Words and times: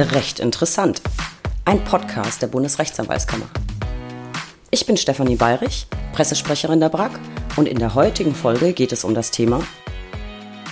Recht 0.00 0.38
interessant. 0.38 1.02
Ein 1.64 1.82
Podcast 1.82 2.40
der 2.40 2.46
Bundesrechtsanwaltskammer. 2.46 3.46
Ich 4.70 4.86
bin 4.86 4.96
Stefanie 4.96 5.34
Bayrich, 5.34 5.88
Pressesprecherin 6.12 6.78
der 6.78 6.88
BRAG 6.88 7.18
und 7.56 7.66
in 7.66 7.80
der 7.80 7.96
heutigen 7.96 8.32
Folge 8.32 8.74
geht 8.74 8.92
es 8.92 9.02
um 9.02 9.12
das 9.12 9.32
Thema 9.32 9.60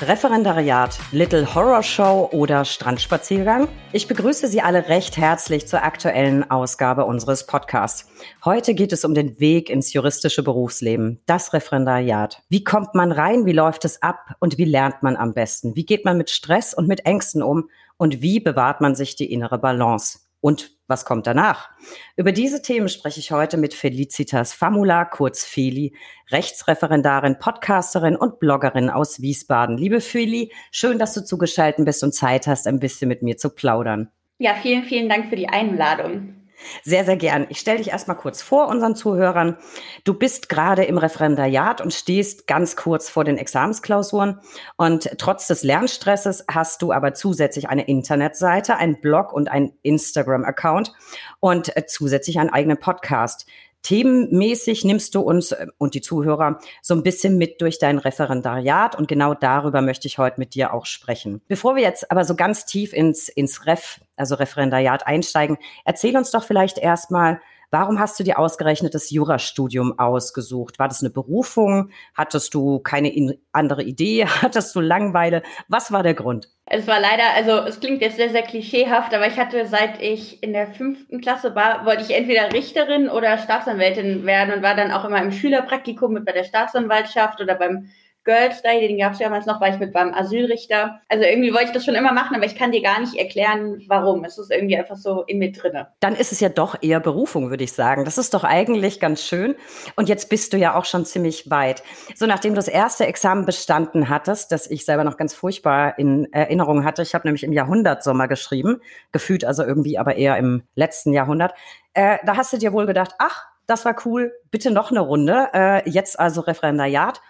Referendariat, 0.03 0.99
Little 1.11 1.55
Horror 1.55 1.83
Show 1.83 2.29
oder 2.31 2.67
Strandspaziergang? 2.67 3.67
Ich 3.93 4.07
begrüße 4.07 4.47
Sie 4.47 4.61
alle 4.61 4.89
recht 4.89 5.17
herzlich 5.17 5.67
zur 5.67 5.83
aktuellen 5.83 6.51
Ausgabe 6.51 7.07
unseres 7.07 7.47
Podcasts. 7.47 8.07
Heute 8.45 8.75
geht 8.75 8.93
es 8.93 9.07
um 9.07 9.15
den 9.15 9.41
Weg 9.41 9.71
ins 9.71 9.95
juristische 9.95 10.43
Berufsleben, 10.43 11.21
das 11.25 11.55
Referendariat. 11.55 12.43
Wie 12.51 12.63
kommt 12.63 12.95
man 12.95 13.11
rein, 13.11 13.47
wie 13.47 13.53
läuft 13.53 13.87
es 13.87 14.03
ab 14.03 14.35
und 14.39 14.59
wie 14.59 14.67
lernt 14.67 15.03
man 15.03 15.17
am 15.17 15.33
besten? 15.33 15.75
Wie 15.77 15.87
geht 15.87 16.05
man 16.05 16.19
mit 16.19 16.29
Stress 16.29 16.75
und 16.75 16.87
mit 16.87 17.07
Ängsten 17.07 17.43
um 17.43 17.71
und 17.97 18.23
wie 18.23 18.41
bewahrt 18.41 18.81
man 18.81 18.95
sich 18.95 19.17
die 19.17 19.33
innere 19.33 19.59
Balance? 19.59 20.21
Und 20.41 20.77
was 20.87 21.05
kommt 21.05 21.27
danach? 21.27 21.71
Über 22.17 22.31
diese 22.31 22.63
Themen 22.63 22.89
spreche 22.89 23.19
ich 23.19 23.33
heute 23.33 23.57
mit 23.57 23.75
Felicitas 23.75 24.53
Famula, 24.53 25.05
kurz 25.05 25.45
Feli, 25.45 25.97
Rechtsreferendarin, 26.31 27.39
Podcasterin 27.39 28.15
und 28.15 28.39
Bloggerin 28.39 28.91
aus 28.91 29.21
Wiesbaden. 29.21 29.77
Liebe 29.77 30.01
Feli, 30.01 30.53
schön, 30.71 30.99
dass 30.99 31.15
du 31.15 31.25
zugeschaltet 31.25 31.85
bist 31.85 32.05
und 32.05 32.15
Zeit 32.15 32.47
hast, 32.47 32.69
ein 32.69 32.79
bisschen 32.79 33.09
mit 33.09 33.23
mir 33.23 33.37
zu 33.37 33.51
plaudern. 33.51 34.11
Ja, 34.39 34.55
vielen, 34.55 34.85
vielen 34.85 35.09
Dank 35.09 35.29
für 35.29 35.37
die 35.37 35.49
Einladung. 35.49 36.46
Sehr, 36.83 37.05
sehr 37.05 37.17
gern. 37.17 37.47
Ich 37.49 37.59
stelle 37.59 37.79
dich 37.79 37.91
erstmal 37.91 38.17
kurz 38.17 38.43
vor 38.43 38.69
unseren 38.69 38.95
Zuhörern. 38.95 39.57
Du 40.05 40.15
bist 40.15 40.49
gerade 40.49 40.85
im 40.85 40.99
Referendariat 40.99 41.81
und 41.81 41.93
stehst 41.93 42.47
ganz 42.47 42.77
kurz 42.77 43.09
vor 43.09 43.25
den 43.25 43.39
Examensklausuren. 43.39 44.41
Und 44.77 45.11
trotz 45.19 45.47
des 45.47 45.63
Lernstresses 45.63 46.45
hast 46.51 46.83
du 46.83 46.93
aber 46.93 47.15
zusätzlich 47.15 47.69
eine 47.69 47.87
Internetseite, 47.87 48.77
einen 48.77 49.01
Blog 49.01 49.33
und 49.33 49.51
einen 49.51 49.73
Instagram-Account 49.83 50.93
und 51.41 51.73
zusätzlich 51.89 52.39
einen 52.39 52.51
eigenen 52.51 52.79
Podcast. 52.79 53.47
Themenmäßig 53.87 54.85
nimmst 54.85 55.15
du 55.15 55.21
uns 55.21 55.53
äh, 55.53 55.69
und 55.79 55.95
die 55.95 56.01
Zuhörer 56.01 56.59
so 56.83 56.93
ein 56.93 57.05
bisschen 57.05 57.39
mit 57.39 57.61
durch 57.61 57.79
dein 57.79 57.99
Referendariat 57.99 58.97
und 58.97 59.07
genau 59.07 59.33
darüber 59.33 59.81
möchte 59.81 60.09
ich 60.09 60.19
heute 60.19 60.41
mit 60.41 60.55
dir 60.57 60.75
auch 60.75 60.87
sprechen. 60.87 61.41
Bevor 61.47 61.77
wir 61.77 61.85
jetzt 61.85 62.11
aber 62.11 62.25
so 62.25 62.35
ganz 62.35 62.67
tief 62.67 62.93
ins, 62.93 63.29
ins 63.29 63.65
Ref, 63.65 64.01
also 64.17 64.35
Referendariat 64.35 65.07
einsteigen, 65.07 65.57
erzähl 65.85 66.17
uns 66.17 66.33
doch 66.33 66.43
vielleicht 66.43 66.79
erstmal, 66.79 67.41
Warum 67.71 67.99
hast 67.99 68.19
du 68.19 68.25
dir 68.25 68.39
ausgerechnet 68.39 68.95
das 68.95 69.11
Jurastudium 69.11 69.99
ausgesucht? 69.99 70.79
War 70.79 70.89
das 70.89 71.03
eine 71.03 71.11
Berufung? 71.11 71.91
Hattest 72.15 72.55
du 72.55 72.79
keine 72.79 73.39
andere 73.53 73.83
Idee? 73.83 74.27
Hattest 74.43 74.75
du 74.75 74.81
Langeweile? 74.81 75.43
Was 75.69 75.91
war 75.93 76.03
der 76.03 76.15
Grund? 76.15 76.49
Es 76.67 76.87
war 76.87 77.01
leider, 77.01 77.33
also 77.35 77.67
es 77.67 77.79
klingt 77.79 78.03
jetzt 78.03 78.17
sehr, 78.17 78.31
sehr 78.31 78.43
klischeehaft, 78.43 79.15
aber 79.15 79.27
ich 79.27 79.39
hatte, 79.39 79.67
seit 79.67 80.03
ich 80.03 80.43
in 80.43 80.53
der 80.53 80.67
fünften 80.67 81.21
Klasse 81.21 81.55
war, 81.55 81.87
wollte 81.87 82.03
ich 82.03 82.11
entweder 82.11 82.53
Richterin 82.53 83.09
oder 83.09 83.39
Staatsanwältin 83.39 84.27
werden 84.27 84.53
und 84.53 84.63
war 84.63 84.75
dann 84.75 84.91
auch 84.91 85.05
immer 85.05 85.23
im 85.23 85.31
Schülerpraktikum 85.31 86.13
mit 86.13 86.25
bei 86.25 86.33
der 86.33 86.45
Staatsanwaltschaft 86.45 87.41
oder 87.41 87.55
beim 87.55 87.89
Girls 88.27 88.61
Day, 88.61 88.87
den 88.87 88.99
gab 88.99 89.13
es 89.13 89.19
damals 89.19 89.47
noch, 89.47 89.61
war 89.61 89.69
ich 89.69 89.79
mit 89.79 89.93
beim 89.93 90.13
Asylrichter. 90.13 91.01
Also 91.09 91.25
irgendwie 91.25 91.53
wollte 91.53 91.67
ich 91.67 91.73
das 91.73 91.85
schon 91.85 91.95
immer 91.95 92.13
machen, 92.13 92.37
aber 92.37 92.45
ich 92.45 92.57
kann 92.57 92.73
dir 92.73 92.83
gar 92.83 93.01
nicht 93.01 93.15
erklären, 93.15 93.83
warum. 93.87 94.25
Es 94.25 94.37
ist 94.37 94.51
irgendwie 94.51 94.77
einfach 94.77 94.97
so 94.97 95.23
in 95.23 95.39
mir 95.39 95.53
drinne. 95.53 95.89
Dann 96.01 96.17
ist 96.17 96.33
es 96.33 96.41
ja 96.41 96.49
doch 96.49 96.77
eher 96.83 96.99
Berufung, 96.99 97.51
würde 97.51 97.65
ich 97.65 97.73
sagen. 97.73 98.05
Das 98.05 98.19
ist 98.19 98.35
doch 98.35 98.43
eigentlich 98.43 98.99
ganz 99.01 99.23
schön. 99.23 99.55
Und 99.95 100.09
jetzt 100.09 100.29
bist 100.29 100.53
du 100.53 100.57
ja 100.57 100.75
auch 100.75 100.85
schon 100.85 101.07
ziemlich 101.07 101.51
weit. 101.51 101.85
So, 102.17 102.27
nachdem 102.27 102.53
du 102.53 102.57
das 102.57 102.69
erste 102.69 103.07
Examen 103.07 103.47
bestanden 103.47 104.09
hattest, 104.09 104.51
das 104.51 104.69
ich 104.69 104.85
selber 104.85 105.05
noch 105.05 105.17
ganz 105.17 105.33
furchtbar 105.33 105.97
in 105.97 106.31
Erinnerung 106.33 106.85
hatte, 106.85 107.03
ich 107.03 107.15
habe 107.15 107.29
nämlich 107.29 107.45
im 107.45 107.53
Jahrhundertsommer 107.53 108.27
geschrieben, 108.27 108.83
gefühlt 109.13 109.45
also 109.45 109.63
irgendwie 109.63 109.99
aber 109.99 110.17
eher 110.17 110.37
im 110.37 110.65
letzten 110.75 111.13
Jahrhundert, 111.13 111.55
äh, 111.95 112.19
da 112.27 112.37
hast 112.37 112.53
du 112.53 112.59
dir 112.59 112.73
wohl 112.73 112.87
gedacht, 112.87 113.13
ach, 113.19 113.47
das 113.67 113.85
war 113.85 113.97
cool, 114.05 114.33
bitte 114.51 114.71
noch 114.71 114.91
eine 114.91 115.01
Runde. 115.01 115.49
Äh, 115.53 115.89
jetzt 115.89 116.19
also 116.19 116.41
Referendariat. 116.41 117.21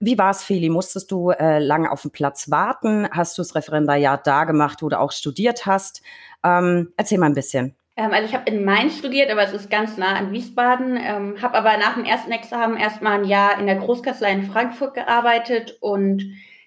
Wie 0.00 0.16
war 0.16 0.30
es, 0.30 0.44
Feli? 0.44 0.68
Musstest 0.68 1.10
du 1.10 1.30
äh, 1.30 1.58
lange 1.58 1.90
auf 1.90 2.02
den 2.02 2.12
Platz 2.12 2.50
warten? 2.50 3.08
Hast 3.10 3.36
du 3.36 3.42
das 3.42 3.54
Referendariat 3.54 4.26
da 4.26 4.44
gemacht, 4.44 4.82
wo 4.82 4.88
du 4.88 4.98
auch 4.98 5.10
studiert 5.10 5.66
hast? 5.66 6.02
Ähm, 6.44 6.92
erzähl 6.96 7.18
mal 7.18 7.26
ein 7.26 7.34
bisschen. 7.34 7.74
Ähm, 7.96 8.12
also 8.12 8.26
ich 8.26 8.34
habe 8.34 8.48
in 8.48 8.64
Mainz 8.64 8.96
studiert, 8.96 9.30
aber 9.30 9.42
es 9.42 9.52
ist 9.52 9.70
ganz 9.70 9.96
nah 9.96 10.14
an 10.14 10.30
Wiesbaden. 10.30 10.96
Ähm, 10.96 11.42
habe 11.42 11.58
aber 11.58 11.76
nach 11.78 11.94
dem 11.94 12.04
ersten 12.04 12.30
Examen 12.30 12.76
erstmal 12.76 13.18
ein 13.18 13.24
Jahr 13.24 13.58
in 13.58 13.66
der 13.66 13.76
Großkanzlei 13.76 14.32
in 14.32 14.44
Frankfurt 14.44 14.94
gearbeitet 14.94 15.76
und 15.80 16.22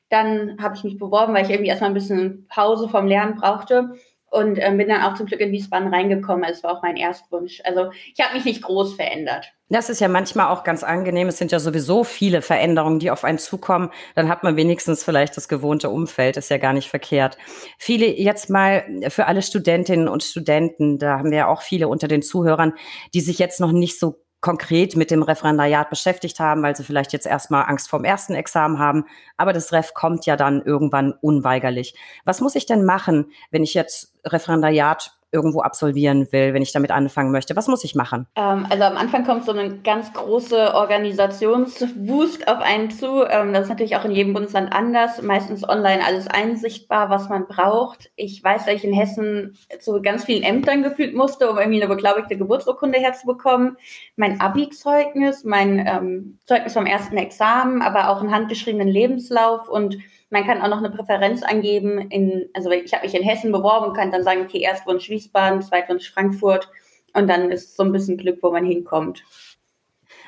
dann 0.10 0.58
habe 0.62 0.76
ich 0.76 0.84
mich 0.84 0.98
beworben, 0.98 1.34
weil 1.34 1.46
ich 1.46 1.52
irgendwie 1.52 1.70
erstmal 1.70 1.92
ein 1.92 1.96
bisschen 1.96 2.46
Pause 2.50 2.90
vom 2.90 3.08
Lernen 3.08 3.36
brauchte 3.36 3.96
und 4.32 4.58
ähm, 4.60 4.78
bin 4.78 4.88
dann 4.88 5.04
auch 5.04 5.16
zum 5.16 5.26
Glück 5.26 5.42
in 5.42 5.52
Wiesbaden 5.52 5.94
reingekommen. 5.94 6.50
Es 6.50 6.64
war 6.64 6.78
auch 6.78 6.82
mein 6.82 6.96
Erstwunsch. 6.96 7.62
Also 7.66 7.92
ich 8.16 8.24
habe 8.24 8.34
mich 8.34 8.46
nicht 8.46 8.62
groß 8.64 8.96
verändert. 8.96 9.52
Das 9.70 9.90
ist 9.90 10.00
ja 10.00 10.08
manchmal 10.08 10.48
auch 10.48 10.64
ganz 10.64 10.84
angenehm. 10.84 11.28
Es 11.28 11.38
sind 11.38 11.52
ja 11.52 11.60
sowieso 11.60 12.06
viele 12.06 12.42
Veränderungen, 12.42 13.00
die 13.00 13.12
auf 13.12 13.26
einen 13.26 13.38
zukommen. 13.38 13.92
Dann 14.16 14.30
hat 14.30 14.44
man 14.44 14.56
wenigstens 14.56 15.04
vielleicht 15.04 15.36
das 15.36 15.50
gewohnte 15.50 15.90
Umfeld. 15.90 16.38
Ist 16.38 16.50
ja 16.50 16.58
gar 16.58 16.72
nicht 16.72 16.90
verkehrt. 16.90 17.38
Viele 17.78 18.08
jetzt 18.08 18.50
mal 18.50 18.86
für 19.10 19.28
alle 19.28 19.42
Studentinnen 19.42 20.08
und 20.08 20.24
Studenten, 20.24 20.98
da 20.98 21.20
haben 21.20 21.32
wir 21.32 21.38
ja 21.40 21.48
auch 21.48 21.62
viele 21.62 21.90
unter 21.90 22.08
den 22.08 22.22
Zuhörern, 22.22 22.74
die 23.14 23.22
sich 23.22 23.38
jetzt 23.38 23.60
noch 23.60 23.74
nicht 23.74 24.00
so 24.00 24.24
konkret 24.42 24.96
mit 24.96 25.12
dem 25.12 25.22
Referendariat 25.22 25.90
beschäftigt 25.90 26.40
haben, 26.40 26.64
weil 26.64 26.76
sie 26.76 26.84
vielleicht 26.84 27.14
jetzt 27.14 27.28
erstmal 27.28 27.66
Angst 27.66 27.90
vorm 27.90 28.04
ersten 28.04 28.34
Examen 28.34 28.80
haben. 28.80 29.06
Aber 29.38 29.54
das 29.54 29.72
Ref 29.72 29.94
kommt 29.94 30.26
ja 30.26 30.36
dann 30.36 30.62
irgendwann 30.62 31.14
unweigerlich. 31.22 31.96
Was 32.26 32.42
muss 32.42 32.56
ich 32.56 32.66
denn 32.66 32.84
machen, 32.84 33.32
wenn 33.52 33.64
ich 33.64 33.76
jetzt 33.76 34.18
Referendariat 34.26 35.16
irgendwo 35.32 35.62
absolvieren 35.62 36.32
will, 36.32 36.54
wenn 36.54 36.62
ich 36.62 36.72
damit 36.72 36.92
anfangen 36.92 37.32
möchte? 37.32 37.56
Was 37.56 37.68
muss 37.68 37.84
ich 37.84 37.96
machen? 37.96 38.28
Ähm, 38.36 38.66
also 38.70 38.84
am 38.84 38.98
Anfang 38.98 39.26
kommt 39.26 39.46
so 39.46 39.52
eine 39.52 39.78
ganz 39.78 40.12
große 40.14 40.74
Organisationswust 40.74 42.48
auf 42.48 42.60
einen 42.60 42.92
zu. 42.92 43.26
Ähm, 43.30 43.54
das 43.54 43.64
ist 43.64 43.70
natürlich 43.70 43.96
auch 43.96 44.06
in 44.06 44.12
jedem 44.12 44.34
Bundesland 44.34 44.74
anders. 44.74 45.22
Meistens 45.22 45.68
online 45.68 46.06
alles 46.06 46.28
einsichtbar, 46.28 47.10
was 47.10 47.30
man 47.30 47.48
braucht. 47.48 48.12
Ich 48.16 48.44
weiß, 48.44 48.66
dass 48.66 48.76
ich 48.76 48.84
in 48.84 48.94
Hessen 48.94 49.58
zu 49.80 50.02
ganz 50.02 50.26
vielen 50.26 50.44
Ämtern 50.44 50.84
gefühlt 50.84 51.16
musste, 51.16 51.50
um 51.50 51.58
irgendwie 51.58 51.82
eine 51.82 51.94
beglaubigte 51.94 52.38
Geburtsurkunde 52.38 53.00
herzubekommen. 53.00 53.78
Mein 54.16 54.42
Abi-Zeugnis, 54.42 55.44
mein 55.44 55.86
ähm, 55.86 56.40
Zeugnis 56.46 56.74
vom 56.74 56.86
ersten 56.86 57.18
Examen, 57.18 57.82
aber 57.82 58.10
auch 58.10 58.22
einen 58.22 58.34
handgeschriebenen 58.34 58.88
Lebenslauf 58.88 59.70
und 59.70 59.98
man 60.32 60.46
kann 60.46 60.62
auch 60.62 60.70
noch 60.70 60.78
eine 60.78 60.90
Präferenz 60.90 61.44
angeben. 61.44 62.10
In, 62.10 62.50
also 62.54 62.72
ich 62.72 62.94
habe 62.94 63.06
mich 63.06 63.14
in 63.14 63.24
Hessen 63.24 63.52
beworben 63.52 63.88
und 63.88 63.94
kann 63.96 64.12
dann 64.12 64.24
sagen, 64.24 64.42
okay, 64.42 64.62
Erstwunsch 64.62 65.10
Wiesbaden, 65.10 65.62
Zweitwunsch 65.62 66.10
Frankfurt 66.10 66.70
und 67.14 67.28
dann 67.28 67.52
ist 67.52 67.76
so 67.76 67.84
ein 67.84 67.92
bisschen 67.92 68.18
Glück, 68.18 68.40
wo 68.42 68.52
man 68.52 68.66
hinkommt. 68.66 69.24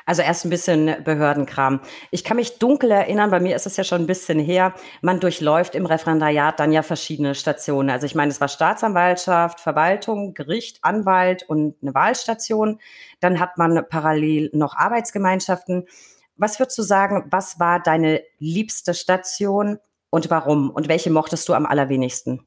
Also 0.05 0.21
erst 0.21 0.43
ein 0.43 0.49
bisschen 0.49 1.01
Behördenkram. 1.05 1.79
Ich 2.11 2.25
kann 2.25 2.35
mich 2.35 2.59
dunkel 2.59 2.91
erinnern, 2.91 3.31
bei 3.31 3.39
mir 3.39 3.55
ist 3.55 3.65
es 3.65 3.77
ja 3.77 3.85
schon 3.85 4.01
ein 4.01 4.07
bisschen 4.07 4.37
her, 4.37 4.73
man 5.01 5.21
durchläuft 5.21 5.75
im 5.75 5.85
Referendariat 5.85 6.59
dann 6.59 6.73
ja 6.73 6.81
verschiedene 6.83 7.35
Stationen. 7.35 7.89
Also 7.89 8.05
ich 8.05 8.13
meine, 8.13 8.29
es 8.29 8.41
war 8.41 8.49
Staatsanwaltschaft, 8.49 9.61
Verwaltung, 9.61 10.33
Gericht, 10.33 10.79
Anwalt 10.81 11.43
und 11.47 11.77
eine 11.81 11.93
Wahlstation. 11.93 12.79
Dann 13.21 13.39
hat 13.39 13.57
man 13.57 13.85
parallel 13.87 14.49
noch 14.51 14.75
Arbeitsgemeinschaften. 14.75 15.87
Was 16.35 16.59
würdest 16.59 16.77
du 16.77 16.81
sagen, 16.81 17.27
was 17.29 17.61
war 17.61 17.79
deine 17.81 18.21
liebste 18.39 18.93
Station 18.93 19.79
und 20.13 20.29
warum? 20.29 20.69
Und 20.69 20.89
welche 20.89 21.09
mochtest 21.09 21.49
du 21.49 21.55
am 21.55 21.65
allerwenigsten? 21.65 22.45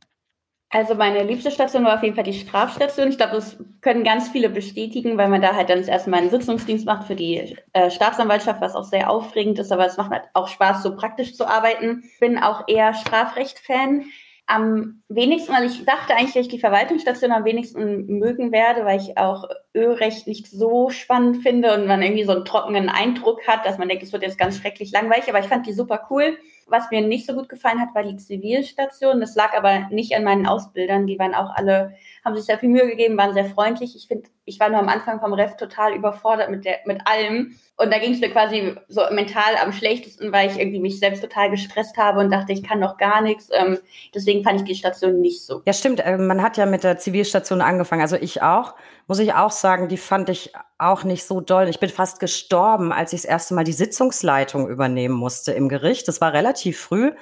Also 0.70 0.94
meine 0.94 1.24
liebste 1.24 1.50
Station 1.50 1.84
war 1.84 1.96
auf 1.96 2.02
jeden 2.04 2.14
Fall 2.14 2.22
die 2.22 2.32
Strafstation. 2.32 3.08
Ich 3.08 3.16
glaube, 3.16 3.34
das 3.34 3.56
können 3.80 4.04
ganz 4.04 4.28
viele 4.28 4.48
bestätigen, 4.48 5.18
weil 5.18 5.28
man 5.28 5.42
da 5.42 5.52
halt 5.54 5.68
dann 5.68 5.78
das 5.78 5.88
erste 5.88 6.10
Mal 6.10 6.18
einen 6.18 6.30
Sitzungsdienst 6.30 6.86
macht 6.86 7.08
für 7.08 7.16
die 7.16 7.56
äh, 7.72 7.90
Staatsanwaltschaft, 7.90 8.60
was 8.60 8.76
auch 8.76 8.84
sehr 8.84 9.10
aufregend 9.10 9.58
ist, 9.58 9.72
aber 9.72 9.84
es 9.84 9.96
macht 9.96 10.12
halt 10.12 10.24
auch 10.32 10.46
Spaß, 10.46 10.84
so 10.84 10.94
praktisch 10.94 11.34
zu 11.34 11.44
arbeiten. 11.44 12.04
Bin 12.20 12.38
auch 12.38 12.68
eher 12.68 12.94
Strafrecht-Fan 12.94 14.04
am 14.46 15.02
wenigsten, 15.08 15.52
weil 15.52 15.66
ich 15.66 15.84
dachte 15.84 16.14
eigentlich, 16.14 16.34
dass 16.34 16.42
ich 16.42 16.48
die 16.48 16.60
Verwaltungsstation 16.60 17.32
am 17.32 17.44
wenigsten 17.44 18.06
mögen 18.18 18.52
werde, 18.52 18.84
weil 18.84 19.00
ich 19.00 19.18
auch 19.18 19.44
Ölrecht 19.74 20.28
nicht 20.28 20.46
so 20.48 20.88
spannend 20.88 21.42
finde 21.42 21.74
und 21.74 21.86
man 21.86 22.00
irgendwie 22.00 22.24
so 22.24 22.32
einen 22.32 22.44
trockenen 22.44 22.88
Eindruck 22.88 23.46
hat, 23.48 23.66
dass 23.66 23.76
man 23.76 23.88
denkt, 23.88 24.04
es 24.04 24.12
wird 24.12 24.22
jetzt 24.22 24.38
ganz 24.38 24.58
schrecklich 24.58 24.92
langweilig, 24.92 25.28
aber 25.28 25.40
ich 25.40 25.46
fand 25.46 25.66
die 25.66 25.72
super 25.72 26.06
cool. 26.10 26.38
Was 26.68 26.90
mir 26.90 27.00
nicht 27.00 27.26
so 27.26 27.34
gut 27.34 27.48
gefallen 27.48 27.80
hat, 27.80 27.94
war 27.94 28.04
die 28.04 28.16
Zivilstation. 28.16 29.20
Das 29.20 29.34
lag 29.34 29.52
aber 29.56 29.88
nicht 29.90 30.14
an 30.14 30.24
meinen 30.24 30.46
Ausbildern. 30.46 31.06
Die 31.06 31.18
waren 31.18 31.34
auch 31.34 31.50
alle, 31.54 31.94
haben 32.24 32.36
sich 32.36 32.44
sehr 32.44 32.58
viel 32.58 32.68
Mühe 32.68 32.88
gegeben, 32.88 33.16
waren 33.16 33.34
sehr 33.34 33.46
freundlich. 33.46 33.94
Ich 33.96 34.08
finde, 34.08 34.28
ich 34.46 34.58
war 34.58 34.70
nur 34.70 34.78
am 34.78 34.88
Anfang 34.88 35.20
vom 35.20 35.34
Ref 35.34 35.56
total 35.56 35.94
überfordert 35.94 36.50
mit, 36.50 36.64
der, 36.64 36.78
mit 36.86 37.00
allem. 37.04 37.56
Und 37.76 37.92
da 37.92 37.98
ging 37.98 38.14
es 38.14 38.20
mir 38.20 38.30
quasi 38.30 38.74
so 38.88 39.02
mental 39.10 39.56
am 39.62 39.72
schlechtesten, 39.72 40.32
weil 40.32 40.50
ich 40.50 40.58
irgendwie 40.58 40.80
mich 40.80 40.98
selbst 40.98 41.22
total 41.22 41.50
gestresst 41.50 41.98
habe 41.98 42.20
und 42.20 42.30
dachte, 42.30 42.52
ich 42.52 42.62
kann 42.62 42.78
noch 42.78 42.96
gar 42.96 43.20
nichts. 43.20 43.50
Ähm, 43.52 43.78
deswegen 44.14 44.42
fand 44.42 44.60
ich 44.60 44.66
die 44.66 44.74
Station 44.74 45.20
nicht 45.20 45.44
so. 45.44 45.60
Ja, 45.66 45.74
stimmt. 45.74 46.00
Äh, 46.00 46.16
man 46.16 46.40
hat 46.42 46.56
ja 46.56 46.64
mit 46.64 46.84
der 46.84 46.96
Zivilstation 46.96 47.60
angefangen. 47.60 48.00
Also 48.00 48.16
ich 48.16 48.40
auch 48.40 48.74
muss 49.06 49.18
ich 49.20 49.34
auch 49.34 49.52
sagen, 49.52 49.88
die 49.88 49.96
fand 49.96 50.28
ich 50.28 50.52
auch 50.78 51.04
nicht 51.04 51.24
so 51.24 51.40
doll. 51.40 51.68
Ich 51.68 51.78
bin 51.78 51.90
fast 51.90 52.18
gestorben, 52.18 52.92
als 52.92 53.12
ich 53.12 53.22
das 53.22 53.30
erste 53.30 53.54
Mal 53.54 53.64
die 53.64 53.72
Sitzungsleitung 53.72 54.68
übernehmen 54.68 55.14
musste 55.14 55.52
im 55.52 55.68
Gericht. 55.68 56.08
Das 56.08 56.20
war 56.20 56.32
relativ 56.32 56.80
früh. 56.80 57.12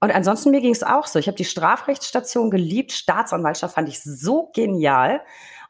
Und 0.00 0.10
ansonsten 0.10 0.50
mir 0.50 0.60
ging 0.60 0.72
es 0.72 0.82
auch 0.82 1.06
so. 1.06 1.18
Ich 1.18 1.28
habe 1.28 1.36
die 1.36 1.44
Strafrechtsstation 1.44 2.50
geliebt. 2.50 2.92
Staatsanwaltschaft 2.92 3.74
fand 3.74 3.88
ich 3.88 4.02
so 4.02 4.50
genial. 4.54 5.20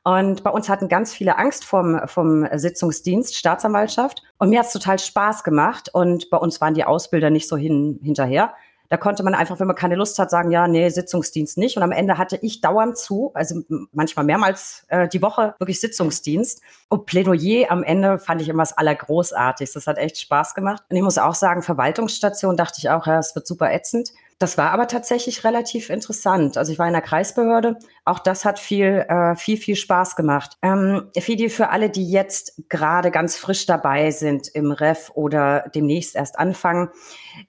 Und 0.05 0.45
bei 0.45 0.51
uns 0.51 0.69
hatten 0.69 0.89
ganz 0.89 1.15
viele 1.15 1.39
Angst 1.39 1.65
vom, 1.65 1.99
vom 2.07 2.47
Sitzungsdienst, 2.53 3.35
Staatsanwaltschaft. 3.37 4.23
Und 4.39 4.51
mir 4.51 4.59
hat 4.59 4.67
es 4.67 4.73
total 4.73 4.99
Spaß 4.99 5.45
gemacht. 5.45 5.89
Und 5.93 6.29
bei 6.29 6.37
uns 6.37 6.61
waren 6.61 6.75
die 6.75 6.85
Ausbilder 6.85 7.31
nicht 7.31 7.49
so 7.49 7.57
hin, 7.57 7.99
hinterher. 8.03 8.53
Da 8.91 8.99
konnte 8.99 9.23
man 9.23 9.35
einfach, 9.35 9.59
wenn 9.59 9.67
man 9.67 9.77
keine 9.77 9.95
Lust 9.95 10.19
hat, 10.19 10.31
sagen, 10.31 10.51
ja, 10.51 10.69
nee, 10.69 10.87
Sitzungsdienst 10.91 11.57
nicht. 11.57 11.79
Und 11.79 11.83
am 11.83 11.91
Ende 11.91 12.19
hatte 12.19 12.39
ich 12.43 12.61
dauernd 12.61 12.99
zu, 12.99 13.31
also 13.33 13.63
manchmal 13.93 14.27
mehrmals 14.27 14.85
äh, 14.89 15.09
die 15.09 15.23
Woche 15.23 15.55
wirklich 15.59 15.81
Sitzungsdienst. 15.81 16.61
Und 16.91 17.07
Plädoyer 17.07 17.71
am 17.71 17.83
Ende 17.83 18.19
fand 18.19 18.43
ich 18.43 18.51
immer 18.51 18.63
das 18.63 18.77
Allergroßartigste. 18.77 19.79
Das 19.79 19.87
hat 19.87 19.97
echt 19.97 20.19
Spaß 20.19 20.55
gemacht. 20.55 20.83
Und 20.91 20.97
ich 20.97 21.03
muss 21.03 21.17
auch 21.17 21.35
sagen, 21.35 21.63
Verwaltungsstation 21.63 22.59
dachte 22.59 22.77
ich 22.79 22.91
auch, 22.91 23.07
ja, 23.07 23.19
es 23.19 23.35
wird 23.35 23.47
super 23.47 23.73
ätzend. 23.73 24.11
Das 24.39 24.59
war 24.59 24.73
aber 24.73 24.89
tatsächlich 24.89 25.45
relativ 25.45 25.91
interessant. 25.91 26.57
Also 26.59 26.73
ich 26.73 26.79
war 26.79 26.87
in 26.87 26.93
der 26.93 27.03
Kreisbehörde. 27.03 27.79
Auch 28.05 28.19
das 28.19 28.45
hat 28.45 28.59
viel, 28.59 29.07
äh, 29.09 29.37
viel, 29.37 29.57
viel 29.57 29.77
Spaß 29.77 30.17
gemacht. 30.17 30.57
Ähm, 30.63 31.09
Fidi, 31.17 31.49
für 31.49 31.71
alle, 31.71 31.89
die 31.89 32.11
jetzt 32.11 32.63
gerade 32.69 33.11
ganz 33.11 33.37
frisch 33.37 33.67
dabei 33.67 34.11
sind 34.11 34.49
im 34.49 34.73
Ref 34.73 35.13
oder 35.15 35.65
demnächst 35.75 36.17
erst 36.17 36.39
anfangen, 36.39 36.91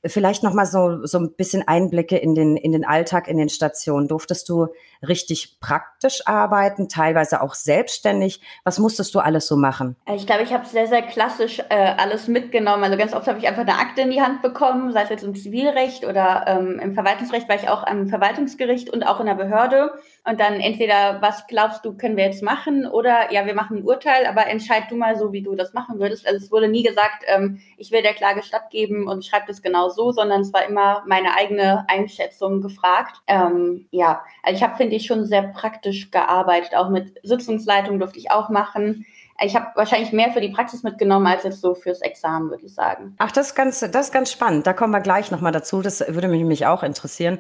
vielleicht 0.06 0.44
noch 0.44 0.54
mal 0.54 0.66
so, 0.66 1.06
so 1.06 1.20
ein 1.20 1.34
bisschen 1.36 1.68
Einblicke 1.68 2.18
in 2.18 2.36
den, 2.36 2.56
in 2.56 2.72
den 2.72 2.86
Alltag 2.86 3.28
in 3.28 3.38
den 3.38 3.50
Stationen. 3.50 4.08
Durftest 4.08 4.48
du 4.50 4.68
richtig 5.06 5.60
praktisch 5.60 6.26
arbeiten, 6.26 6.88
teilweise 6.88 7.42
auch 7.42 7.54
selbstständig? 7.54 8.42
Was 8.64 8.80
musstest 8.80 9.14
du 9.16 9.20
alles 9.20 9.48
so 9.48 9.58
machen? 9.58 9.96
Ich 10.14 10.26
glaube, 10.26 10.44
ich 10.44 10.54
habe 10.54 10.66
sehr, 10.66 10.88
sehr 10.88 11.02
klassisch 11.02 11.60
äh, 11.70 11.94
alles 11.98 12.28
mitgenommen. 12.28 12.84
Also 12.84 12.98
ganz 12.98 13.14
oft 13.14 13.28
habe 13.28 13.40
ich 13.40 13.48
einfach 13.48 13.62
eine 13.62 13.78
Akte 13.78 14.02
in 14.02 14.12
die 14.12 14.22
Hand 14.22 14.42
bekommen, 14.42 14.92
sei 14.94 15.04
es 15.04 15.10
jetzt 15.10 15.24
im 15.24 15.36
Zivilrecht 15.36 16.06
oder 16.06 16.46
ähm, 16.48 16.75
im 16.80 16.94
Verwaltungsrecht, 16.94 17.48
war 17.50 17.56
ich 17.56 17.69
auch 17.69 17.83
am 17.83 18.07
Verwaltungsgericht 18.07 18.89
und 18.89 19.04
auch 19.04 19.19
in 19.19 19.25
der 19.25 19.36
Behörde. 19.36 19.94
Und 20.24 20.39
dann 20.39 20.60
entweder, 20.60 21.22
was 21.22 21.48
glaubst 21.48 21.86
du, 21.86 21.95
können 21.95 22.18
wir 22.18 22.25
jetzt 22.25 22.44
machen? 22.44 22.88
Oder 22.88 23.31
ja, 23.31 23.45
wir 23.45 23.54
machen 23.54 23.77
ein 23.77 23.83
Urteil, 23.83 24.25
aber 24.25 24.48
entscheid 24.48 24.83
du 24.89 24.95
mal 24.95 25.18
so, 25.18 25.31
wie 25.33 25.42
du 25.42 25.56
das 25.56 25.74
machen 25.74 26.00
würdest. 26.00 26.27
Also 26.27 26.44
es 26.44 26.51
wurde 26.51 26.68
nie 26.68 26.83
gesagt, 26.83 27.24
ähm, 27.27 27.60
ich 27.77 27.92
will 27.92 28.01
der 28.01 28.13
Klage 28.13 28.44
stattgeben 28.44 29.07
und 29.07 29.25
schreib 29.25 29.48
das 29.48 29.62
genau 29.62 29.89
so, 29.89 30.12
sondern 30.12 30.42
es 30.42 30.54
war 30.54 30.66
immer 30.66 31.04
meine 31.06 31.36
eigene 31.36 31.86
Einschätzung 31.89 32.62
gefragt. 32.62 33.22
Ähm, 33.27 33.88
ja, 33.92 34.24
also 34.44 34.57
ich 34.57 34.63
habe, 34.63 34.77
finde 34.77 34.95
ich, 34.95 35.06
schon 35.06 35.25
sehr 35.25 35.44
praktisch 35.44 36.12
gearbeitet. 36.12 36.75
Auch 36.75 36.89
mit 36.89 37.19
Sitzungsleitung 37.24 38.00
durfte 38.00 38.19
ich 38.19 38.31
auch 38.31 38.50
machen 38.50 39.06
ich 39.44 39.56
habe 39.56 39.68
wahrscheinlich 39.76 40.14
mehr 40.14 40.32
für 40.32 40.40
die 40.40 40.50
Praxis 40.50 40.84
mitgenommen 40.84 41.28
als 41.28 41.44
jetzt 41.44 41.60
so 41.60 41.76
fürs 41.76 42.02
Examen, 42.02 42.50
würde 42.50 42.66
ich 42.66 42.74
sagen. 42.74 43.16
Ach, 43.18 43.32
das 43.32 43.48
ist 43.48 43.56
ganz, 43.56 43.80
das 43.80 44.08
ist 44.08 44.14
ganz 44.14 44.32
spannend. 44.32 44.66
Da 44.66 44.74
kommen 44.74 44.94
wir 44.94 45.02
gleich 45.02 45.30
nochmal 45.30 45.52
dazu. 45.52 45.82
Das 45.82 46.00
würde 46.08 46.30
mich, 46.30 46.44
mich 46.46 46.66
auch 46.66 46.84
interessieren. 46.84 47.40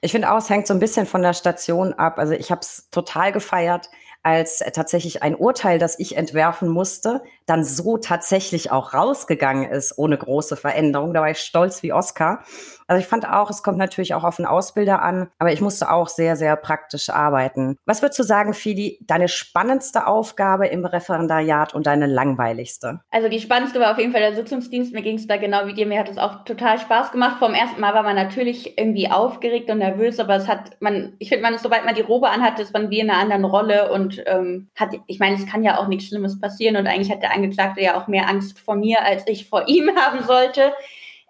Ich 0.00 0.12
finde 0.12 0.30
auch, 0.30 0.38
es 0.38 0.50
hängt 0.50 0.68
so 0.68 0.74
ein 0.74 0.80
bisschen 0.80 1.06
von 1.06 1.22
der 1.22 1.32
Station 1.32 1.94
ab. 1.94 2.18
Also 2.18 2.34
ich 2.34 2.50
habe 2.52 2.60
es 2.60 2.88
total 2.90 3.32
gefeiert, 3.32 3.90
als 4.22 4.58
tatsächlich 4.72 5.22
ein 5.22 5.34
Urteil, 5.34 5.80
das 5.80 5.98
ich 5.98 6.16
entwerfen 6.16 6.68
musste, 6.68 7.22
dann 7.46 7.64
so 7.64 7.98
tatsächlich 7.98 8.70
auch 8.70 8.94
rausgegangen 8.94 9.70
ist, 9.70 9.96
ohne 9.98 10.16
große 10.16 10.56
Veränderung. 10.56 11.14
Da 11.14 11.20
war 11.20 11.30
ich 11.30 11.38
stolz 11.38 11.82
wie 11.82 11.92
Oscar. 11.92 12.44
Also 12.92 13.00
ich 13.00 13.06
fand 13.06 13.26
auch, 13.26 13.48
es 13.48 13.62
kommt 13.62 13.78
natürlich 13.78 14.12
auch 14.12 14.24
auf 14.24 14.36
den 14.36 14.44
Ausbilder 14.44 15.02
an, 15.02 15.30
aber 15.38 15.52
ich 15.52 15.62
musste 15.62 15.90
auch 15.90 16.08
sehr, 16.08 16.36
sehr 16.36 16.56
praktisch 16.56 17.08
arbeiten. 17.08 17.78
Was 17.86 18.02
würdest 18.02 18.18
du 18.18 18.22
sagen, 18.22 18.52
Fidi, 18.52 18.98
deine 19.06 19.28
spannendste 19.28 20.06
Aufgabe 20.06 20.66
im 20.66 20.84
Referendariat 20.84 21.74
und 21.74 21.86
deine 21.86 22.06
langweiligste? 22.06 23.00
Also 23.10 23.28
die 23.28 23.40
spannendste 23.40 23.80
war 23.80 23.92
auf 23.92 23.98
jeden 23.98 24.12
Fall 24.12 24.20
der 24.20 24.34
Sitzungsdienst. 24.34 24.92
Mir 24.92 25.00
ging 25.00 25.16
es 25.16 25.26
da 25.26 25.38
genau 25.38 25.66
wie 25.66 25.74
dir. 25.74 25.86
Mir 25.86 26.00
hat 26.00 26.10
es 26.10 26.18
auch 26.18 26.44
total 26.44 26.78
Spaß 26.78 27.12
gemacht. 27.12 27.38
Vom 27.38 27.54
ersten 27.54 27.80
Mal 27.80 27.94
war 27.94 28.02
man 28.02 28.16
natürlich 28.16 28.76
irgendwie 28.76 29.10
aufgeregt 29.10 29.70
und 29.70 29.78
nervös, 29.78 30.20
aber 30.20 30.36
es 30.36 30.48
hat 30.48 30.76
man, 30.80 31.14
ich 31.18 31.30
finde, 31.30 31.42
man 31.42 31.58
sobald 31.58 31.84
man 31.84 31.94
die 31.94 32.02
Robe 32.02 32.28
anhat, 32.28 32.58
ist 32.60 32.74
man 32.74 32.90
wie 32.90 33.00
in 33.00 33.10
einer 33.10 33.20
anderen 33.20 33.44
Rolle 33.44 33.90
und 33.90 34.22
ähm, 34.26 34.68
hat, 34.76 34.90
ich 35.06 35.18
meine, 35.18 35.36
es 35.36 35.46
kann 35.46 35.62
ja 35.62 35.78
auch 35.78 35.88
nichts 35.88 36.08
Schlimmes 36.08 36.40
passieren 36.40 36.76
und 36.76 36.86
eigentlich 36.86 37.10
hat 37.10 37.22
der 37.22 37.31
Angeklagte 37.32 37.80
ja 37.80 38.00
auch 38.00 38.08
mehr 38.08 38.28
Angst 38.28 38.58
vor 38.58 38.74
mir, 38.74 39.02
als 39.02 39.26
ich 39.26 39.48
vor 39.48 39.68
ihm 39.68 39.90
haben 39.96 40.22
sollte. 40.24 40.72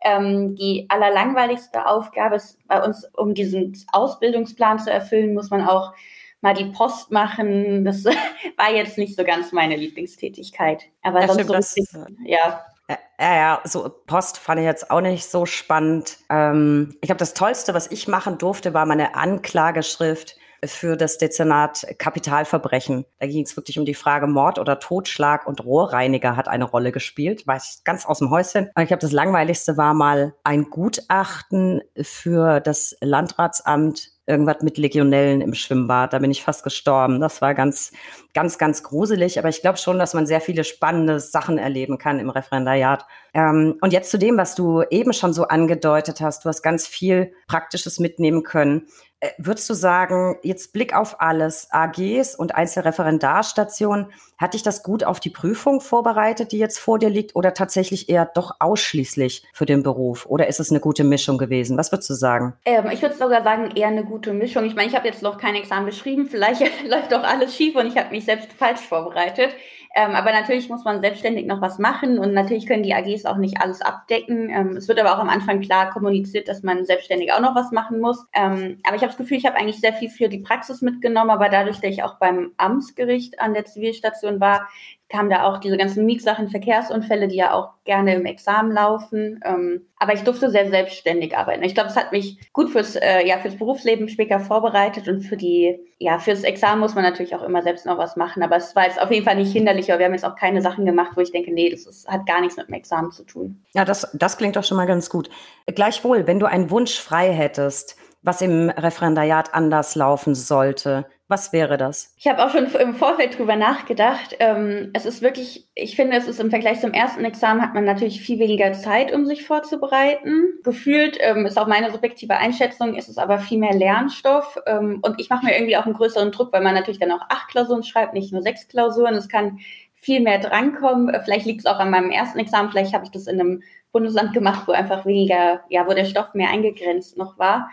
Ähm, 0.05 0.57
die 0.57 0.87
allerlangweiligste 0.89 1.87
Aufgabe 1.87 2.37
ist 2.37 2.59
bei 2.67 2.83
uns, 2.83 3.09
um 3.17 3.35
diesen 3.35 3.77
Ausbildungsplan 3.93 4.81
zu 4.81 4.91
erfüllen, 4.91 5.35
muss 5.35 5.51
man 5.51 5.67
auch 5.67 5.93
mal 6.41 6.55
die 6.55 6.67
Post 6.67 7.11
machen. 7.13 7.85
Das 7.85 8.05
war 8.57 8.73
jetzt 8.75 8.99
nicht 8.99 9.17
so 9.17 9.25
ganz 9.25 9.53
meine 9.53 9.77
Lieblingstätigkeit. 9.77 10.85
Aber 11.03 11.21
ja, 11.21 11.29
sonst 11.29 11.47
so 11.47 11.55
bisschen, 11.55 12.19
ja. 12.25 12.65
Ja, 12.89 12.99
ja, 13.37 13.61
so 13.65 13.89
Post 14.07 14.39
fand 14.39 14.59
ich 14.59 14.67
jetzt 14.67 14.91
auch 14.91 15.01
nicht 15.01 15.25
so 15.25 15.47
spannend. 15.47 16.19
Ähm, 16.29 16.97
ich 17.01 17.07
glaube, 17.07 17.21
das 17.21 17.35
Tollste, 17.35 17.73
was 17.73 17.91
ich 17.91 18.09
machen 18.09 18.39
durfte, 18.39 18.75
war 18.75 18.85
meine 18.85 19.15
Anklageschrift 19.15 20.37
für 20.65 20.97
das 20.97 21.19
Dezernat 21.19 21.87
Kapitalverbrechen. 21.99 23.05
Da 23.19 23.27
ging 23.27 23.45
es 23.45 23.57
wirklich 23.57 23.79
um 23.79 23.85
die 23.85 23.95
Frage 23.95 24.27
Mord 24.27 24.59
oder 24.59 24.79
Totschlag 24.79 25.47
und 25.47 25.65
Rohrreiniger 25.65 26.37
hat 26.37 26.49
eine 26.49 26.65
Rolle 26.65 26.93
gespielt. 26.93 27.47
War 27.47 27.57
ich 27.57 27.85
ganz 27.85 28.07
aus 28.07 28.21
dem 28.21 28.31
Häuschen. 28.31 28.71
Ich 28.79 28.89
glaube, 28.89 29.01
das 29.01 29.13
Langweiligste 29.13 29.77
war 29.77 29.95
mal 29.95 30.35
ein 30.45 30.71
Gutachten 30.71 31.83
für 32.01 32.61
das 32.61 32.97
Landratsamt 33.01 34.13
irgendwas 34.27 34.63
mit 34.63 34.79
Legionellen 34.79 35.41
im 35.41 35.55
Schwimmbad. 35.55 36.13
Da 36.13 36.21
bin 36.21 36.31
ich 36.31 36.45
fast 36.45 36.63
gestorben. 36.63 37.21
Das 37.21 37.43
war 37.43 37.55
ganz, 37.55 37.93
ganz, 38.35 38.57
ganz 38.57 38.83
gruselig. 38.83 39.39
Aber 39.39 39.49
ich 39.49 39.63
glaube 39.63 39.79
schon, 39.79 39.99
dass 39.99 40.15
man 40.15 40.27
sehr 40.27 40.41
viele 40.41 40.65
spannende 40.65 41.19
Sachen 41.19 41.59
erleben 41.59 41.99
kann 41.99 42.21
im 42.21 42.31
Referendariat. 42.31 43.05
Ähm, 43.35 43.79
und 43.81 43.93
jetzt 43.93 44.11
zu 44.11 44.19
dem, 44.19 44.37
was 44.37 44.55
du 44.55 44.83
eben 44.91 45.13
schon 45.13 45.33
so 45.33 45.49
angedeutet 45.49 46.21
hast. 46.21 46.45
Du 46.45 46.49
hast 46.49 46.63
ganz 46.63 46.87
viel 46.87 47.33
Praktisches 47.49 47.99
mitnehmen 47.99 48.45
können. 48.45 48.87
Äh, 49.23 49.31
würdest 49.39 49.71
du 49.71 49.75
sagen, 49.75 50.37
jetzt 50.43 50.73
Blick 50.73 50.97
auf 50.97 51.21
alles, 51.21 51.69
AGs 51.71 52.35
und 52.35 52.57
Einzelreferendarstationen, 52.57 54.07
hat 54.37 54.55
dich 54.55 54.65
das 54.65 54.83
gut 54.83 55.05
auf 55.05 55.21
die 55.21 55.31
Prüfung 55.31 55.81
vorbereitet, 55.81 56.51
die 56.51 56.59
jetzt 56.59 56.81
vor 56.81 56.99
dir 56.99 57.09
liegt, 57.09 57.37
oder 57.37 57.55
tatsächlich 57.55 58.09
eher 58.09 58.27
doch 58.27 58.57
ausschließlich 58.59 59.45
für 59.53 59.65
den 59.65 59.85
Beruf? 59.85 60.27
Oder 60.27 60.49
ist 60.49 60.59
es 60.59 60.71
eine 60.71 60.81
gute 60.81 61.05
Mischung 61.05 61.39
gewesen? 61.39 61.79
Was 61.79 61.93
würdest 61.93 62.11
du 62.11 62.15
sagen? 62.15 62.55
Ähm, 62.65 62.91
ich 62.93 63.01
würde 63.01 63.15
sogar 63.15 63.45
sagen, 63.45 63.71
eher 63.77 63.87
eine 63.87 64.05
gute 64.05 64.33
Mischung. 64.33 64.65
Ich 64.65 64.75
meine, 64.75 64.89
ich 64.89 64.97
habe 64.97 65.07
jetzt 65.07 65.23
noch 65.23 65.39
kein 65.39 65.55
Examen 65.55 65.87
geschrieben, 65.87 66.27
vielleicht 66.29 66.61
läuft 66.89 67.13
doch 67.13 67.23
alles 67.23 67.55
schief 67.55 67.77
und 67.77 67.87
ich 67.87 67.97
habe 67.97 68.11
mich 68.11 68.25
selbst 68.25 68.53
falsch 68.53 68.81
vorbereitet. 68.81 69.51
Ähm, 69.95 70.13
aber 70.13 70.33
natürlich 70.33 70.69
muss 70.69 70.85
man 70.85 71.01
selbstständig 71.01 71.47
noch 71.47 71.61
was 71.61 71.79
machen 71.79 72.19
und 72.19 72.33
natürlich 72.33 72.67
können 72.67 72.83
die 72.83 72.95
AGs 72.95 73.27
auch 73.27 73.37
nicht 73.37 73.61
alles 73.61 73.83
abdecken. 73.83 74.49
Ähm, 74.49 74.77
es 74.77 74.89
wird 74.89 74.99
aber 74.99 75.15
auch 75.15 75.19
am 75.19 75.29
Anfang 75.29 75.61
klar 75.61 75.91
kommuniziert, 75.91 76.49
dass 76.49 76.63
man 76.63 76.85
selbstständig 76.85 77.33
auch 77.33 77.41
noch 77.41 77.55
was 77.55 77.73
machen 77.73 78.01
muss. 78.01 78.27
Ähm, 78.33 78.79
aber 78.85 78.97
ich 78.97 79.03
habe 79.03 79.11
das 79.13 79.19
Gefühl, 79.19 79.37
ich 79.37 79.47
habe 79.47 79.57
eigentlich 79.57 79.81
sehr 79.81 79.93
viel 79.93 80.09
für 80.09 80.29
die 80.29 80.39
Praxis 80.39 80.81
mitgenommen, 80.81 81.31
aber 81.31 81.49
dadurch, 81.49 81.81
dass 81.81 81.91
ich 81.91 82.03
auch 82.03 82.19
beim 82.19 82.53
Amtsgericht 82.57 83.41
an 83.41 83.53
der 83.53 83.67
Zivilstation 83.67 84.41
war, 84.41 84.69
kamen 85.13 85.29
da 85.29 85.45
auch 85.45 85.59
diese 85.59 85.77
ganzen 85.77 86.07
Mietsachen, 86.07 86.49
Verkehrsunfälle, 86.49 87.29
die 87.29 87.37
ja 87.37 87.53
auch 87.53 87.75
gerne 87.85 88.15
im 88.15 88.25
Examen 88.25 88.73
laufen. 88.73 89.41
Ähm, 89.45 89.87
aber 89.99 90.15
ich 90.15 90.23
durfte 90.23 90.51
sehr 90.51 90.71
selbstständig 90.71 91.37
arbeiten. 91.37 91.63
Ich 91.63 91.75
glaube, 91.75 91.91
es 91.91 91.97
hat 91.97 92.13
mich 92.13 92.39
gut 92.53 92.71
fürs, 92.71 92.97
äh, 92.97 93.27
ja, 93.27 93.39
fürs 93.39 93.57
Berufsleben 93.57 94.09
später 94.09 94.41
vorbereitet 94.41 95.09
und 95.09 95.21
für 95.21 95.37
die, 95.37 95.79
ja, 95.99 96.19
fürs 96.19 96.45
Examen 96.45 96.81
muss 96.81 96.95
man 96.95 97.05
natürlich 97.05 97.35
auch 97.37 97.43
immer 97.43 97.63
selbst 97.63 97.85
noch 97.85 97.99
was 97.99 98.17
machen. 98.17 98.43
Aber 98.43 98.57
es 98.57 98.75
war 98.75 98.87
jetzt 98.87 99.01
auf 99.01 99.11
jeden 99.11 99.25
Fall 99.25 99.37
nicht 99.37 99.53
hinderlich, 99.53 99.93
aber 99.93 99.99
wir 99.99 100.07
haben 100.07 100.15
jetzt 100.15 100.25
auch 100.25 100.37
keine 100.37 100.63
Sachen 100.63 100.87
gemacht, 100.87 101.13
wo 101.15 101.21
ich 101.21 101.31
denke, 101.31 101.53
nee, 101.53 101.69
das 101.69 101.87
ist, 101.87 102.09
hat 102.09 102.27
gar 102.27 102.41
nichts 102.41 102.57
mit 102.57 102.69
dem 102.69 102.75
Examen 102.75 103.13
zu 103.13 103.25
tun. 103.25 103.63
Ja, 103.75 103.85
das, 103.85 104.11
das 104.15 104.39
klingt 104.39 104.57
doch 104.57 104.65
schon 104.65 104.79
mal 104.79 104.87
ganz 104.87 105.11
gut. 105.11 105.29
Gleichwohl, 105.67 106.27
wenn 106.27 106.41
du 106.41 106.47
einen 106.47 106.71
Wunsch 106.71 106.99
frei 106.99 107.33
hättest, 107.33 107.97
was 108.23 108.41
im 108.41 108.71
Referendariat 108.71 109.53
anders 109.53 109.95
laufen 109.95 110.35
sollte, 110.35 111.07
was 111.33 111.51
wäre 111.55 111.79
das? 111.79 112.15
Ich 112.19 112.27
habe 112.29 112.45
auch 112.45 112.51
schon 112.51 112.67
im 112.67 112.95
Vorfeld 112.95 113.39
drüber 113.39 113.57
nachgedacht. 113.57 114.37
Ähm, 114.39 114.91
es 114.93 115.07
ist 115.07 115.23
wirklich, 115.23 115.67
ich 115.75 115.97
finde, 115.97 116.19
es 116.19 116.29
ist 116.29 116.41
im 116.41 116.51
Vergleich 116.51 116.81
zum 116.81 116.93
ersten 116.93 117.25
Examen 117.25 117.63
hat 117.63 117.73
man 117.73 117.87
natürlich 117.87 118.21
viel 118.21 118.39
weniger 118.39 118.75
Zeit, 118.75 119.15
um 119.15 119.25
sich 119.25 119.47
vorzubereiten. 119.47 120.61
Gefühlt 120.63 121.17
ähm, 121.21 121.47
ist 121.47 121.59
auch 121.59 121.67
meine 121.67 121.91
subjektive 121.91 122.37
Einschätzung, 122.37 122.95
ist 122.97 123.09
es 123.09 123.17
aber 123.17 123.39
viel 123.39 123.57
mehr 123.57 123.73
Lernstoff. 123.73 124.59
Ähm, 124.67 124.99
und 125.01 125.19
ich 125.19 125.31
mache 125.31 125.47
mir 125.47 125.55
irgendwie 125.55 125.79
auch 125.79 125.87
einen 125.87 125.95
größeren 125.95 126.33
Druck, 126.33 126.53
weil 126.53 126.63
man 126.63 126.75
natürlich 126.75 127.01
dann 127.01 127.13
auch 127.13 127.23
acht 127.31 127.49
Klausuren 127.49 127.83
schreibt, 127.83 128.13
nicht 128.13 128.31
nur 128.31 128.43
sechs 128.43 128.69
Klausuren. 128.69 129.15
Es 129.15 129.31
kann 129.31 129.59
viel 129.95 130.21
mehr 130.21 130.39
drankommen. 130.39 131.19
Vielleicht 131.25 131.47
liegt 131.47 131.61
es 131.61 131.67
auch 131.67 131.79
an 131.79 131.89
meinem 131.89 132.11
ersten 132.11 132.41
Examen, 132.41 132.71
vielleicht 132.71 132.93
habe 132.93 133.05
ich 133.07 133.11
das 133.11 133.27
in 133.27 133.41
einem 133.41 133.63
Bundesland 133.91 134.35
gemacht, 134.35 134.69
wo 134.69 134.73
einfach 134.73 135.07
weniger, 135.07 135.63
ja, 135.71 135.87
wo 135.87 135.95
der 135.95 136.05
Stoff 136.05 136.35
mehr 136.35 136.51
eingegrenzt 136.51 137.17
noch 137.17 137.39
war 137.39 137.71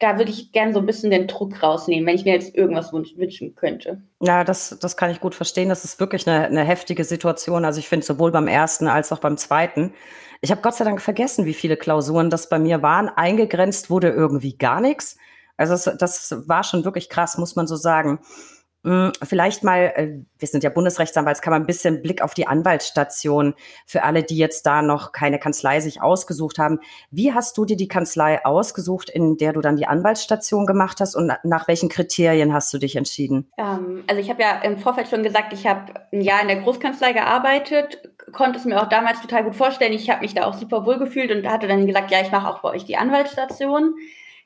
da 0.00 0.16
würde 0.16 0.30
ich 0.30 0.50
gerne 0.50 0.72
so 0.72 0.80
ein 0.80 0.86
bisschen 0.86 1.10
den 1.10 1.28
Druck 1.28 1.62
rausnehmen, 1.62 2.06
wenn 2.06 2.16
ich 2.16 2.24
mir 2.24 2.32
jetzt 2.32 2.54
irgendwas 2.54 2.92
wünschen 2.92 3.54
könnte. 3.54 4.00
Ja, 4.20 4.44
das, 4.44 4.76
das 4.80 4.96
kann 4.96 5.10
ich 5.10 5.20
gut 5.20 5.34
verstehen. 5.34 5.68
Das 5.68 5.84
ist 5.84 6.00
wirklich 6.00 6.26
eine, 6.26 6.46
eine 6.46 6.64
heftige 6.64 7.04
Situation. 7.04 7.66
Also 7.66 7.78
ich 7.80 7.88
finde 7.88 8.06
sowohl 8.06 8.32
beim 8.32 8.48
ersten 8.48 8.88
als 8.88 9.12
auch 9.12 9.18
beim 9.18 9.36
zweiten. 9.36 9.92
Ich 10.40 10.50
habe 10.50 10.62
Gott 10.62 10.74
sei 10.74 10.84
Dank 10.84 11.02
vergessen, 11.02 11.44
wie 11.44 11.52
viele 11.52 11.76
Klausuren 11.76 12.30
das 12.30 12.48
bei 12.48 12.58
mir 12.58 12.80
waren. 12.80 13.10
Eingegrenzt 13.10 13.90
wurde 13.90 14.08
irgendwie 14.08 14.56
gar 14.56 14.80
nichts. 14.80 15.18
Also 15.58 15.74
das, 15.74 15.98
das 15.98 16.48
war 16.48 16.64
schon 16.64 16.86
wirklich 16.86 17.10
krass, 17.10 17.36
muss 17.36 17.54
man 17.54 17.66
so 17.66 17.76
sagen. 17.76 18.20
Hm, 18.82 19.12
vielleicht 19.22 19.62
mal, 19.62 19.92
äh, 19.94 20.08
wir 20.38 20.48
sind 20.48 20.64
ja 20.64 20.70
Bundesrechtsanwaltskammer, 20.70 21.56
ein 21.56 21.66
bisschen 21.66 22.00
Blick 22.00 22.22
auf 22.22 22.32
die 22.32 22.46
Anwaltsstation 22.46 23.54
für 23.84 24.04
alle, 24.04 24.22
die 24.22 24.38
jetzt 24.38 24.64
da 24.64 24.80
noch 24.80 25.12
keine 25.12 25.38
Kanzlei 25.38 25.80
sich 25.80 26.00
ausgesucht 26.00 26.58
haben. 26.58 26.80
Wie 27.10 27.34
hast 27.34 27.58
du 27.58 27.66
dir 27.66 27.76
die 27.76 27.88
Kanzlei 27.88 28.42
ausgesucht, 28.42 29.10
in 29.10 29.36
der 29.36 29.52
du 29.52 29.60
dann 29.60 29.76
die 29.76 29.86
Anwaltsstation 29.86 30.64
gemacht 30.64 31.00
hast 31.00 31.14
und 31.14 31.30
nach 31.44 31.68
welchen 31.68 31.90
Kriterien 31.90 32.54
hast 32.54 32.72
du 32.72 32.78
dich 32.78 32.96
entschieden? 32.96 33.52
Ähm, 33.58 34.02
also 34.06 34.18
ich 34.18 34.30
habe 34.30 34.40
ja 34.40 34.62
im 34.62 34.78
Vorfeld 34.78 35.08
schon 35.08 35.22
gesagt, 35.22 35.52
ich 35.52 35.66
habe 35.66 35.92
ein 36.10 36.22
Jahr 36.22 36.40
in 36.40 36.48
der 36.48 36.62
Großkanzlei 36.62 37.12
gearbeitet, 37.12 38.10
konnte 38.32 38.58
es 38.58 38.64
mir 38.64 38.80
auch 38.80 38.88
damals 38.88 39.20
total 39.20 39.44
gut 39.44 39.56
vorstellen. 39.56 39.92
Ich 39.92 40.08
habe 40.08 40.22
mich 40.22 40.32
da 40.32 40.46
auch 40.46 40.54
super 40.54 40.86
wohl 40.86 40.98
gefühlt 40.98 41.30
und 41.30 41.46
hatte 41.46 41.68
dann 41.68 41.86
gesagt, 41.86 42.10
ja, 42.10 42.22
ich 42.22 42.30
mache 42.30 42.48
auch 42.48 42.60
bei 42.60 42.70
euch 42.70 42.86
die 42.86 42.96
Anwaltsstation. 42.96 43.94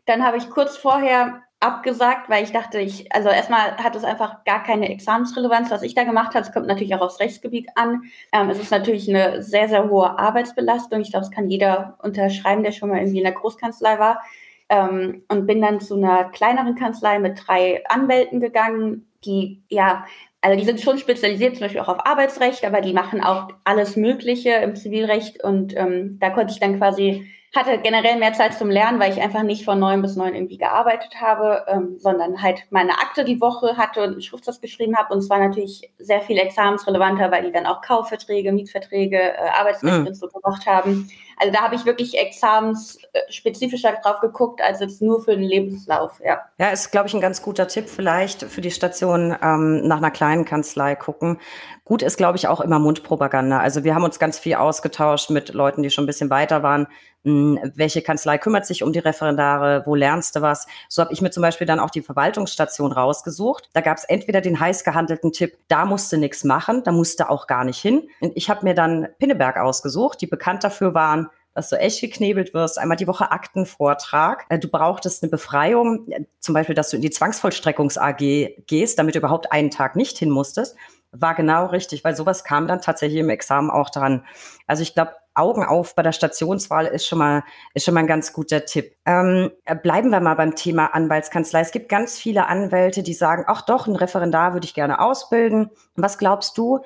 Dann 0.06 0.24
habe 0.26 0.38
ich 0.38 0.50
kurz 0.50 0.76
vorher 0.76 1.43
abgesagt, 1.60 2.28
weil 2.28 2.44
ich 2.44 2.52
dachte, 2.52 2.78
ich, 2.78 3.12
also 3.12 3.28
erstmal 3.28 3.76
hat 3.76 3.96
es 3.96 4.04
einfach 4.04 4.44
gar 4.44 4.62
keine 4.62 4.90
Examensrelevanz, 4.90 5.70
was 5.70 5.82
ich 5.82 5.94
da 5.94 6.04
gemacht 6.04 6.34
habe. 6.34 6.44
Es 6.44 6.52
kommt 6.52 6.66
natürlich 6.66 6.94
auch 6.94 7.00
aufs 7.00 7.20
Rechtsgebiet 7.20 7.68
an. 7.74 8.02
Ähm, 8.32 8.50
es 8.50 8.58
ist 8.58 8.70
natürlich 8.70 9.08
eine 9.08 9.42
sehr, 9.42 9.68
sehr 9.68 9.88
hohe 9.88 10.18
Arbeitsbelastung. 10.18 11.00
Ich 11.00 11.10
glaube, 11.10 11.24
das 11.26 11.34
kann 11.34 11.48
jeder 11.48 11.96
unterschreiben, 12.02 12.62
der 12.62 12.72
schon 12.72 12.90
mal 12.90 12.98
irgendwie 12.98 13.18
in 13.18 13.24
der 13.24 13.32
Großkanzlei 13.32 13.98
war. 13.98 14.22
Ähm, 14.68 15.24
und 15.28 15.46
bin 15.46 15.60
dann 15.60 15.80
zu 15.80 15.96
einer 15.96 16.24
kleineren 16.24 16.74
Kanzlei 16.74 17.18
mit 17.18 17.46
drei 17.46 17.82
Anwälten 17.88 18.40
gegangen, 18.40 19.06
die 19.24 19.62
ja 19.68 20.04
also 20.44 20.58
die 20.58 20.66
sind 20.66 20.82
schon 20.82 20.98
spezialisiert, 20.98 21.56
zum 21.56 21.64
Beispiel 21.64 21.80
auch 21.80 21.88
auf 21.88 22.06
Arbeitsrecht, 22.06 22.66
aber 22.66 22.82
die 22.82 22.92
machen 22.92 23.22
auch 23.22 23.48
alles 23.64 23.96
Mögliche 23.96 24.50
im 24.50 24.76
Zivilrecht 24.76 25.42
und 25.42 25.74
ähm, 25.74 26.18
da 26.20 26.28
konnte 26.28 26.52
ich 26.52 26.60
dann 26.60 26.76
quasi 26.76 27.26
hatte 27.56 27.78
generell 27.78 28.18
mehr 28.18 28.32
Zeit 28.32 28.54
zum 28.54 28.70
Lernen, 28.70 28.98
weil 28.98 29.12
ich 29.12 29.22
einfach 29.22 29.42
nicht 29.42 29.64
von 29.64 29.78
neun 29.78 30.02
bis 30.02 30.16
neun 30.16 30.34
irgendwie 30.34 30.58
gearbeitet 30.58 31.20
habe, 31.20 31.64
ähm, 31.68 31.96
sondern 31.98 32.42
halt 32.42 32.64
meine 32.70 32.92
Akte 32.92 33.24
die 33.24 33.40
Woche 33.40 33.76
hatte 33.76 34.02
und 34.02 34.12
einen 34.12 34.22
Schriftsatz 34.22 34.60
geschrieben 34.60 34.96
habe. 34.96 35.12
Und 35.12 35.20
es 35.20 35.30
war 35.30 35.38
natürlich 35.38 35.92
sehr 35.98 36.20
viel 36.20 36.38
examensrelevanter, 36.38 37.30
weil 37.30 37.44
die 37.44 37.52
dann 37.52 37.66
auch 37.66 37.80
Kaufverträge, 37.80 38.52
Mietverträge, 38.52 39.18
äh, 39.18 39.48
Arbeitsrechte 39.58 40.10
mhm. 40.10 40.14
so 40.14 40.28
gemacht 40.28 40.66
haben. 40.66 41.08
Also 41.44 41.52
da 41.52 41.62
habe 41.62 41.74
ich 41.74 41.84
wirklich 41.84 42.16
examensspezifischer 42.16 43.92
drauf 44.02 44.20
geguckt, 44.20 44.62
als 44.62 44.80
jetzt 44.80 45.02
nur 45.02 45.22
für 45.22 45.32
den 45.32 45.44
Lebenslauf, 45.44 46.18
ja. 46.24 46.40
Ja, 46.58 46.70
ist, 46.70 46.90
glaube 46.90 47.06
ich, 47.06 47.12
ein 47.12 47.20
ganz 47.20 47.42
guter 47.42 47.68
Tipp 47.68 47.90
vielleicht 47.90 48.44
für 48.44 48.62
die 48.62 48.70
Station 48.70 49.36
ähm, 49.42 49.86
nach 49.86 49.98
einer 49.98 50.10
kleinen 50.10 50.46
Kanzlei 50.46 50.94
gucken. 50.94 51.38
Gut 51.84 52.00
ist, 52.00 52.16
glaube 52.16 52.38
ich, 52.38 52.48
auch 52.48 52.62
immer 52.62 52.78
Mundpropaganda. 52.78 53.60
Also 53.60 53.84
wir 53.84 53.94
haben 53.94 54.04
uns 54.04 54.18
ganz 54.18 54.38
viel 54.38 54.54
ausgetauscht 54.54 55.28
mit 55.28 55.52
Leuten, 55.52 55.82
die 55.82 55.90
schon 55.90 56.04
ein 56.04 56.06
bisschen 56.06 56.30
weiter 56.30 56.62
waren. 56.62 56.86
Hm, 57.24 57.58
welche 57.74 58.00
Kanzlei 58.00 58.38
kümmert 58.38 58.64
sich 58.64 58.82
um 58.82 58.92
die 58.92 59.00
Referendare? 59.00 59.82
Wo 59.84 59.94
lernst 59.94 60.36
du 60.36 60.40
was? 60.40 60.66
So 60.88 61.02
habe 61.02 61.12
ich 61.12 61.20
mir 61.20 61.30
zum 61.30 61.42
Beispiel 61.42 61.66
dann 61.66 61.80
auch 61.80 61.90
die 61.90 62.00
Verwaltungsstation 62.02 62.92
rausgesucht. 62.92 63.68
Da 63.74 63.82
gab 63.82 63.98
es 63.98 64.04
entweder 64.04 64.40
den 64.40 64.60
heiß 64.60 64.84
gehandelten 64.84 65.32
Tipp, 65.32 65.58
da 65.68 65.84
musste 65.84 66.16
nichts 66.16 66.44
machen, 66.44 66.82
da 66.84 66.92
musste 66.92 67.28
auch 67.28 67.46
gar 67.46 67.64
nicht 67.64 67.80
hin. 67.80 68.08
Und 68.20 68.32
ich 68.34 68.48
habe 68.48 68.64
mir 68.64 68.74
dann 68.74 69.08
Pinneberg 69.18 69.58
ausgesucht, 69.58 70.20
die 70.20 70.26
bekannt 70.26 70.64
dafür 70.64 70.94
waren, 70.94 71.30
dass 71.54 71.68
du 71.68 71.76
echt 71.76 72.00
geknebelt 72.00 72.52
wirst, 72.52 72.78
einmal 72.78 72.96
die 72.96 73.06
Woche 73.06 73.30
Aktenvortrag. 73.30 74.44
Äh, 74.48 74.58
du 74.58 74.68
brauchtest 74.68 75.22
eine 75.22 75.30
Befreiung, 75.30 76.06
äh, 76.10 76.24
zum 76.40 76.54
Beispiel, 76.54 76.74
dass 76.74 76.90
du 76.90 76.96
in 76.96 77.02
die 77.02 77.10
Zwangsvollstreckungs 77.10 77.96
AG 77.96 78.18
gehst, 78.66 78.98
damit 78.98 79.14
du 79.14 79.20
überhaupt 79.20 79.52
einen 79.52 79.70
Tag 79.70 79.96
nicht 79.96 80.18
hin 80.18 80.30
musstest. 80.30 80.76
War 81.12 81.34
genau 81.34 81.66
richtig, 81.66 82.02
weil 82.02 82.16
sowas 82.16 82.42
kam 82.42 82.66
dann 82.66 82.82
tatsächlich 82.82 83.20
im 83.20 83.30
Examen 83.30 83.70
auch 83.70 83.88
dran. 83.90 84.24
Also 84.66 84.82
ich 84.82 84.94
glaube, 84.94 85.12
Augen 85.34 85.64
auf 85.64 85.94
bei 85.94 86.02
der 86.02 86.12
Stationswahl 86.12 86.86
ist 86.86 87.06
schon 87.06 87.18
mal, 87.18 87.42
ist 87.74 87.84
schon 87.84 87.94
mal 87.94 88.00
ein 88.00 88.06
ganz 88.06 88.32
guter 88.32 88.64
Tipp. 88.64 88.96
Ähm, 89.04 89.50
äh, 89.64 89.74
bleiben 89.76 90.10
wir 90.10 90.20
mal 90.20 90.34
beim 90.34 90.54
Thema 90.54 90.86
Anwaltskanzlei. 90.94 91.60
Es 91.60 91.72
gibt 91.72 91.88
ganz 91.88 92.18
viele 92.18 92.46
Anwälte, 92.46 93.02
die 93.02 93.14
sagen, 93.14 93.44
ach 93.46 93.62
doch, 93.62 93.86
ein 93.86 93.96
Referendar 93.96 94.54
würde 94.54 94.66
ich 94.66 94.74
gerne 94.74 95.00
ausbilden. 95.00 95.70
Was 95.96 96.18
glaubst 96.18 96.56
du, 96.56 96.80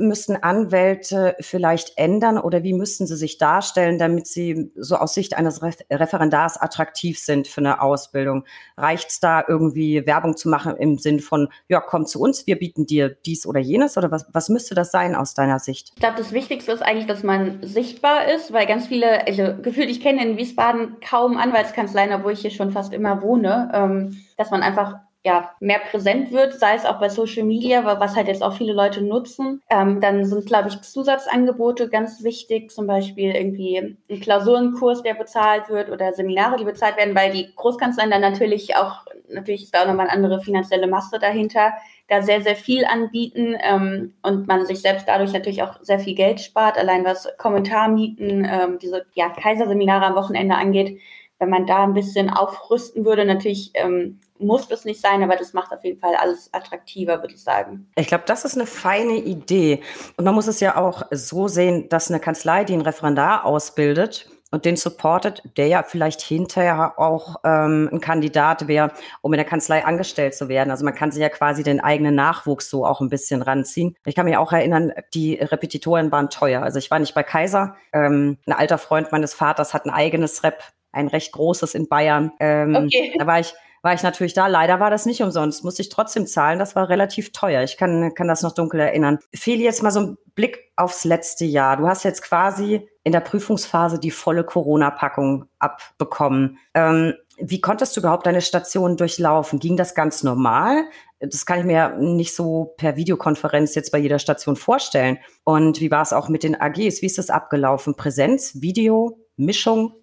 müssten 0.00 0.36
Anwälte 0.36 1.36
vielleicht 1.40 1.96
ändern 1.96 2.38
oder 2.38 2.62
wie 2.62 2.72
müssten 2.72 3.06
sie 3.06 3.16
sich 3.16 3.38
darstellen, 3.38 3.98
damit 3.98 4.26
sie 4.26 4.70
so 4.76 4.96
aus 4.96 5.14
Sicht 5.14 5.36
eines 5.36 5.62
Referendars 5.62 6.56
attraktiv 6.60 7.18
sind 7.18 7.48
für 7.48 7.60
eine 7.60 7.82
Ausbildung? 7.82 8.44
Reicht 8.76 9.10
es 9.10 9.20
da 9.20 9.44
irgendwie 9.46 10.06
Werbung 10.06 10.36
zu 10.36 10.48
machen 10.48 10.76
im 10.76 10.98
Sinn 10.98 11.20
von, 11.20 11.48
ja, 11.68 11.80
komm 11.80 12.06
zu 12.06 12.20
uns, 12.20 12.46
wir 12.46 12.58
bieten 12.58 12.86
dir 12.86 13.08
dies 13.08 13.46
oder 13.46 13.60
jenes 13.60 13.96
oder 13.96 14.10
was, 14.10 14.26
was 14.32 14.48
müsste 14.48 14.74
das 14.74 14.90
sein 14.90 15.14
aus 15.14 15.34
deiner 15.34 15.58
Sicht? 15.58 15.92
Ich 15.94 16.00
glaube, 16.00 16.16
das 16.16 16.32
Wichtigste 16.32 16.72
ist 16.72 16.82
eigentlich, 16.82 17.06
dass 17.06 17.22
man 17.22 17.60
sichtbar 17.62 18.26
ist, 18.26 18.52
weil 18.52 18.66
ganz 18.66 18.86
viele, 18.86 19.26
also 19.26 19.54
gefühlt, 19.62 19.90
ich 19.90 20.00
kenne 20.00 20.24
in 20.24 20.36
Wiesbaden 20.36 20.96
kaum 21.00 21.36
Anwaltskanzleien, 21.36 22.12
obwohl 22.12 22.32
ich 22.32 22.40
hier 22.40 22.50
schon 22.50 22.70
fast 22.70 22.92
immer 22.92 23.22
wohne, 23.22 23.70
ähm, 23.74 24.24
dass 24.36 24.50
man 24.50 24.62
einfach 24.62 25.00
ja, 25.24 25.50
mehr 25.60 25.80
präsent 25.80 26.30
wird, 26.30 26.54
sei 26.54 26.74
es 26.74 26.84
auch 26.84 27.00
bei 27.00 27.08
Social 27.08 27.44
Media, 27.44 27.84
was 27.84 28.14
halt 28.14 28.28
jetzt 28.28 28.42
auch 28.42 28.54
viele 28.54 28.72
Leute 28.72 29.02
nutzen. 29.02 29.60
Ähm, 29.68 30.00
dann 30.00 30.24
sind, 30.24 30.46
glaube 30.46 30.68
ich, 30.68 30.80
Zusatzangebote 30.80 31.88
ganz 31.88 32.22
wichtig, 32.22 32.70
zum 32.70 32.86
Beispiel 32.86 33.34
irgendwie 33.34 33.98
ein 34.08 34.20
Klausurenkurs, 34.20 35.02
der 35.02 35.14
bezahlt 35.14 35.68
wird 35.68 35.90
oder 35.90 36.12
Seminare, 36.12 36.56
die 36.56 36.64
bezahlt 36.64 36.96
werden, 36.96 37.16
weil 37.16 37.32
die 37.32 37.48
Großkanzleien 37.56 38.10
dann 38.10 38.20
natürlich 38.20 38.76
auch, 38.76 39.04
natürlich 39.28 39.64
ist 39.64 39.74
da 39.74 39.82
auch 39.82 39.86
nochmal 39.86 40.06
eine 40.06 40.16
andere 40.16 40.40
finanzielle 40.40 40.86
Masse 40.86 41.18
dahinter, 41.18 41.72
da 42.06 42.22
sehr, 42.22 42.40
sehr 42.40 42.56
viel 42.56 42.84
anbieten 42.86 43.56
ähm, 43.60 44.14
und 44.22 44.46
man 44.46 44.66
sich 44.66 44.80
selbst 44.80 45.06
dadurch 45.08 45.32
natürlich 45.32 45.62
auch 45.62 45.74
sehr 45.82 45.98
viel 45.98 46.14
Geld 46.14 46.40
spart, 46.40 46.78
allein 46.78 47.04
was 47.04 47.28
Kommentarmieten, 47.38 48.48
ähm, 48.50 48.78
diese 48.80 49.04
ja, 49.14 49.28
Kaiserseminare 49.28 50.06
am 50.06 50.14
Wochenende 50.14 50.54
angeht. 50.54 51.00
Wenn 51.38 51.50
man 51.50 51.66
da 51.66 51.84
ein 51.84 51.94
bisschen 51.94 52.30
aufrüsten 52.30 53.04
würde, 53.04 53.24
natürlich 53.24 53.70
ähm, 53.74 54.20
muss 54.38 54.68
das 54.68 54.84
nicht 54.84 55.00
sein, 55.00 55.22
aber 55.22 55.36
das 55.36 55.52
macht 55.52 55.72
auf 55.72 55.84
jeden 55.84 55.98
Fall 55.98 56.14
alles 56.16 56.52
attraktiver, 56.52 57.20
würde 57.20 57.34
ich 57.34 57.42
sagen. 57.42 57.88
Ich 57.96 58.08
glaube, 58.08 58.24
das 58.26 58.44
ist 58.44 58.56
eine 58.56 58.66
feine 58.66 59.16
Idee. 59.16 59.82
Und 60.16 60.24
man 60.24 60.34
muss 60.34 60.46
es 60.46 60.60
ja 60.60 60.76
auch 60.76 61.02
so 61.10 61.48
sehen, 61.48 61.88
dass 61.88 62.10
eine 62.10 62.20
Kanzlei, 62.20 62.64
die 62.64 62.72
einen 62.72 62.82
Referendar 62.82 63.44
ausbildet, 63.44 64.28
und 64.50 64.64
den 64.64 64.76
supportet, 64.76 65.42
der 65.56 65.66
ja 65.66 65.82
vielleicht 65.82 66.22
hinterher 66.22 66.98
auch 66.98 67.36
ähm, 67.44 67.88
ein 67.92 68.00
Kandidat 68.00 68.66
wäre, 68.66 68.92
um 69.20 69.32
in 69.32 69.38
der 69.38 69.46
Kanzlei 69.46 69.84
angestellt 69.84 70.34
zu 70.34 70.48
werden. 70.48 70.70
Also 70.70 70.84
man 70.84 70.94
kann 70.94 71.10
sich 71.10 71.20
ja 71.20 71.28
quasi 71.28 71.62
den 71.62 71.80
eigenen 71.80 72.14
Nachwuchs 72.14 72.70
so 72.70 72.86
auch 72.86 73.00
ein 73.00 73.10
bisschen 73.10 73.42
ranziehen. 73.42 73.94
Ich 74.06 74.14
kann 74.14 74.24
mich 74.24 74.36
auch 74.36 74.52
erinnern, 74.52 74.92
die 75.12 75.34
Repetitoren 75.34 76.10
waren 76.10 76.30
teuer. 76.30 76.62
Also 76.62 76.78
ich 76.78 76.90
war 76.90 76.98
nicht 76.98 77.14
bei 77.14 77.22
Kaiser. 77.22 77.76
Ähm, 77.92 78.38
ein 78.46 78.52
alter 78.52 78.78
Freund 78.78 79.12
meines 79.12 79.34
Vaters 79.34 79.74
hat 79.74 79.84
ein 79.84 79.90
eigenes 79.90 80.42
Rep, 80.42 80.62
ein 80.92 81.08
recht 81.08 81.32
großes 81.32 81.74
in 81.74 81.88
Bayern. 81.88 82.32
Ähm, 82.40 82.74
okay. 82.74 83.14
Da 83.18 83.26
war 83.26 83.40
ich 83.40 83.54
war 83.82 83.94
ich 83.94 84.02
natürlich 84.02 84.34
da. 84.34 84.46
Leider 84.46 84.80
war 84.80 84.90
das 84.90 85.06
nicht 85.06 85.22
umsonst, 85.22 85.64
musste 85.64 85.82
ich 85.82 85.88
trotzdem 85.88 86.26
zahlen. 86.26 86.58
Das 86.58 86.74
war 86.76 86.88
relativ 86.88 87.32
teuer. 87.32 87.62
Ich 87.62 87.76
kann, 87.76 88.12
kann 88.14 88.28
das 88.28 88.42
noch 88.42 88.52
dunkel 88.52 88.80
erinnern. 88.80 89.18
Fehl 89.34 89.60
jetzt 89.60 89.82
mal 89.82 89.90
so 89.90 90.00
ein 90.00 90.18
Blick 90.34 90.72
aufs 90.76 91.04
letzte 91.04 91.44
Jahr. 91.44 91.76
Du 91.76 91.86
hast 91.86 92.04
jetzt 92.04 92.22
quasi 92.22 92.88
in 93.04 93.12
der 93.12 93.20
Prüfungsphase 93.20 93.98
die 93.98 94.10
volle 94.10 94.44
Corona-Packung 94.44 95.46
abbekommen. 95.58 96.58
Ähm, 96.74 97.14
wie 97.40 97.60
konntest 97.60 97.96
du 97.96 98.00
überhaupt 98.00 98.26
deine 98.26 98.40
Station 98.40 98.96
durchlaufen? 98.96 99.60
Ging 99.60 99.76
das 99.76 99.94
ganz 99.94 100.24
normal? 100.24 100.84
Das 101.20 101.46
kann 101.46 101.60
ich 101.60 101.64
mir 101.64 101.96
nicht 101.98 102.34
so 102.34 102.74
per 102.76 102.96
Videokonferenz 102.96 103.74
jetzt 103.74 103.92
bei 103.92 103.98
jeder 103.98 104.18
Station 104.18 104.56
vorstellen. 104.56 105.18
Und 105.44 105.80
wie 105.80 105.90
war 105.90 106.02
es 106.02 106.12
auch 106.12 106.28
mit 106.28 106.42
den 106.42 106.60
AGs? 106.60 107.00
Wie 107.00 107.06
ist 107.06 107.18
das 107.18 107.30
abgelaufen? 107.30 107.94
Präsenz, 107.94 108.60
Video, 108.60 109.18
Mischung? 109.36 109.94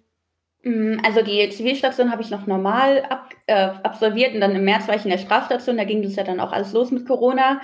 Mm, 0.66 0.98
also 1.04 1.22
die 1.22 1.48
Zivilstation 1.50 2.10
habe 2.10 2.22
ich 2.22 2.30
noch 2.30 2.48
normal 2.48 3.04
ab, 3.08 3.30
äh, 3.46 3.68
absolviert 3.84 4.34
und 4.34 4.40
dann 4.40 4.56
im 4.56 4.64
März 4.64 4.88
war 4.88 4.96
ich 4.96 5.04
in 5.04 5.10
der 5.10 5.18
Strafstation, 5.18 5.76
da 5.76 5.84
ging 5.84 6.02
das 6.02 6.16
ja 6.16 6.24
dann 6.24 6.40
auch 6.40 6.52
alles 6.52 6.72
los 6.72 6.90
mit 6.90 7.06
Corona. 7.06 7.60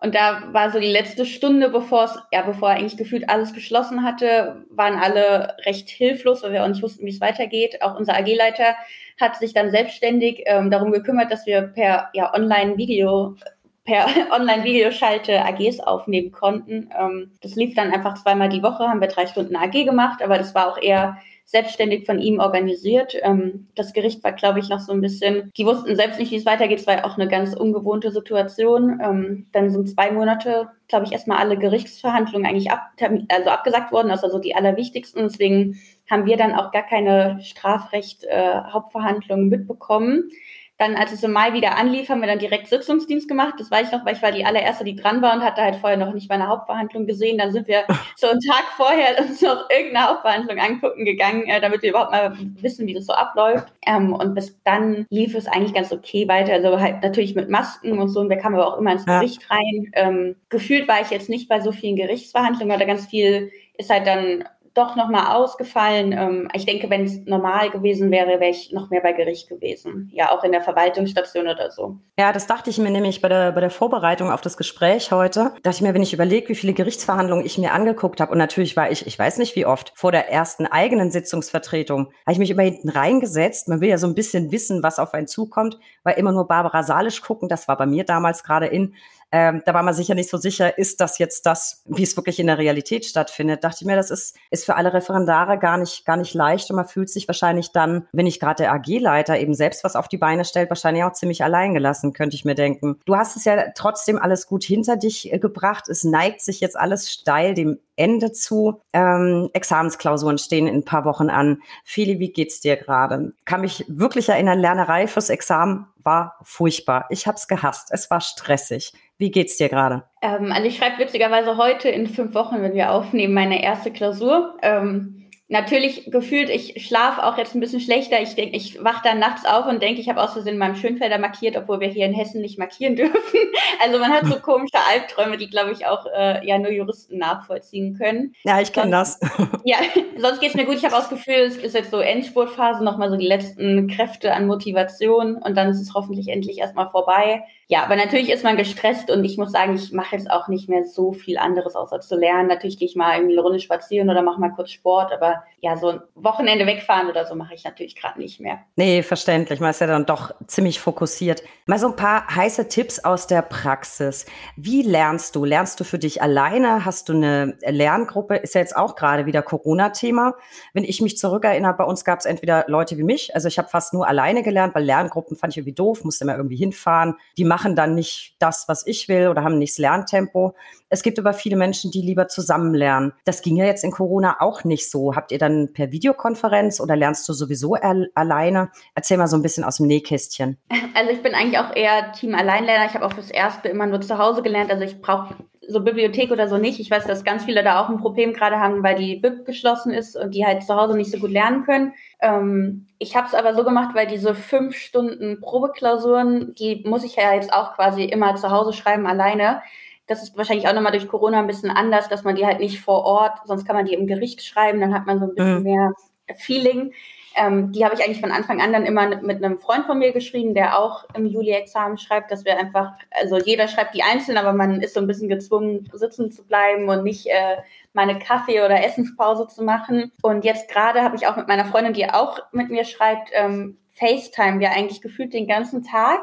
Und 0.00 0.14
da 0.14 0.42
war 0.52 0.70
so 0.70 0.80
die 0.80 0.90
letzte 0.90 1.26
Stunde, 1.26 1.68
bevor 1.68 2.04
es, 2.04 2.18
ja, 2.32 2.42
bevor 2.42 2.70
eigentlich 2.70 2.96
gefühlt 2.96 3.28
alles 3.28 3.52
geschlossen 3.52 4.04
hatte, 4.04 4.64
waren 4.70 4.98
alle 4.98 5.54
recht 5.66 5.90
hilflos, 5.90 6.42
weil 6.42 6.52
wir 6.52 6.64
auch 6.64 6.68
nicht 6.68 6.82
wussten, 6.82 7.04
wie 7.04 7.10
es 7.10 7.20
weitergeht. 7.20 7.82
Auch 7.82 7.98
unser 7.98 8.14
AG-Leiter 8.14 8.74
hat 9.20 9.36
sich 9.36 9.52
dann 9.52 9.70
selbstständig 9.70 10.42
ähm, 10.46 10.70
darum 10.70 10.92
gekümmert, 10.92 11.30
dass 11.30 11.46
wir 11.46 11.62
per 11.62 12.08
ja, 12.14 12.32
Online-Video 12.34 13.36
per 13.84 14.06
Online-Videoschalte 14.32 15.44
AGs 15.44 15.80
aufnehmen 15.80 16.32
konnten. 16.32 16.90
Ähm, 16.98 17.32
das 17.42 17.54
lief 17.54 17.74
dann 17.74 17.92
einfach 17.92 18.22
zweimal 18.22 18.48
die 18.48 18.62
Woche, 18.62 18.88
haben 18.88 19.00
wir 19.00 19.08
drei 19.08 19.26
Stunden 19.26 19.56
AG 19.56 19.72
gemacht, 19.72 20.22
aber 20.22 20.38
das 20.38 20.54
war 20.54 20.68
auch 20.68 20.80
eher 20.80 21.18
selbstständig 21.46 22.04
von 22.06 22.18
ihm 22.18 22.40
organisiert. 22.40 23.16
Ähm, 23.22 23.68
das 23.76 23.92
Gericht 23.92 24.24
war, 24.24 24.32
glaube 24.32 24.58
ich, 24.58 24.68
noch 24.68 24.80
so 24.80 24.92
ein 24.92 25.00
bisschen, 25.00 25.52
die 25.56 25.64
wussten 25.64 25.94
selbst 25.94 26.18
nicht, 26.18 26.32
wie 26.32 26.36
es 26.36 26.44
weitergeht. 26.44 26.80
Es 26.80 26.88
war 26.88 26.96
ja 26.96 27.04
auch 27.04 27.16
eine 27.16 27.28
ganz 27.28 27.54
ungewohnte 27.54 28.10
Situation. 28.10 29.00
Ähm, 29.02 29.46
dann 29.52 29.70
sind 29.70 29.88
zwei 29.88 30.10
Monate, 30.10 30.70
glaube 30.88 31.06
ich, 31.06 31.12
erstmal 31.12 31.38
alle 31.38 31.56
Gerichtsverhandlungen 31.56 32.48
eigentlich 32.48 32.72
ab, 32.72 32.90
also 33.28 33.50
abgesagt 33.50 33.92
worden, 33.92 34.10
also 34.10 34.28
so 34.28 34.40
die 34.40 34.56
allerwichtigsten. 34.56 35.22
Deswegen 35.22 35.78
haben 36.10 36.26
wir 36.26 36.36
dann 36.36 36.52
auch 36.52 36.72
gar 36.72 36.84
keine 36.84 37.38
Strafrecht-Hauptverhandlungen 37.40 39.46
äh, 39.46 39.56
mitbekommen. 39.56 40.30
Dann, 40.78 40.94
als 40.94 41.12
es 41.12 41.22
im 41.22 41.32
Mai 41.32 41.54
wieder 41.54 41.78
anlief, 41.78 42.10
haben 42.10 42.20
wir 42.20 42.26
dann 42.26 42.38
direkt 42.38 42.68
Sitzungsdienst 42.68 43.28
gemacht. 43.28 43.54
Das 43.58 43.70
weiß 43.70 43.86
ich 43.86 43.92
noch, 43.92 44.04
weil 44.04 44.14
ich 44.14 44.22
war 44.22 44.30
die 44.30 44.44
allererste, 44.44 44.84
die 44.84 44.94
dran 44.94 45.22
war 45.22 45.34
und 45.34 45.42
hatte 45.42 45.62
halt 45.62 45.76
vorher 45.76 45.96
noch 45.96 46.12
nicht 46.12 46.28
meine 46.28 46.48
Hauptverhandlung 46.48 47.06
gesehen. 47.06 47.38
Dann 47.38 47.52
sind 47.52 47.66
wir 47.66 47.84
so 48.16 48.28
einen 48.28 48.40
Tag 48.40 48.64
vorher 48.76 49.18
uns 49.18 49.40
noch 49.40 49.70
irgendeine 49.70 50.08
Hauptverhandlung 50.08 50.58
angucken 50.58 51.04
gegangen, 51.04 51.46
äh, 51.46 51.60
damit 51.60 51.82
wir 51.82 51.90
überhaupt 51.90 52.12
mal 52.12 52.36
wissen, 52.60 52.86
wie 52.86 52.94
das 52.94 53.06
so 53.06 53.14
abläuft. 53.14 53.72
Ähm, 53.86 54.12
und 54.12 54.34
bis 54.34 54.60
dann 54.64 55.06
lief 55.08 55.34
es 55.34 55.46
eigentlich 55.46 55.74
ganz 55.74 55.92
okay 55.92 56.28
weiter. 56.28 56.52
Also 56.52 56.78
halt 56.78 57.02
natürlich 57.02 57.34
mit 57.34 57.48
Masken 57.48 57.98
und 57.98 58.08
so. 58.10 58.20
Und 58.20 58.28
wir 58.28 58.36
kamen 58.36 58.56
aber 58.56 58.66
auch 58.66 58.78
immer 58.78 58.92
ins 58.92 59.06
Gericht 59.06 59.42
ja. 59.48 59.56
rein. 59.56 59.90
Ähm, 59.94 60.36
gefühlt 60.50 60.88
war 60.88 61.00
ich 61.00 61.10
jetzt 61.10 61.30
nicht 61.30 61.48
bei 61.48 61.60
so 61.60 61.72
vielen 61.72 61.96
Gerichtsverhandlungen, 61.96 62.70
weil 62.70 62.78
da 62.78 62.84
ganz 62.84 63.06
viel 63.06 63.50
ist 63.78 63.90
halt 63.90 64.06
dann 64.06 64.44
doch 64.76 64.96
nochmal 64.96 65.34
ausgefallen. 65.34 66.12
Ähm, 66.12 66.48
ich 66.52 66.66
denke, 66.66 66.90
wenn 66.90 67.04
es 67.04 67.24
normal 67.24 67.70
gewesen 67.70 68.10
wäre, 68.10 68.40
wäre 68.40 68.50
ich 68.50 68.72
noch 68.72 68.90
mehr 68.90 69.00
bei 69.00 69.12
Gericht 69.12 69.48
gewesen. 69.48 70.10
Ja, 70.12 70.30
auch 70.32 70.44
in 70.44 70.52
der 70.52 70.62
Verwaltungsstation 70.62 71.48
oder 71.48 71.70
so. 71.70 71.96
Ja, 72.18 72.32
das 72.32 72.46
dachte 72.46 72.70
ich 72.70 72.78
mir 72.78 72.90
nämlich 72.90 73.20
bei 73.20 73.28
der, 73.28 73.52
bei 73.52 73.60
der 73.60 73.70
Vorbereitung 73.70 74.30
auf 74.30 74.40
das 74.40 74.56
Gespräch 74.56 75.12
heute. 75.12 75.52
Dachte 75.62 75.76
ich 75.76 75.80
mir, 75.82 75.94
wenn 75.94 76.02
ich 76.02 76.12
überlege, 76.12 76.48
wie 76.48 76.54
viele 76.54 76.72
Gerichtsverhandlungen 76.72 77.44
ich 77.44 77.58
mir 77.58 77.72
angeguckt 77.72 78.20
habe, 78.20 78.32
und 78.32 78.38
natürlich 78.38 78.76
war 78.76 78.90
ich, 78.90 79.06
ich 79.06 79.18
weiß 79.18 79.38
nicht 79.38 79.56
wie 79.56 79.66
oft, 79.66 79.92
vor 79.94 80.12
der 80.12 80.30
ersten 80.30 80.66
eigenen 80.66 81.10
Sitzungsvertretung, 81.10 82.12
habe 82.26 82.32
ich 82.32 82.38
mich 82.38 82.50
immer 82.50 82.62
hinten 82.62 82.88
reingesetzt. 82.88 83.68
Man 83.68 83.80
will 83.80 83.88
ja 83.88 83.98
so 83.98 84.06
ein 84.06 84.14
bisschen 84.14 84.52
wissen, 84.52 84.82
was 84.82 84.98
auf 84.98 85.14
einen 85.14 85.26
zukommt, 85.26 85.78
weil 86.02 86.18
immer 86.18 86.32
nur 86.32 86.46
Barbara 86.46 86.82
Salisch 86.82 87.22
gucken, 87.22 87.48
das 87.48 87.68
war 87.68 87.76
bei 87.76 87.86
mir 87.86 88.04
damals 88.04 88.42
gerade 88.42 88.66
in. 88.66 88.94
Ähm, 89.32 89.62
da 89.66 89.74
war 89.74 89.82
man 89.82 89.94
sicher 89.94 90.14
nicht 90.14 90.30
so 90.30 90.36
sicher, 90.36 90.78
ist 90.78 91.00
das 91.00 91.18
jetzt 91.18 91.46
das, 91.46 91.82
wie 91.86 92.04
es 92.04 92.16
wirklich 92.16 92.38
in 92.38 92.46
der 92.46 92.58
Realität 92.58 93.04
stattfindet. 93.04 93.64
Dachte 93.64 93.78
ich 93.80 93.86
mir, 93.86 93.96
das 93.96 94.10
ist, 94.10 94.36
ist 94.50 94.64
für 94.64 94.76
alle 94.76 94.92
Referendare 94.92 95.58
gar 95.58 95.78
nicht, 95.78 96.04
gar 96.04 96.16
nicht 96.16 96.32
leicht 96.34 96.70
und 96.70 96.76
man 96.76 96.86
fühlt 96.86 97.10
sich 97.10 97.26
wahrscheinlich 97.26 97.72
dann, 97.72 98.06
wenn 98.12 98.26
ich 98.26 98.38
gerade 98.38 98.62
der 98.62 98.72
AG-Leiter 98.72 99.38
eben 99.38 99.54
selbst 99.54 99.82
was 99.82 99.96
auf 99.96 100.08
die 100.08 100.18
Beine 100.18 100.44
stellt, 100.44 100.70
wahrscheinlich 100.70 101.02
auch 101.04 101.12
ziemlich 101.12 101.42
alleingelassen, 101.42 102.12
könnte 102.12 102.36
ich 102.36 102.44
mir 102.44 102.54
denken. 102.54 103.00
Du 103.04 103.16
hast 103.16 103.36
es 103.36 103.44
ja 103.44 103.70
trotzdem 103.74 104.18
alles 104.18 104.46
gut 104.46 104.62
hinter 104.62 104.96
dich 104.96 105.32
äh, 105.32 105.38
gebracht. 105.38 105.88
Es 105.88 106.04
neigt 106.04 106.40
sich 106.40 106.60
jetzt 106.60 106.78
alles 106.78 107.10
steil 107.10 107.54
dem 107.54 107.78
Ende 107.96 108.32
zu. 108.32 108.82
Ähm, 108.92 109.50
Examensklausuren 109.52 110.38
stehen 110.38 110.66
in 110.66 110.76
ein 110.76 110.84
paar 110.84 111.04
Wochen 111.04 111.30
an. 111.30 111.62
Feli, 111.84 112.18
wie 112.18 112.32
geht's 112.32 112.60
dir 112.60 112.76
gerade? 112.76 113.32
Kann 113.44 113.62
mich 113.62 113.84
wirklich 113.88 114.28
erinnern, 114.28 114.60
Lernerei 114.60 115.06
fürs 115.06 115.30
Examen 115.30 115.86
war 116.02 116.36
furchtbar. 116.42 117.06
Ich 117.10 117.26
habe 117.26 117.36
es 117.36 117.48
gehasst. 117.48 117.88
Es 117.90 118.10
war 118.10 118.20
stressig. 118.20 118.92
Wie 119.18 119.30
geht's 119.30 119.56
dir 119.56 119.68
gerade? 119.68 120.04
Ähm, 120.22 120.52
also 120.52 120.66
ich 120.66 120.76
schreibe 120.76 120.98
witzigerweise 120.98 121.56
heute 121.56 121.88
in 121.88 122.06
fünf 122.06 122.34
Wochen, 122.34 122.62
wenn 122.62 122.74
wir 122.74 122.92
aufnehmen, 122.92 123.34
meine 123.34 123.62
erste 123.62 123.90
Klausur. 123.90 124.56
Ähm, 124.62 125.25
natürlich 125.48 126.10
gefühlt, 126.10 126.50
ich 126.50 126.86
schlafe 126.86 127.24
auch 127.24 127.38
jetzt 127.38 127.54
ein 127.54 127.60
bisschen 127.60 127.80
schlechter. 127.80 128.20
Ich 128.20 128.34
denke, 128.34 128.56
ich 128.56 128.82
wache 128.82 129.02
dann 129.04 129.20
nachts 129.20 129.44
auf 129.44 129.66
und 129.66 129.82
denke, 129.82 130.00
ich 130.00 130.08
habe 130.08 130.20
aus 130.20 130.32
Versehen 130.32 130.58
meinem 130.58 130.74
Schönfelder 130.74 131.18
markiert, 131.18 131.56
obwohl 131.56 131.80
wir 131.80 131.88
hier 131.88 132.06
in 132.06 132.14
Hessen 132.14 132.40
nicht 132.40 132.58
markieren 132.58 132.96
dürfen. 132.96 133.40
Also 133.82 133.98
man 133.98 134.12
hat 134.12 134.26
so 134.26 134.36
komische 134.42 134.78
Albträume, 134.90 135.36
die, 135.36 135.48
glaube 135.48 135.72
ich, 135.72 135.86
auch 135.86 136.06
äh, 136.06 136.46
ja 136.46 136.58
nur 136.58 136.72
Juristen 136.72 137.18
nachvollziehen 137.18 137.96
können. 137.96 138.34
Ja, 138.44 138.60
ich 138.60 138.72
kenne 138.72 138.90
das. 138.90 139.20
Ja, 139.64 139.78
sonst 140.18 140.40
geht's 140.40 140.54
mir 140.54 140.64
gut. 140.64 140.76
Ich 140.76 140.84
habe 140.84 140.94
auch 140.94 141.00
das 141.00 141.08
Gefühl, 141.08 141.34
es 141.34 141.56
ist 141.56 141.74
jetzt 141.74 141.90
so 141.90 141.98
Endspurtphase, 141.98 142.84
nochmal 142.84 143.10
so 143.10 143.16
die 143.16 143.26
letzten 143.26 143.88
Kräfte 143.88 144.32
an 144.32 144.46
Motivation 144.46 145.36
und 145.36 145.56
dann 145.56 145.70
ist 145.70 145.80
es 145.80 145.92
hoffentlich 145.92 146.28
endlich 146.28 146.58
erstmal 146.58 146.88
vorbei. 146.90 147.42
Ja, 147.68 147.82
aber 147.82 147.96
natürlich 147.96 148.30
ist 148.30 148.44
man 148.44 148.56
gestresst 148.56 149.10
und 149.10 149.24
ich 149.24 149.38
muss 149.38 149.50
sagen, 149.50 149.74
ich 149.74 149.92
mache 149.92 150.14
jetzt 150.14 150.30
auch 150.30 150.46
nicht 150.46 150.68
mehr 150.68 150.84
so 150.84 151.12
viel 151.12 151.36
anderes 151.36 151.74
außer 151.74 152.00
zu 152.00 152.14
lernen. 152.16 152.46
Natürlich 152.46 152.78
gehe 152.78 152.86
ich 152.86 152.94
mal 152.94 153.16
irgendwie 153.16 153.34
eine 153.34 153.42
Runde 153.42 153.58
spazieren 153.58 154.08
oder 154.08 154.22
mache 154.22 154.40
mal 154.40 154.50
kurz 154.50 154.70
Sport, 154.70 155.12
aber 155.12 155.42
ja, 155.60 155.76
so 155.76 155.88
ein 155.88 156.00
Wochenende 156.14 156.64
wegfahren 156.64 157.08
oder 157.08 157.26
so 157.26 157.34
mache 157.34 157.54
ich 157.54 157.64
natürlich 157.64 157.96
gerade 157.96 158.20
nicht 158.20 158.38
mehr. 158.38 158.60
Nee, 158.76 159.02
verständlich. 159.02 159.58
Man 159.58 159.70
ist 159.70 159.80
ja 159.80 159.88
dann 159.88 160.06
doch 160.06 160.32
ziemlich 160.46 160.78
fokussiert. 160.78 161.42
Mal 161.66 161.80
so 161.80 161.88
ein 161.88 161.96
paar 161.96 162.28
heiße 162.36 162.68
Tipps 162.68 163.00
aus 163.00 163.26
der 163.26 163.42
Praxis. 163.42 164.26
Wie 164.54 164.82
lernst 164.82 165.34
du? 165.34 165.44
Lernst 165.44 165.80
du 165.80 165.84
für 165.84 165.98
dich 165.98 166.22
alleine? 166.22 166.84
Hast 166.84 167.08
du 167.08 167.14
eine 167.14 167.56
Lerngruppe? 167.66 168.36
Ist 168.36 168.54
ja 168.54 168.60
jetzt 168.60 168.76
auch 168.76 168.94
gerade 168.94 169.26
wieder 169.26 169.42
Corona-Thema. 169.42 170.34
Wenn 170.72 170.84
ich 170.84 171.00
mich 171.00 171.18
zurückerinnere, 171.18 171.74
bei 171.74 171.84
uns 171.84 172.04
gab 172.04 172.20
es 172.20 172.26
entweder 172.26 172.64
Leute 172.68 172.96
wie 172.96 173.02
mich, 173.02 173.34
also 173.34 173.48
ich 173.48 173.58
habe 173.58 173.68
fast 173.68 173.92
nur 173.92 174.06
alleine 174.06 174.44
gelernt, 174.44 174.72
weil 174.76 174.84
Lerngruppen 174.84 175.36
fand 175.36 175.52
ich 175.52 175.58
irgendwie 175.58 175.74
doof, 175.74 176.04
musste 176.04 176.22
immer 176.22 176.36
irgendwie 176.36 176.56
hinfahren. 176.56 177.16
Die 177.36 177.44
machen 177.56 177.74
dann 177.74 177.94
nicht 177.94 178.36
das, 178.38 178.68
was 178.68 178.86
ich 178.86 179.08
will 179.08 179.28
oder 179.28 179.42
haben 179.42 179.56
nicht 179.56 179.72
das 179.72 179.78
Lerntempo. 179.78 180.54
Es 180.88 181.02
gibt 181.02 181.18
aber 181.18 181.32
viele 181.32 181.56
Menschen, 181.56 181.90
die 181.90 182.00
lieber 182.00 182.28
zusammen 182.28 182.74
lernen. 182.74 183.12
Das 183.24 183.42
ging 183.42 183.56
ja 183.56 183.64
jetzt 183.64 183.82
in 183.82 183.90
Corona 183.90 184.36
auch 184.40 184.64
nicht 184.64 184.90
so. 184.90 185.16
Habt 185.16 185.32
ihr 185.32 185.38
dann 185.38 185.72
per 185.72 185.90
Videokonferenz 185.90 186.80
oder 186.80 186.94
lernst 186.94 187.28
du 187.28 187.32
sowieso 187.32 187.74
alleine? 187.74 188.70
Erzähl 188.94 189.18
mal 189.18 189.26
so 189.26 189.36
ein 189.36 189.42
bisschen 189.42 189.64
aus 189.64 189.78
dem 189.78 189.86
Nähkästchen. 189.86 190.58
Also 190.94 191.10
ich 191.10 191.22
bin 191.22 191.34
eigentlich 191.34 191.58
auch 191.58 191.76
eher 191.76 192.12
Team 192.12 192.34
Alleinlerner. 192.34 192.86
Ich 192.86 192.94
habe 192.94 193.04
auch 193.04 193.12
fürs 193.12 193.30
Erste 193.30 193.68
immer 193.68 193.84
nur 193.84 194.00
zu 194.00 194.16
Hause 194.16 194.40
gelernt. 194.40 194.70
Also 194.70 194.82
ich 194.82 195.02
brauche 195.02 195.34
so 195.68 195.80
Bibliothek 195.80 196.30
oder 196.30 196.48
so 196.48 196.56
nicht. 196.56 196.80
Ich 196.80 196.90
weiß, 196.90 197.04
dass 197.04 197.24
ganz 197.24 197.44
viele 197.44 197.62
da 197.62 197.80
auch 197.80 197.90
ein 197.90 197.98
Problem 197.98 198.32
gerade 198.32 198.60
haben, 198.60 198.82
weil 198.82 198.94
die 198.94 199.16
Bib 199.16 199.44
geschlossen 199.44 199.92
ist 199.92 200.16
und 200.16 200.34
die 200.34 200.46
halt 200.46 200.62
zu 200.62 200.74
Hause 200.74 200.96
nicht 200.96 201.10
so 201.10 201.18
gut 201.18 201.30
lernen 201.30 201.64
können. 201.64 201.92
Ähm, 202.20 202.86
ich 202.98 203.16
habe 203.16 203.26
es 203.26 203.34
aber 203.34 203.54
so 203.54 203.64
gemacht, 203.64 203.94
weil 203.94 204.06
diese 204.06 204.34
fünf 204.34 204.76
Stunden 204.76 205.40
Probeklausuren, 205.40 206.54
die 206.54 206.82
muss 206.86 207.04
ich 207.04 207.16
ja 207.16 207.34
jetzt 207.34 207.52
auch 207.52 207.74
quasi 207.74 208.04
immer 208.04 208.36
zu 208.36 208.50
Hause 208.50 208.72
schreiben 208.72 209.06
alleine. 209.06 209.60
Das 210.06 210.22
ist 210.22 210.36
wahrscheinlich 210.36 210.68
auch 210.68 210.74
nochmal 210.74 210.92
durch 210.92 211.08
Corona 211.08 211.40
ein 211.40 211.46
bisschen 211.46 211.70
anders, 211.70 212.08
dass 212.08 212.24
man 212.24 212.36
die 212.36 212.46
halt 212.46 212.60
nicht 212.60 212.80
vor 212.80 213.04
Ort, 213.04 213.38
sonst 213.44 213.64
kann 213.64 213.76
man 213.76 213.86
die 213.86 213.94
im 213.94 214.06
Gericht 214.06 214.44
schreiben, 214.44 214.80
dann 214.80 214.94
hat 214.94 215.06
man 215.06 215.18
so 215.18 215.24
ein 215.24 215.34
bisschen 215.34 215.58
mhm. 215.58 215.62
mehr 215.64 215.92
Feeling. 216.36 216.92
Ähm, 217.38 217.70
die 217.72 217.84
habe 217.84 217.94
ich 217.94 218.02
eigentlich 218.02 218.20
von 218.20 218.32
Anfang 218.32 218.62
an 218.62 218.72
dann 218.72 218.86
immer 218.86 219.20
mit 219.20 219.44
einem 219.44 219.58
Freund 219.58 219.84
von 219.84 219.98
mir 219.98 220.12
geschrieben, 220.12 220.54
der 220.54 220.78
auch 220.78 221.04
im 221.14 221.26
Juli-Examen 221.26 221.98
schreibt, 221.98 222.30
dass 222.30 222.46
wir 222.46 222.58
einfach, 222.58 222.92
also 223.10 223.36
jeder 223.36 223.68
schreibt 223.68 223.94
die 223.94 224.02
einzeln, 224.02 224.38
aber 224.38 224.54
man 224.54 224.80
ist 224.80 224.94
so 224.94 225.00
ein 225.00 225.06
bisschen 225.06 225.28
gezwungen, 225.28 225.88
sitzen 225.92 226.30
zu 226.30 226.44
bleiben 226.44 226.88
und 226.88 227.04
nicht 227.04 227.26
äh, 227.26 227.56
mal 227.92 228.08
eine 228.08 228.18
Kaffee- 228.18 228.64
oder 228.64 228.82
Essenspause 228.82 229.48
zu 229.48 229.62
machen. 229.62 230.12
Und 230.22 230.44
jetzt 230.44 230.70
gerade 230.70 231.02
habe 231.02 231.16
ich 231.16 231.26
auch 231.26 231.36
mit 231.36 231.46
meiner 231.46 231.66
Freundin, 231.66 231.92
die 231.92 232.08
auch 232.08 232.38
mit 232.52 232.70
mir 232.70 232.84
schreibt, 232.84 233.30
ähm, 233.34 233.76
FaceTime 233.92 234.60
wir 234.60 234.70
eigentlich 234.70 235.02
gefühlt 235.02 235.34
den 235.34 235.46
ganzen 235.46 235.82
Tag 235.82 236.22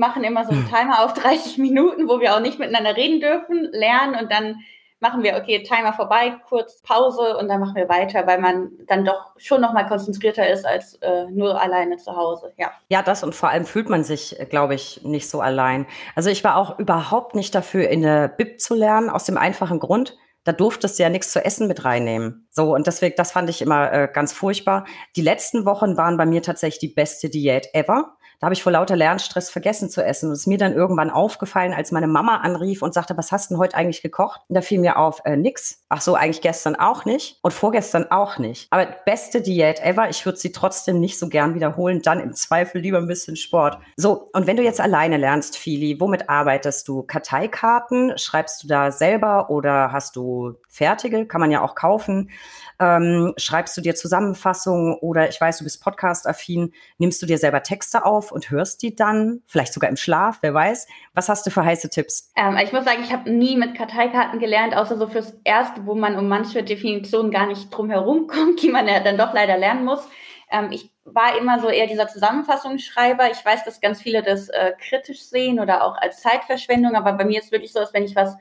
machen 0.00 0.24
immer 0.24 0.44
so 0.44 0.50
einen. 0.50 0.66
Timer 0.68 1.04
auf 1.04 1.14
30 1.14 1.58
Minuten, 1.58 2.08
wo 2.08 2.20
wir 2.20 2.34
auch 2.34 2.40
nicht 2.40 2.58
miteinander 2.58 2.96
reden 2.96 3.20
dürfen, 3.20 3.68
lernen 3.70 4.16
und 4.20 4.32
dann 4.32 4.56
machen 4.98 5.22
wir, 5.22 5.36
okay, 5.36 5.62
Timer 5.62 5.92
vorbei, 5.92 6.36
kurz 6.48 6.82
Pause 6.82 7.36
und 7.38 7.48
dann 7.48 7.60
machen 7.60 7.74
wir 7.74 7.88
weiter, 7.88 8.26
weil 8.26 8.38
man 8.38 8.70
dann 8.86 9.04
doch 9.04 9.32
schon 9.38 9.60
nochmal 9.60 9.86
konzentrierter 9.86 10.48
ist 10.48 10.66
als 10.66 10.96
äh, 10.96 11.24
nur 11.30 11.60
alleine 11.60 11.96
zu 11.96 12.14
Hause. 12.14 12.52
Ja. 12.58 12.70
ja, 12.88 13.02
das 13.02 13.22
und 13.22 13.34
vor 13.34 13.48
allem 13.48 13.64
fühlt 13.64 13.88
man 13.88 14.04
sich, 14.04 14.36
glaube 14.50 14.74
ich, 14.74 15.02
nicht 15.02 15.30
so 15.30 15.40
allein. 15.40 15.86
Also 16.14 16.28
ich 16.28 16.44
war 16.44 16.56
auch 16.56 16.78
überhaupt 16.78 17.34
nicht 17.34 17.54
dafür, 17.54 17.88
in 17.88 18.02
der 18.02 18.28
Bib 18.28 18.60
zu 18.60 18.74
lernen, 18.74 19.08
aus 19.08 19.24
dem 19.24 19.38
einfachen 19.38 19.78
Grund, 19.78 20.16
da 20.44 20.52
durftest 20.52 20.98
du 20.98 21.02
ja 21.02 21.08
nichts 21.08 21.32
zu 21.32 21.44
essen 21.44 21.66
mit 21.66 21.84
reinnehmen. 21.84 22.46
So, 22.50 22.74
und 22.74 22.86
deswegen, 22.86 23.14
das 23.16 23.32
fand 23.32 23.50
ich 23.50 23.60
immer 23.62 23.92
äh, 23.92 24.08
ganz 24.12 24.32
furchtbar. 24.32 24.86
Die 25.16 25.22
letzten 25.22 25.64
Wochen 25.66 25.96
waren 25.96 26.16
bei 26.16 26.26
mir 26.26 26.42
tatsächlich 26.42 26.80
die 26.80 26.94
beste 26.94 27.28
Diät 27.28 27.68
ever. 27.74 28.16
Da 28.40 28.46
habe 28.46 28.54
ich 28.54 28.62
vor 28.62 28.72
lauter 28.72 28.96
Lernstress 28.96 29.50
vergessen 29.50 29.90
zu 29.90 30.02
essen. 30.02 30.26
Und 30.26 30.32
es 30.32 30.40
ist 30.40 30.46
mir 30.46 30.56
dann 30.56 30.72
irgendwann 30.72 31.10
aufgefallen, 31.10 31.74
als 31.74 31.92
meine 31.92 32.06
Mama 32.06 32.38
anrief 32.38 32.80
und 32.80 32.94
sagte, 32.94 33.16
was 33.18 33.32
hast 33.32 33.50
du 33.50 33.54
denn 33.54 33.60
heute 33.60 33.76
eigentlich 33.76 34.00
gekocht? 34.00 34.40
Und 34.48 34.54
da 34.54 34.62
fiel 34.62 34.80
mir 34.80 34.96
auf, 34.96 35.20
äh, 35.26 35.36
nix. 35.36 35.84
Ach 35.90 36.00
so, 36.00 36.14
eigentlich 36.14 36.40
gestern 36.40 36.74
auch 36.74 37.04
nicht 37.04 37.38
und 37.42 37.52
vorgestern 37.52 38.10
auch 38.10 38.38
nicht. 38.38 38.68
Aber 38.70 38.86
beste 39.04 39.42
Diät 39.42 39.80
ever. 39.80 40.08
Ich 40.08 40.24
würde 40.24 40.38
sie 40.38 40.52
trotzdem 40.52 41.00
nicht 41.00 41.18
so 41.18 41.28
gern 41.28 41.54
wiederholen. 41.54 42.00
Dann 42.00 42.18
im 42.18 42.32
Zweifel 42.32 42.80
lieber 42.80 42.96
ein 42.96 43.06
bisschen 43.06 43.36
Sport. 43.36 43.78
So, 43.96 44.30
und 44.32 44.46
wenn 44.46 44.56
du 44.56 44.62
jetzt 44.62 44.80
alleine 44.80 45.18
lernst, 45.18 45.58
Fili, 45.58 46.00
womit 46.00 46.30
arbeitest 46.30 46.88
du? 46.88 47.02
Karteikarten? 47.02 48.16
Schreibst 48.16 48.62
du 48.62 48.68
da 48.68 48.90
selber 48.90 49.50
oder 49.50 49.92
hast 49.92 50.16
du 50.16 50.54
fertige? 50.66 51.26
Kann 51.26 51.42
man 51.42 51.50
ja 51.50 51.60
auch 51.60 51.74
kaufen. 51.74 52.30
Ähm, 52.78 53.34
schreibst 53.36 53.76
du 53.76 53.82
dir 53.82 53.94
Zusammenfassungen 53.94 54.94
oder 54.94 55.28
ich 55.28 55.38
weiß, 55.38 55.58
du 55.58 55.64
bist 55.64 55.82
podcast-affin, 55.82 56.72
nimmst 56.96 57.20
du 57.20 57.26
dir 57.26 57.36
selber 57.36 57.62
Texte 57.62 58.06
auf 58.06 58.29
und 58.32 58.50
hörst 58.50 58.82
die 58.82 58.94
dann, 58.94 59.42
vielleicht 59.46 59.72
sogar 59.72 59.90
im 59.90 59.96
Schlaf, 59.96 60.38
wer 60.40 60.54
weiß. 60.54 60.86
Was 61.14 61.28
hast 61.28 61.46
du 61.46 61.50
für 61.50 61.64
heiße 61.64 61.90
Tipps? 61.90 62.32
Ähm, 62.36 62.56
ich 62.62 62.72
muss 62.72 62.84
sagen, 62.84 63.02
ich 63.02 63.12
habe 63.12 63.30
nie 63.30 63.56
mit 63.56 63.74
Karteikarten 63.76 64.38
gelernt, 64.38 64.76
außer 64.76 64.96
so 64.96 65.06
fürs 65.06 65.34
Erste, 65.44 65.86
wo 65.86 65.94
man 65.94 66.16
um 66.16 66.28
manche 66.28 66.62
Definitionen 66.62 67.30
gar 67.30 67.46
nicht 67.46 67.70
drum 67.70 67.90
herum 67.90 68.26
kommt, 68.28 68.62
die 68.62 68.70
man 68.70 68.86
ja 68.88 69.00
dann 69.00 69.18
doch 69.18 69.32
leider 69.32 69.58
lernen 69.58 69.84
muss. 69.84 70.06
Ähm, 70.50 70.68
ich 70.72 70.90
war 71.04 71.38
immer 71.38 71.60
so 71.60 71.68
eher 71.68 71.86
dieser 71.86 72.08
Zusammenfassungsschreiber. 72.08 73.30
Ich 73.30 73.44
weiß, 73.44 73.64
dass 73.64 73.80
ganz 73.80 74.02
viele 74.02 74.22
das 74.22 74.48
äh, 74.48 74.72
kritisch 74.78 75.22
sehen 75.22 75.60
oder 75.60 75.84
auch 75.84 75.96
als 75.96 76.20
Zeitverschwendung, 76.20 76.94
aber 76.94 77.12
bei 77.12 77.24
mir 77.24 77.40
ist 77.40 77.52
wirklich 77.52 77.72
so, 77.72 77.80
dass 77.80 77.94
wenn 77.94 78.04
ich 78.04 78.16
was 78.16 78.36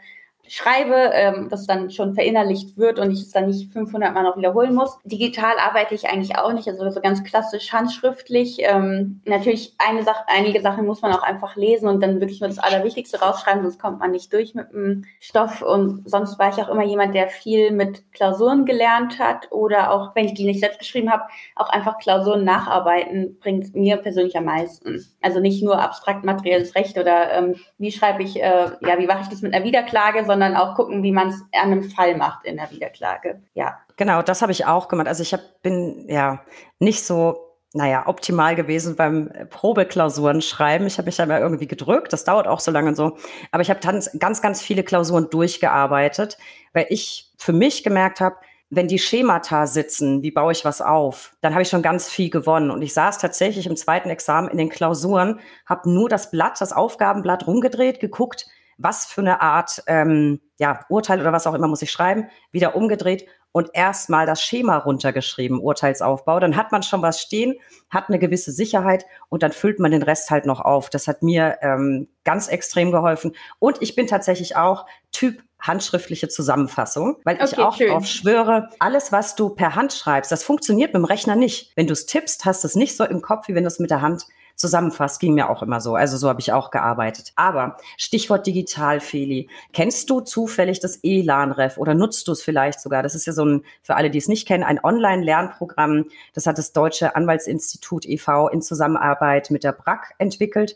schreibe, 0.49 1.11
ähm, 1.13 1.47
das 1.49 1.65
dann 1.65 1.91
schon 1.91 2.15
verinnerlicht 2.15 2.77
wird 2.77 2.99
und 2.99 3.11
ich 3.11 3.21
es 3.21 3.31
dann 3.31 3.47
nicht 3.47 3.71
500 3.71 4.13
Mal 4.13 4.23
noch 4.23 4.37
wiederholen 4.37 4.73
muss. 4.73 4.97
Digital 5.03 5.53
arbeite 5.59 5.95
ich 5.95 6.09
eigentlich 6.09 6.37
auch 6.37 6.51
nicht, 6.51 6.67
also 6.67 6.89
so 6.89 7.01
ganz 7.01 7.23
klassisch 7.23 7.71
handschriftlich. 7.71 8.57
Ähm, 8.59 9.21
natürlich 9.25 9.75
eine 9.77 10.03
Sache, 10.03 10.23
einige 10.27 10.61
Sachen 10.61 10.85
muss 10.85 11.01
man 11.01 11.13
auch 11.13 11.23
einfach 11.23 11.55
lesen 11.55 11.87
und 11.87 12.01
dann 12.01 12.19
wirklich 12.19 12.41
nur 12.41 12.49
das 12.49 12.59
Allerwichtigste 12.59 13.19
rausschreiben, 13.19 13.61
sonst 13.61 13.79
kommt 13.79 13.99
man 13.99 14.11
nicht 14.11 14.33
durch 14.33 14.55
mit 14.55 14.71
dem 14.71 15.05
Stoff. 15.19 15.61
Und 15.61 16.09
sonst 16.09 16.39
war 16.39 16.49
ich 16.49 16.55
auch 16.55 16.69
immer 16.69 16.83
jemand, 16.83 17.13
der 17.13 17.27
viel 17.27 17.71
mit 17.71 18.11
Klausuren 18.11 18.65
gelernt 18.65 19.19
hat 19.19 19.51
oder 19.51 19.91
auch, 19.91 20.15
wenn 20.15 20.25
ich 20.25 20.33
die 20.33 20.45
nicht 20.45 20.59
selbst 20.59 20.79
geschrieben 20.79 21.11
habe, 21.11 21.23
auch 21.55 21.69
einfach 21.69 21.99
Klausuren 21.99 22.43
nacharbeiten 22.43 23.37
bringt 23.39 23.75
mir 23.75 23.97
persönlich 23.97 24.35
am 24.35 24.45
meisten. 24.45 25.05
Also 25.21 25.39
nicht 25.39 25.63
nur 25.63 25.79
abstrakt 25.79 26.25
materielles 26.25 26.75
Recht 26.75 26.97
oder 26.97 27.31
ähm, 27.33 27.55
wie 27.77 27.91
schreibe 27.91 28.23
ich, 28.23 28.41
äh, 28.41 28.71
ja, 28.81 28.97
wie 28.97 29.07
mache 29.07 29.21
ich 29.21 29.27
das 29.27 29.41
mit 29.41 29.53
einer 29.53 29.65
Wiederklage, 29.65 30.25
sondern 30.25 30.38
auch 30.43 30.75
gucken, 30.75 31.03
wie 31.03 31.11
man 31.11 31.29
es 31.29 31.41
an 31.53 31.71
einem 31.71 31.83
Fall 31.83 32.17
macht 32.17 32.45
in 32.45 32.57
der 32.57 32.71
Wiederklage. 32.71 33.41
Ja. 33.53 33.79
Genau, 33.97 34.21
das 34.21 34.41
habe 34.41 34.51
ich 34.51 34.65
auch 34.65 34.87
gemacht. 34.87 35.07
Also 35.07 35.23
ich 35.23 35.33
hab, 35.33 35.61
bin 35.61 36.05
ja 36.07 36.41
nicht 36.79 37.05
so 37.05 37.49
naja, 37.73 38.07
optimal 38.07 38.55
gewesen 38.55 38.95
beim 38.95 39.31
Probeklausuren 39.49 40.41
schreiben. 40.41 40.87
Ich 40.87 40.97
habe 40.97 41.05
mich 41.05 41.17
dann 41.17 41.29
mal 41.29 41.39
irgendwie 41.39 41.67
gedrückt. 41.67 42.11
Das 42.13 42.23
dauert 42.23 42.47
auch 42.47 42.59
so 42.59 42.71
lange 42.71 42.89
und 42.89 42.95
so. 42.95 43.17
Aber 43.51 43.61
ich 43.61 43.69
habe 43.69 43.79
ganz, 43.79 44.41
ganz 44.41 44.61
viele 44.61 44.83
Klausuren 44.83 45.29
durchgearbeitet, 45.29 46.37
weil 46.73 46.87
ich 46.89 47.31
für 47.37 47.53
mich 47.53 47.83
gemerkt 47.83 48.21
habe, 48.21 48.37
wenn 48.71 48.87
die 48.87 48.99
Schemata 48.99 49.65
sitzen, 49.65 50.21
wie 50.21 50.31
baue 50.31 50.51
ich 50.51 50.63
was 50.63 50.81
auf, 50.81 51.35
dann 51.41 51.53
habe 51.53 51.63
ich 51.63 51.69
schon 51.69 51.81
ganz 51.81 52.07
viel 52.07 52.29
gewonnen. 52.29 52.69
Und 52.69 52.81
ich 52.81 52.93
saß 52.93 53.17
tatsächlich 53.17 53.65
im 53.65 53.75
zweiten 53.75 54.09
Examen 54.09 54.47
in 54.49 54.57
den 54.57 54.69
Klausuren, 54.69 55.39
habe 55.65 55.89
nur 55.89 56.07
das 56.07 56.29
Blatt, 56.29 56.61
das 56.61 56.71
Aufgabenblatt 56.71 57.47
rumgedreht, 57.47 57.99
geguckt, 57.99 58.47
was 58.79 59.05
für 59.05 59.21
eine 59.21 59.41
Art 59.41 59.83
ähm, 59.85 60.39
ja, 60.57 60.85
Urteil 60.89 61.21
oder 61.21 61.31
was 61.31 61.45
auch 61.45 61.53
immer 61.53 61.67
muss 61.67 61.81
ich 61.81 61.91
schreiben, 61.91 62.29
wieder 62.51 62.75
umgedreht 62.75 63.27
und 63.51 63.69
erstmal 63.73 64.25
das 64.25 64.41
Schema 64.41 64.77
runtergeschrieben, 64.77 65.59
Urteilsaufbau. 65.59 66.39
Dann 66.39 66.55
hat 66.55 66.71
man 66.71 66.83
schon 66.83 67.01
was 67.01 67.19
stehen, 67.19 67.55
hat 67.89 68.09
eine 68.09 68.19
gewisse 68.19 68.51
Sicherheit 68.51 69.05
und 69.27 69.43
dann 69.43 69.51
füllt 69.51 69.79
man 69.79 69.91
den 69.91 70.03
Rest 70.03 70.29
halt 70.29 70.45
noch 70.45 70.61
auf. 70.61 70.89
Das 70.89 71.07
hat 71.07 71.23
mir 71.23 71.57
ähm, 71.61 72.07
ganz 72.23 72.47
extrem 72.47 72.91
geholfen. 72.91 73.35
Und 73.57 73.81
ich 73.81 73.95
bin 73.95 74.07
tatsächlich 74.07 74.55
auch 74.55 74.85
Typ 75.11 75.41
handschriftliche 75.59 76.29
Zusammenfassung, 76.29 77.17
weil 77.25 77.35
okay, 77.35 77.45
ich 77.45 77.57
auch 77.57 77.75
schön. 77.75 77.87
darauf 77.87 78.05
schwöre, 78.05 78.69
alles, 78.79 79.11
was 79.11 79.35
du 79.35 79.49
per 79.49 79.75
Hand 79.75 79.91
schreibst, 79.91 80.31
das 80.31 80.43
funktioniert 80.43 80.93
mit 80.93 81.01
dem 81.01 81.05
Rechner 81.05 81.35
nicht. 81.35 81.73
Wenn 81.75 81.87
du 81.87 81.93
es 81.93 82.05
tippst, 82.05 82.45
hast 82.45 82.63
du 82.63 82.67
es 82.67 82.75
nicht 82.75 82.95
so 82.95 83.03
im 83.03 83.21
Kopf, 83.21 83.47
wie 83.49 83.55
wenn 83.55 83.63
du 83.63 83.67
es 83.67 83.79
mit 83.79 83.91
der 83.91 84.01
Hand 84.01 84.25
zusammenfasst. 84.59 85.19
Ging 85.19 85.33
mir 85.33 85.49
auch 85.49 85.63
immer 85.63 85.81
so. 85.81 85.95
Also 85.95 86.17
so 86.17 86.29
habe 86.29 86.41
ich 86.41 86.51
auch 86.51 86.69
gearbeitet. 86.69 87.31
Aber 87.35 87.77
Stichwort 87.97 88.45
digital, 88.45 88.99
Feli. 88.99 89.49
Kennst 89.73 90.09
du 90.09 90.19
zufällig 90.19 90.79
das 90.79 90.99
ELAN-Ref 91.01 91.77
oder 91.77 91.95
nutzt 91.95 92.27
du 92.27 92.33
es 92.33 92.43
vielleicht 92.43 92.81
sogar? 92.81 93.01
Das 93.01 93.15
ist 93.15 93.25
ja 93.25 93.33
so 93.33 93.45
ein, 93.45 93.63
für 93.81 93.95
alle, 93.95 94.09
die 94.11 94.17
es 94.17 94.27
nicht 94.27 94.47
kennen, 94.47 94.63
ein 94.63 94.83
Online-Lernprogramm. 94.83 96.05
Das 96.33 96.45
hat 96.45 96.57
das 96.57 96.73
Deutsche 96.73 97.15
Anwaltsinstitut 97.15 98.05
e.V. 98.05 98.49
in 98.49 98.61
Zusammenarbeit 98.61 99.49
mit 99.49 99.63
der 99.63 99.71
BRAC 99.71 100.13
entwickelt. 100.17 100.75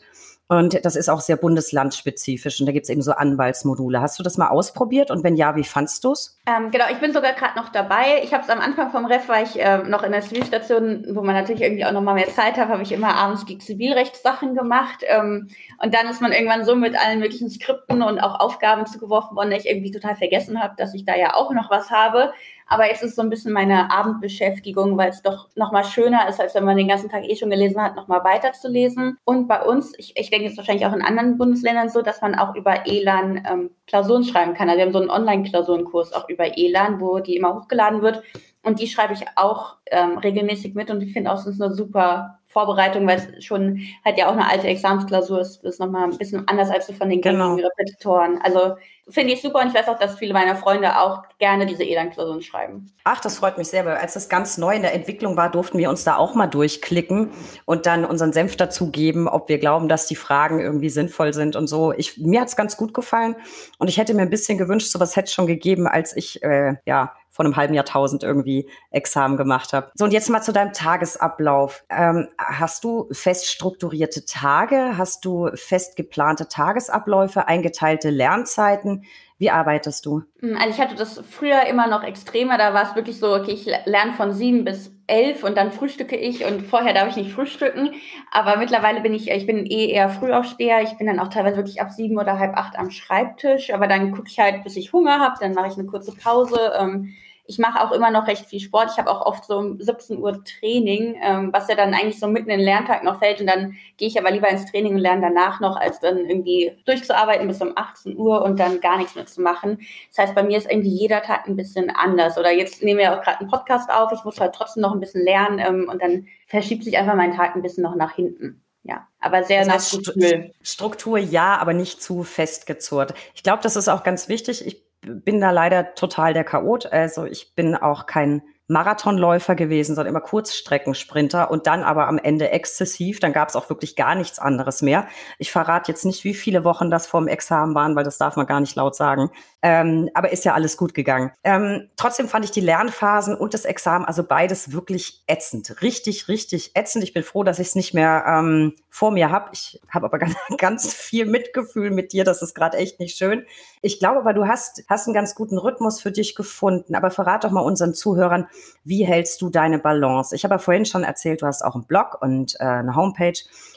Und 0.58 0.84
das 0.84 0.96
ist 0.96 1.08
auch 1.08 1.20
sehr 1.20 1.36
bundeslandspezifisch 1.36 2.60
und 2.60 2.66
da 2.66 2.72
gibt 2.72 2.84
es 2.84 2.90
eben 2.90 3.02
so 3.02 3.12
Anwaltsmodule. 3.12 4.00
Hast 4.00 4.18
du 4.18 4.22
das 4.22 4.38
mal 4.38 4.48
ausprobiert 4.48 5.10
und 5.10 5.24
wenn 5.24 5.36
ja, 5.36 5.56
wie 5.56 5.64
fandst 5.64 6.04
du 6.04 6.12
es? 6.12 6.38
Ähm, 6.46 6.70
genau, 6.70 6.84
ich 6.90 6.98
bin 6.98 7.12
sogar 7.12 7.32
gerade 7.32 7.58
noch 7.58 7.70
dabei. 7.70 8.22
Ich 8.22 8.32
habe 8.32 8.42
es 8.44 8.50
am 8.50 8.60
Anfang 8.60 8.90
vom 8.90 9.06
Ref, 9.06 9.28
war 9.28 9.42
ich 9.42 9.58
äh, 9.60 9.78
noch 9.78 10.02
in 10.02 10.12
der 10.12 10.20
Zivilstation, 10.22 11.06
wo 11.10 11.22
man 11.22 11.34
natürlich 11.34 11.62
irgendwie 11.62 11.84
auch 11.84 11.92
noch 11.92 12.02
mal 12.02 12.14
mehr 12.14 12.28
Zeit 12.28 12.56
hat, 12.56 12.68
habe 12.68 12.82
ich 12.82 12.92
immer 12.92 13.14
abends 13.14 13.44
die 13.44 13.58
Zivilrechtssachen 13.58 14.54
gemacht. 14.54 15.04
Ähm, 15.06 15.48
und 15.82 15.94
dann 15.94 16.08
ist 16.08 16.20
man 16.20 16.32
irgendwann 16.32 16.64
so 16.64 16.74
mit 16.74 16.94
allen 16.98 17.20
möglichen 17.20 17.50
Skripten 17.50 18.02
und 18.02 18.20
auch 18.20 18.40
Aufgaben 18.40 18.86
zugeworfen 18.86 19.36
worden, 19.36 19.50
dass 19.50 19.64
ich 19.64 19.70
irgendwie 19.70 19.90
total 19.90 20.16
vergessen 20.16 20.62
habe, 20.62 20.74
dass 20.76 20.94
ich 20.94 21.04
da 21.04 21.16
ja 21.16 21.34
auch 21.34 21.52
noch 21.52 21.70
was 21.70 21.90
habe. 21.90 22.32
Aber 22.66 22.86
jetzt 22.88 23.02
ist 23.02 23.16
so 23.16 23.22
ein 23.22 23.30
bisschen 23.30 23.52
meine 23.52 23.90
Abendbeschäftigung, 23.90 24.96
weil 24.96 25.10
es 25.10 25.22
doch 25.22 25.48
nochmal 25.54 25.84
schöner 25.84 26.28
ist, 26.28 26.40
als 26.40 26.54
wenn 26.54 26.64
man 26.64 26.76
den 26.76 26.88
ganzen 26.88 27.10
Tag 27.10 27.28
eh 27.28 27.36
schon 27.36 27.50
gelesen 27.50 27.80
hat, 27.80 27.96
nochmal 27.96 28.24
weiterzulesen. 28.24 29.18
Und 29.24 29.48
bei 29.48 29.62
uns, 29.62 29.92
ich, 29.98 30.16
ich 30.16 30.30
denke 30.30 30.46
jetzt 30.46 30.56
wahrscheinlich 30.56 30.86
auch 30.86 30.94
in 30.94 31.02
anderen 31.02 31.36
Bundesländern 31.36 31.88
so, 31.88 32.02
dass 32.02 32.22
man 32.22 32.34
auch 32.34 32.54
über 32.54 32.86
ELAN 32.86 33.46
ähm, 33.48 33.70
Klausuren 33.86 34.24
schreiben 34.24 34.54
kann. 34.54 34.68
Also 34.68 34.78
wir 34.78 34.86
haben 34.86 34.92
so 34.92 35.00
einen 35.00 35.10
Online-Klausurenkurs 35.10 36.12
auch 36.12 36.28
über 36.28 36.56
ELAN, 36.56 37.00
wo 37.00 37.18
die 37.18 37.36
immer 37.36 37.54
hochgeladen 37.54 38.02
wird. 38.02 38.22
Und 38.62 38.80
die 38.80 38.86
schreibe 38.86 39.12
ich 39.12 39.24
auch 39.36 39.76
ähm, 39.90 40.16
regelmäßig 40.16 40.74
mit 40.74 40.90
und 40.90 41.02
ich 41.02 41.12
finde 41.12 41.30
auch, 41.30 41.38
es 41.38 41.46
ist 41.46 41.60
eine 41.60 41.74
super 41.74 42.38
Vorbereitung, 42.54 43.06
weil 43.06 43.18
es 43.36 43.44
schon 43.44 43.80
halt 44.04 44.16
ja 44.16 44.28
auch 44.28 44.32
eine 44.32 44.48
alte 44.48 44.68
Examensklausur 44.68 45.40
ist, 45.40 45.62
ist 45.64 45.80
nochmal 45.80 46.04
ein 46.04 46.16
bisschen 46.16 46.48
anders 46.48 46.70
als 46.70 46.86
so 46.86 46.92
von 46.94 47.10
den 47.10 47.20
genau. 47.20 47.56
Repetitoren. 47.56 48.40
Also 48.42 48.76
finde 49.08 49.34
ich 49.34 49.42
super 49.42 49.60
und 49.60 49.68
ich 49.68 49.74
weiß 49.74 49.88
auch, 49.88 49.98
dass 49.98 50.16
viele 50.18 50.32
meiner 50.32 50.54
Freunde 50.56 50.98
auch 50.98 51.24
gerne 51.38 51.66
diese 51.66 51.84
ELAN-Klausuren 51.84 52.40
schreiben. 52.42 52.86
Ach, 53.02 53.20
das 53.20 53.38
freut 53.38 53.58
mich 53.58 53.68
sehr, 53.68 53.84
weil 53.84 53.96
als 53.96 54.14
das 54.14 54.28
ganz 54.28 54.56
neu 54.56 54.74
in 54.74 54.82
der 54.82 54.94
Entwicklung 54.94 55.36
war, 55.36 55.50
durften 55.50 55.78
wir 55.78 55.90
uns 55.90 56.04
da 56.04 56.16
auch 56.16 56.34
mal 56.34 56.46
durchklicken 56.46 57.30
und 57.64 57.86
dann 57.86 58.04
unseren 58.04 58.32
Senf 58.32 58.56
dazugeben, 58.56 59.28
ob 59.28 59.48
wir 59.48 59.58
glauben, 59.58 59.88
dass 59.88 60.06
die 60.06 60.16
Fragen 60.16 60.60
irgendwie 60.60 60.90
sinnvoll 60.90 61.34
sind 61.34 61.56
und 61.56 61.66
so. 61.66 61.92
Ich, 61.92 62.18
mir 62.18 62.40
hat 62.40 62.48
es 62.48 62.56
ganz 62.56 62.76
gut 62.76 62.94
gefallen 62.94 63.34
und 63.78 63.88
ich 63.88 63.98
hätte 63.98 64.14
mir 64.14 64.22
ein 64.22 64.30
bisschen 64.30 64.58
gewünscht, 64.58 64.90
sowas 64.90 65.16
hätte 65.16 65.26
es 65.26 65.32
schon 65.32 65.48
gegeben, 65.48 65.88
als 65.88 66.16
ich 66.16 66.42
äh, 66.42 66.76
ja 66.86 67.12
von 67.34 67.46
einem 67.46 67.56
halben 67.56 67.74
Jahrtausend 67.74 68.22
irgendwie 68.22 68.70
Examen 68.92 69.36
gemacht 69.36 69.72
habe. 69.72 69.90
So, 69.94 70.04
und 70.04 70.12
jetzt 70.12 70.30
mal 70.30 70.40
zu 70.40 70.52
deinem 70.52 70.72
Tagesablauf. 70.72 71.84
Ähm, 71.90 72.28
hast 72.38 72.84
du 72.84 73.08
fest 73.10 73.46
strukturierte 73.46 74.24
Tage? 74.24 74.96
Hast 74.96 75.24
du 75.24 75.50
fest 75.54 75.96
geplante 75.96 76.46
Tagesabläufe, 76.46 77.48
eingeteilte 77.48 78.10
Lernzeiten? 78.10 79.04
Wie 79.36 79.50
arbeitest 79.50 80.06
du? 80.06 80.22
Hm, 80.40 80.56
also 80.56 80.70
ich 80.70 80.80
hatte 80.80 80.94
das 80.94 81.20
früher 81.28 81.66
immer 81.66 81.88
noch 81.88 82.04
extremer. 82.04 82.56
Da 82.56 82.72
war 82.72 82.84
es 82.84 82.94
wirklich 82.94 83.18
so, 83.18 83.34
okay, 83.34 83.50
ich 83.50 83.66
lerne 83.84 84.12
von 84.12 84.32
sieben 84.32 84.64
bis 84.64 84.92
elf 85.08 85.42
und 85.42 85.56
dann 85.56 85.72
frühstücke 85.72 86.16
ich 86.16 86.44
und 86.44 86.62
vorher 86.62 86.94
darf 86.94 87.08
ich 87.08 87.16
nicht 87.16 87.32
frühstücken. 87.32 87.90
Aber 88.30 88.58
mittlerweile 88.58 89.00
bin 89.00 89.12
ich, 89.12 89.28
ich 89.28 89.44
bin 89.44 89.66
eh 89.66 89.90
eher 89.90 90.08
Frühaufsteher. 90.08 90.82
Ich 90.82 90.96
bin 90.98 91.08
dann 91.08 91.18
auch 91.18 91.28
teilweise 91.28 91.56
wirklich 91.56 91.82
ab 91.82 91.90
sieben 91.90 92.16
oder 92.16 92.38
halb 92.38 92.56
acht 92.56 92.78
am 92.78 92.90
Schreibtisch. 92.90 93.74
Aber 93.74 93.88
dann 93.88 94.12
gucke 94.12 94.28
ich 94.28 94.38
halt, 94.38 94.62
bis 94.62 94.76
ich 94.76 94.92
Hunger 94.92 95.18
habe. 95.18 95.34
Dann 95.40 95.54
mache 95.54 95.66
ich 95.66 95.74
eine 95.74 95.88
kurze 95.88 96.14
Pause. 96.14 96.72
Ähm, 96.78 97.16
ich 97.46 97.58
mache 97.58 97.82
auch 97.82 97.92
immer 97.92 98.10
noch 98.10 98.26
recht 98.26 98.46
viel 98.46 98.60
Sport. 98.60 98.90
Ich 98.92 98.98
habe 98.98 99.10
auch 99.10 99.26
oft 99.26 99.44
so 99.44 99.58
um 99.58 99.80
17 99.80 100.18
Uhr 100.18 100.42
Training, 100.44 101.20
ähm, 101.22 101.50
was 101.52 101.68
ja 101.68 101.74
dann 101.74 101.92
eigentlich 101.92 102.18
so 102.18 102.26
mitten 102.26 102.48
in 102.48 102.58
den 102.58 102.64
Lerntag 102.64 103.04
noch 103.04 103.18
fällt. 103.18 103.40
Und 103.40 103.46
dann 103.46 103.76
gehe 103.98 104.08
ich 104.08 104.18
aber 104.18 104.30
lieber 104.30 104.48
ins 104.48 104.70
Training 104.70 104.94
und 104.94 105.00
lerne 105.00 105.20
danach 105.20 105.60
noch, 105.60 105.76
als 105.76 106.00
dann 106.00 106.18
irgendwie 106.18 106.72
durchzuarbeiten 106.86 107.46
bis 107.46 107.60
um 107.60 107.72
18 107.76 108.16
Uhr 108.16 108.42
und 108.42 108.58
dann 108.58 108.80
gar 108.80 108.96
nichts 108.96 109.14
mehr 109.14 109.26
zu 109.26 109.42
machen. 109.42 109.78
Das 110.08 110.18
heißt, 110.18 110.34
bei 110.34 110.42
mir 110.42 110.56
ist 110.56 110.70
irgendwie 110.70 110.96
jeder 110.96 111.20
Tag 111.22 111.46
ein 111.46 111.56
bisschen 111.56 111.90
anders. 111.90 112.38
Oder 112.38 112.50
jetzt 112.50 112.82
nehmen 112.82 113.00
wir 113.00 113.12
auch 113.12 113.22
gerade 113.22 113.40
einen 113.40 113.50
Podcast 113.50 113.90
auf. 113.90 114.10
Ich 114.12 114.24
muss 114.24 114.40
halt 114.40 114.54
trotzdem 114.54 114.80
noch 114.80 114.92
ein 114.92 115.00
bisschen 115.00 115.22
lernen 115.22 115.58
ähm, 115.58 115.88
und 115.90 116.00
dann 116.00 116.26
verschiebt 116.46 116.84
sich 116.84 116.96
einfach 116.96 117.14
mein 117.14 117.36
Tag 117.36 117.54
ein 117.54 117.62
bisschen 117.62 117.82
noch 117.82 117.94
nach 117.94 118.14
hinten 118.14 118.64
ja, 118.84 119.08
aber 119.18 119.44
sehr 119.44 119.64
das 119.64 119.72
heißt, 119.72 119.94
nach 119.94 120.42
Struktur 120.62 121.16
ja, 121.16 121.56
aber 121.56 121.72
nicht 121.72 122.02
zu 122.02 122.22
festgezurrt. 122.22 123.14
Ich 123.34 123.42
glaube, 123.42 123.62
das 123.62 123.76
ist 123.76 123.88
auch 123.88 124.04
ganz 124.04 124.28
wichtig. 124.28 124.66
Ich 124.66 124.83
bin 125.06 125.40
da 125.40 125.50
leider 125.50 125.94
total 125.94 126.34
der 126.34 126.44
Chaot. 126.44 126.86
Also 126.86 127.24
ich 127.24 127.54
bin 127.54 127.74
auch 127.76 128.06
kein 128.06 128.42
Marathonläufer 128.66 129.54
gewesen, 129.54 129.94
sondern 129.94 130.14
immer 130.14 130.22
Kurzstreckensprinter 130.22 131.50
und 131.50 131.66
dann 131.66 131.82
aber 131.82 132.08
am 132.08 132.16
Ende 132.16 132.50
exzessiv. 132.50 133.20
Dann 133.20 133.34
gab 133.34 133.50
es 133.50 133.56
auch 133.56 133.68
wirklich 133.68 133.94
gar 133.94 134.14
nichts 134.14 134.38
anderes 134.38 134.80
mehr. 134.80 135.06
Ich 135.38 135.52
verrate 135.52 135.92
jetzt 135.92 136.06
nicht, 136.06 136.24
wie 136.24 136.32
viele 136.32 136.64
Wochen 136.64 136.90
das 136.90 137.06
vor 137.06 137.20
dem 137.20 137.28
Examen 137.28 137.74
waren, 137.74 137.94
weil 137.94 138.04
das 138.04 138.16
darf 138.16 138.36
man 138.36 138.46
gar 138.46 138.60
nicht 138.60 138.74
laut 138.74 138.96
sagen. 138.96 139.30
Ähm, 139.60 140.08
aber 140.14 140.32
ist 140.32 140.46
ja 140.46 140.54
alles 140.54 140.78
gut 140.78 140.94
gegangen. 140.94 141.32
Ähm, 141.44 141.90
trotzdem 141.96 142.26
fand 142.26 142.46
ich 142.46 142.52
die 142.52 142.62
Lernphasen 142.62 143.36
und 143.36 143.52
das 143.52 143.66
Examen, 143.66 144.06
also 144.06 144.24
beides 144.24 144.72
wirklich 144.72 145.22
ätzend. 145.26 145.82
Richtig, 145.82 146.28
richtig 146.28 146.74
ätzend. 146.74 147.04
Ich 147.04 147.12
bin 147.12 147.22
froh, 147.22 147.44
dass 147.44 147.58
ich 147.58 147.68
es 147.68 147.74
nicht 147.74 147.92
mehr 147.92 148.24
ähm, 148.26 148.74
vor 148.94 149.10
mir 149.10 149.32
habe. 149.32 149.50
Ich 149.52 149.80
habe 149.90 150.06
aber 150.06 150.18
ganz, 150.20 150.36
ganz 150.56 150.94
viel 150.94 151.26
Mitgefühl 151.26 151.90
mit 151.90 152.12
dir. 152.12 152.22
Das 152.22 152.42
ist 152.42 152.54
gerade 152.54 152.76
echt 152.76 153.00
nicht 153.00 153.18
schön. 153.18 153.44
Ich 153.82 153.98
glaube 153.98 154.20
aber, 154.20 154.32
du 154.32 154.46
hast, 154.46 154.84
hast 154.88 155.08
einen 155.08 155.14
ganz 155.14 155.34
guten 155.34 155.58
Rhythmus 155.58 156.00
für 156.00 156.12
dich 156.12 156.36
gefunden. 156.36 156.94
Aber 156.94 157.10
verrat 157.10 157.42
doch 157.42 157.50
mal 157.50 157.62
unseren 157.62 157.92
Zuhörern, 157.92 158.46
wie 158.84 159.04
hältst 159.04 159.42
du 159.42 159.50
deine 159.50 159.80
Balance? 159.80 160.36
Ich 160.36 160.44
habe 160.44 160.54
ja 160.54 160.58
vorhin 160.58 160.86
schon 160.86 161.02
erzählt, 161.02 161.42
du 161.42 161.46
hast 161.46 161.64
auch 161.64 161.74
einen 161.74 161.86
Blog 161.86 162.22
und 162.22 162.54
äh, 162.60 162.66
eine 162.66 162.94
Homepage. 162.94 163.34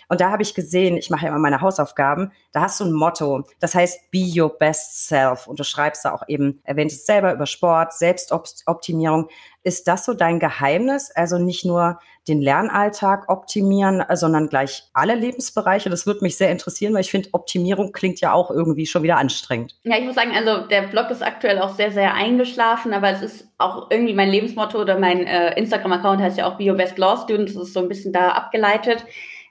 Und 0.09 0.21
da 0.21 0.31
habe 0.31 0.43
ich 0.43 0.53
gesehen, 0.53 0.97
ich 0.97 1.09
mache 1.09 1.25
ja 1.25 1.31
immer 1.31 1.39
meine 1.39 1.61
Hausaufgaben, 1.61 2.31
da 2.51 2.61
hast 2.61 2.79
du 2.79 2.85
ein 2.85 2.93
Motto, 2.93 3.43
das 3.59 3.75
heißt 3.75 4.09
Be 4.11 4.25
Your 4.35 4.57
Best 4.57 5.07
Self. 5.07 5.47
Und 5.47 5.59
du 5.59 5.63
schreibst 5.63 6.05
da 6.05 6.13
auch 6.13 6.23
eben, 6.27 6.61
erwähnt 6.63 6.91
es 6.91 7.05
selber 7.05 7.33
über 7.33 7.45
Sport, 7.45 7.93
Selbstoptimierung. 7.93 9.27
Ist 9.63 9.87
das 9.87 10.05
so 10.05 10.13
dein 10.13 10.39
Geheimnis? 10.39 11.11
Also 11.13 11.37
nicht 11.37 11.65
nur 11.65 11.99
den 12.27 12.41
Lernalltag 12.41 13.29
optimieren, 13.29 14.03
sondern 14.13 14.47
gleich 14.47 14.83
alle 14.93 15.15
Lebensbereiche? 15.15 15.89
Das 15.89 16.05
würde 16.05 16.21
mich 16.21 16.37
sehr 16.37 16.51
interessieren, 16.51 16.93
weil 16.93 17.01
ich 17.01 17.11
finde, 17.11 17.29
Optimierung 17.33 17.91
klingt 17.91 18.21
ja 18.21 18.31
auch 18.31 18.49
irgendwie 18.49 18.85
schon 18.85 19.03
wieder 19.03 19.17
anstrengend. 19.17 19.75
Ja, 19.83 19.97
ich 19.97 20.05
muss 20.05 20.15
sagen, 20.15 20.31
also 20.33 20.67
der 20.67 20.83
Blog 20.83 21.09
ist 21.09 21.21
aktuell 21.21 21.59
auch 21.59 21.75
sehr, 21.75 21.91
sehr 21.91 22.13
eingeschlafen, 22.13 22.93
aber 22.93 23.09
es 23.09 23.21
ist 23.21 23.49
auch 23.57 23.91
irgendwie 23.91 24.13
mein 24.13 24.29
Lebensmotto 24.29 24.79
oder 24.79 24.97
mein 24.97 25.25
äh, 25.25 25.57
Instagram-Account 25.57 26.21
heißt 26.21 26.37
ja 26.37 26.49
auch 26.49 26.57
Be 26.57 26.69
Your 26.69 26.77
Best 26.77 26.97
Law 26.97 27.17
Student. 27.17 27.49
Das 27.49 27.55
ist 27.55 27.73
so 27.73 27.81
ein 27.81 27.89
bisschen 27.89 28.13
da 28.13 28.29
abgeleitet. 28.29 29.03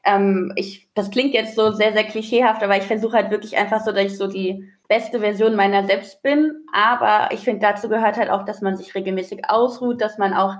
Ähm, 0.06 0.52
ich, 0.56 0.88
das 0.94 1.10
klingt 1.10 1.34
jetzt 1.34 1.56
so 1.56 1.72
sehr, 1.72 1.92
sehr 1.92 2.04
klischeehaft, 2.04 2.62
aber 2.62 2.76
ich 2.76 2.84
versuche 2.84 3.16
halt 3.16 3.30
wirklich 3.30 3.56
einfach 3.56 3.84
so, 3.84 3.92
dass 3.92 4.04
ich 4.04 4.16
so 4.16 4.28
die 4.28 4.64
beste 4.88 5.20
Version 5.20 5.56
meiner 5.56 5.84
selbst 5.84 6.22
bin. 6.22 6.64
Aber 6.72 7.28
ich 7.32 7.40
finde, 7.40 7.60
dazu 7.60 7.88
gehört 7.88 8.16
halt 8.16 8.30
auch, 8.30 8.44
dass 8.44 8.62
man 8.62 8.76
sich 8.76 8.94
regelmäßig 8.94 9.48
ausruht, 9.48 10.00
dass 10.00 10.16
man 10.18 10.32
auch 10.32 10.54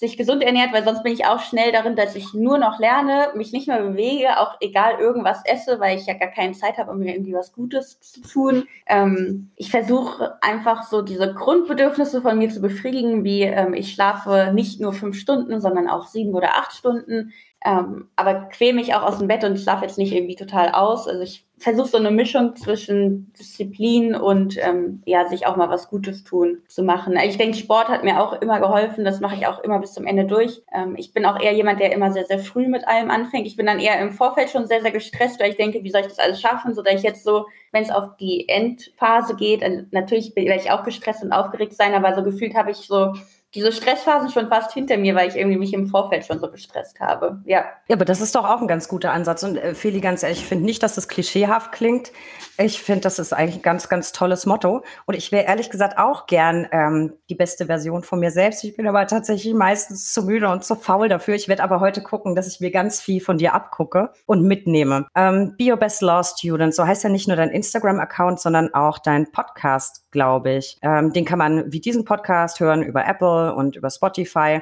sich 0.00 0.16
gesund 0.16 0.42
ernährt, 0.42 0.72
weil 0.72 0.82
sonst 0.82 1.02
bin 1.02 1.12
ich 1.12 1.26
auch 1.26 1.40
schnell 1.40 1.72
darin, 1.72 1.94
dass 1.94 2.16
ich 2.16 2.32
nur 2.32 2.56
noch 2.56 2.78
lerne, 2.78 3.28
mich 3.34 3.52
nicht 3.52 3.68
mehr 3.68 3.82
bewege, 3.82 4.38
auch 4.38 4.56
egal 4.60 4.98
irgendwas 4.98 5.42
esse, 5.44 5.78
weil 5.78 5.98
ich 5.98 6.06
ja 6.06 6.14
gar 6.14 6.30
keine 6.30 6.54
Zeit 6.54 6.78
habe, 6.78 6.90
um 6.90 7.00
mir 7.00 7.12
irgendwie 7.12 7.34
was 7.34 7.52
Gutes 7.52 8.00
zu 8.00 8.22
tun. 8.22 8.66
Ähm, 8.86 9.50
ich 9.56 9.70
versuche 9.70 10.42
einfach 10.42 10.84
so 10.84 11.02
diese 11.02 11.34
Grundbedürfnisse 11.34 12.22
von 12.22 12.38
mir 12.38 12.48
zu 12.48 12.62
befriedigen, 12.62 13.24
wie 13.24 13.42
ähm, 13.42 13.74
ich 13.74 13.92
schlafe 13.92 14.52
nicht 14.54 14.80
nur 14.80 14.94
fünf 14.94 15.18
Stunden, 15.18 15.60
sondern 15.60 15.86
auch 15.86 16.06
sieben 16.06 16.34
oder 16.34 16.56
acht 16.56 16.72
Stunden. 16.72 17.34
Ähm, 17.64 18.08
aber 18.16 18.48
quäle 18.48 18.72
mich 18.72 18.94
auch 18.94 19.02
aus 19.02 19.18
dem 19.18 19.28
Bett 19.28 19.44
und 19.44 19.58
schlafe 19.58 19.84
jetzt 19.84 19.98
nicht 19.98 20.14
irgendwie 20.14 20.36
total 20.36 20.70
aus. 20.70 21.06
Also 21.06 21.22
ich 21.22 21.44
versuche 21.58 21.88
so 21.88 21.98
eine 21.98 22.10
Mischung 22.10 22.56
zwischen 22.56 23.34
Disziplin 23.34 24.14
und 24.14 24.56
ähm, 24.58 25.02
ja, 25.04 25.28
sich 25.28 25.46
auch 25.46 25.56
mal 25.56 25.68
was 25.68 25.90
Gutes 25.90 26.24
tun 26.24 26.62
zu 26.68 26.82
machen. 26.82 27.18
Ich 27.22 27.36
denke, 27.36 27.58
Sport 27.58 27.88
hat 27.88 28.02
mir 28.02 28.18
auch 28.22 28.40
immer 28.40 28.60
geholfen. 28.60 29.04
Das 29.04 29.20
mache 29.20 29.34
ich 29.34 29.46
auch 29.46 29.62
immer 29.62 29.78
bis 29.78 29.92
zum 29.92 30.06
Ende 30.06 30.24
durch. 30.24 30.62
Ähm, 30.72 30.94
ich 30.96 31.12
bin 31.12 31.26
auch 31.26 31.38
eher 31.38 31.52
jemand, 31.52 31.80
der 31.80 31.92
immer 31.92 32.12
sehr, 32.12 32.24
sehr 32.24 32.38
früh 32.38 32.66
mit 32.66 32.88
allem 32.88 33.10
anfängt. 33.10 33.46
Ich 33.46 33.56
bin 33.56 33.66
dann 33.66 33.78
eher 33.78 34.00
im 34.00 34.12
Vorfeld 34.12 34.48
schon 34.48 34.66
sehr, 34.66 34.80
sehr 34.80 34.90
gestresst, 34.90 35.38
weil 35.38 35.50
ich 35.50 35.56
denke, 35.56 35.84
wie 35.84 35.90
soll 35.90 36.00
ich 36.00 36.06
das 36.06 36.18
alles 36.18 36.40
schaffen, 36.40 36.74
so 36.74 36.80
dass 36.80 36.94
ich 36.94 37.02
jetzt 37.02 37.24
so, 37.24 37.44
wenn 37.72 37.82
es 37.82 37.90
auf 37.90 38.16
die 38.18 38.48
Endphase 38.48 39.36
geht, 39.36 39.62
also 39.62 39.82
natürlich 39.90 40.34
werde 40.34 40.62
ich 40.62 40.70
auch 40.70 40.82
gestresst 40.82 41.22
und 41.22 41.32
aufgeregt 41.32 41.74
sein, 41.74 41.92
aber 41.92 42.14
so 42.14 42.22
gefühlt 42.22 42.54
habe 42.54 42.70
ich 42.70 42.78
so 42.78 43.12
diese 43.54 43.72
Stressphasen 43.72 44.30
schon 44.30 44.48
fast 44.48 44.72
hinter 44.72 44.96
mir, 44.96 45.14
weil 45.14 45.28
ich 45.28 45.36
irgendwie 45.36 45.58
mich 45.58 45.72
im 45.72 45.88
Vorfeld 45.88 46.24
schon 46.24 46.38
so 46.38 46.50
gestresst 46.50 47.00
habe. 47.00 47.40
Ja. 47.44 47.64
Ja, 47.88 47.96
aber 47.96 48.04
das 48.04 48.20
ist 48.20 48.34
doch 48.36 48.44
auch 48.44 48.60
ein 48.60 48.68
ganz 48.68 48.86
guter 48.86 49.12
Ansatz. 49.12 49.42
Und 49.42 49.56
äh, 49.56 49.74
Feli, 49.74 50.00
ganz 50.00 50.22
ehrlich, 50.22 50.40
ich 50.40 50.46
finde 50.46 50.64
nicht, 50.64 50.82
dass 50.82 50.94
das 50.94 51.08
klischeehaft 51.08 51.72
klingt. 51.72 52.12
Ich 52.58 52.80
finde, 52.80 53.00
das 53.00 53.18
ist 53.18 53.32
eigentlich 53.32 53.56
ein 53.56 53.62
ganz, 53.62 53.88
ganz 53.88 54.12
tolles 54.12 54.46
Motto. 54.46 54.84
Und 55.06 55.14
ich 55.14 55.32
wäre 55.32 55.46
ehrlich 55.46 55.70
gesagt 55.70 55.98
auch 55.98 56.26
gern 56.26 56.68
ähm, 56.70 57.14
die 57.28 57.34
beste 57.34 57.66
Version 57.66 58.04
von 58.04 58.20
mir 58.20 58.30
selbst. 58.30 58.62
Ich 58.62 58.76
bin 58.76 58.86
aber 58.86 59.06
tatsächlich 59.06 59.54
meistens 59.54 60.12
zu 60.12 60.22
müde 60.22 60.48
und 60.48 60.62
zu 60.62 60.76
faul 60.76 61.08
dafür. 61.08 61.34
Ich 61.34 61.48
werde 61.48 61.64
aber 61.64 61.80
heute 61.80 62.02
gucken, 62.02 62.36
dass 62.36 62.46
ich 62.46 62.60
mir 62.60 62.70
ganz 62.70 63.00
viel 63.00 63.20
von 63.20 63.38
dir 63.38 63.54
abgucke 63.54 64.10
und 64.26 64.42
mitnehme. 64.42 65.08
Ähm, 65.16 65.56
Be 65.58 65.72
Your 65.72 65.76
Best 65.76 66.02
Law 66.02 66.22
Student, 66.22 66.74
so 66.74 66.86
heißt 66.86 67.02
ja 67.02 67.10
nicht 67.10 67.26
nur 67.26 67.36
dein 67.36 67.50
Instagram-Account, 67.50 68.38
sondern 68.38 68.74
auch 68.74 68.98
dein 68.98 69.32
Podcast, 69.32 70.04
glaube 70.10 70.52
ich. 70.52 70.78
Ähm, 70.82 71.12
den 71.12 71.24
kann 71.24 71.38
man 71.38 71.72
wie 71.72 71.80
diesen 71.80 72.04
Podcast 72.04 72.60
hören 72.60 72.82
über 72.82 73.06
Apple 73.06 73.54
und 73.54 73.76
über 73.76 73.90
Spotify. 73.90 74.60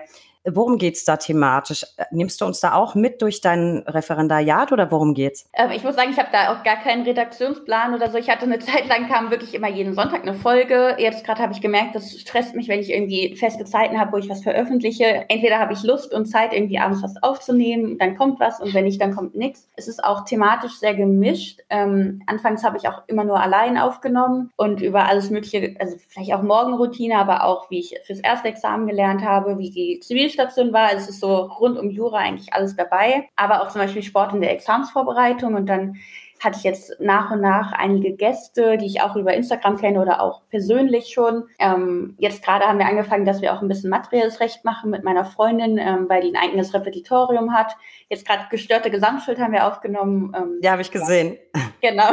Worum 0.54 0.78
geht's 0.78 1.04
da 1.04 1.16
thematisch? 1.16 1.84
Nimmst 2.10 2.40
du 2.40 2.44
uns 2.44 2.60
da 2.60 2.74
auch 2.74 2.94
mit 2.94 3.22
durch 3.22 3.40
dein 3.40 3.84
Referendariat 3.86 4.72
oder 4.72 4.90
worum 4.90 5.14
geht's? 5.14 5.48
Ähm, 5.54 5.70
ich 5.70 5.84
muss 5.84 5.96
sagen, 5.96 6.10
ich 6.10 6.18
habe 6.18 6.28
da 6.32 6.52
auch 6.52 6.62
gar 6.62 6.76
keinen 6.76 7.02
Redaktionsplan 7.02 7.94
oder 7.94 8.10
so. 8.10 8.18
Ich 8.18 8.30
hatte 8.30 8.44
eine 8.44 8.58
Zeit 8.58 8.88
lang 8.88 9.08
kam 9.08 9.30
wirklich 9.30 9.54
immer 9.54 9.68
jeden 9.68 9.94
Sonntag 9.94 10.22
eine 10.22 10.34
Folge. 10.34 10.96
Jetzt 10.98 11.24
gerade 11.24 11.42
habe 11.42 11.52
ich 11.52 11.60
gemerkt, 11.60 11.94
das 11.94 12.18
stresst 12.18 12.54
mich, 12.54 12.68
wenn 12.68 12.80
ich 12.80 12.90
irgendwie 12.90 13.36
feste 13.36 13.64
Zeiten 13.64 13.98
habe, 13.98 14.12
wo 14.12 14.16
ich 14.16 14.28
was 14.28 14.42
veröffentliche. 14.42 15.24
Entweder 15.28 15.58
habe 15.58 15.72
ich 15.72 15.82
Lust 15.82 16.14
und 16.14 16.26
Zeit, 16.26 16.52
irgendwie 16.52 16.78
abends 16.78 17.02
was 17.02 17.22
aufzunehmen, 17.22 17.98
dann 17.98 18.16
kommt 18.16 18.40
was 18.40 18.60
und 18.60 18.74
wenn 18.74 18.84
nicht, 18.84 19.00
dann 19.00 19.14
kommt 19.14 19.34
nichts. 19.34 19.68
Es 19.76 19.88
ist 19.88 20.02
auch 20.02 20.24
thematisch 20.24 20.78
sehr 20.78 20.94
gemischt. 20.94 21.60
Ähm, 21.70 22.22
anfangs 22.26 22.64
habe 22.64 22.76
ich 22.76 22.88
auch 22.88 23.02
immer 23.06 23.24
nur 23.24 23.40
allein 23.40 23.78
aufgenommen 23.78 24.50
und 24.56 24.80
über 24.80 25.06
alles 25.06 25.30
Mögliche, 25.30 25.74
also 25.78 25.96
vielleicht 26.08 26.34
auch 26.34 26.42
Morgenroutine, 26.42 27.16
aber 27.16 27.44
auch 27.44 27.70
wie 27.70 27.80
ich 27.80 27.98
fürs 28.04 28.20
erste 28.20 28.48
Examen 28.48 28.86
gelernt 28.86 29.24
habe, 29.24 29.58
wie 29.58 29.70
die 29.70 30.00
Zivil 30.00 30.30
Zivilstation 30.38 30.72
war. 30.72 30.88
Also 30.88 31.04
es 31.04 31.08
ist 31.10 31.20
so 31.20 31.34
rund 31.36 31.78
um 31.78 31.90
Jura 31.90 32.18
eigentlich 32.18 32.52
alles 32.52 32.76
dabei, 32.76 33.28
aber 33.36 33.62
auch 33.62 33.68
zum 33.68 33.80
Beispiel 33.80 34.02
Sport 34.02 34.32
in 34.32 34.40
der 34.40 34.52
Examsvorbereitung 34.52 35.54
und 35.54 35.66
dann 35.66 35.96
hatte 36.40 36.56
ich 36.56 36.62
jetzt 36.62 37.00
nach 37.00 37.32
und 37.32 37.40
nach 37.40 37.72
einige 37.72 38.14
Gäste, 38.14 38.78
die 38.78 38.86
ich 38.86 39.00
auch 39.00 39.16
über 39.16 39.34
Instagram 39.34 39.76
kenne 39.76 40.00
oder 40.00 40.22
auch 40.22 40.42
persönlich 40.50 41.08
schon. 41.08 41.48
Ähm, 41.58 42.14
jetzt 42.16 42.44
gerade 42.44 42.64
haben 42.64 42.78
wir 42.78 42.86
angefangen, 42.86 43.24
dass 43.24 43.42
wir 43.42 43.52
auch 43.52 43.60
ein 43.60 43.66
bisschen 43.66 43.90
materielles 43.90 44.38
Recht 44.38 44.64
machen 44.64 44.90
mit 44.90 45.02
meiner 45.02 45.24
Freundin, 45.24 45.78
ähm, 45.78 46.06
weil 46.08 46.20
die 46.20 46.28
ein 46.28 46.40
eigenes 46.40 46.72
Repetitorium 46.72 47.52
hat. 47.52 47.74
Jetzt 48.08 48.24
gerade 48.24 48.44
gestörte 48.52 48.88
Gesamtschuld 48.88 49.40
haben 49.40 49.52
wir 49.52 49.66
aufgenommen. 49.66 50.32
Ähm, 50.36 50.60
ja, 50.62 50.70
habe 50.70 50.82
ich 50.82 50.92
gesehen. 50.92 51.38
Genau. 51.80 52.10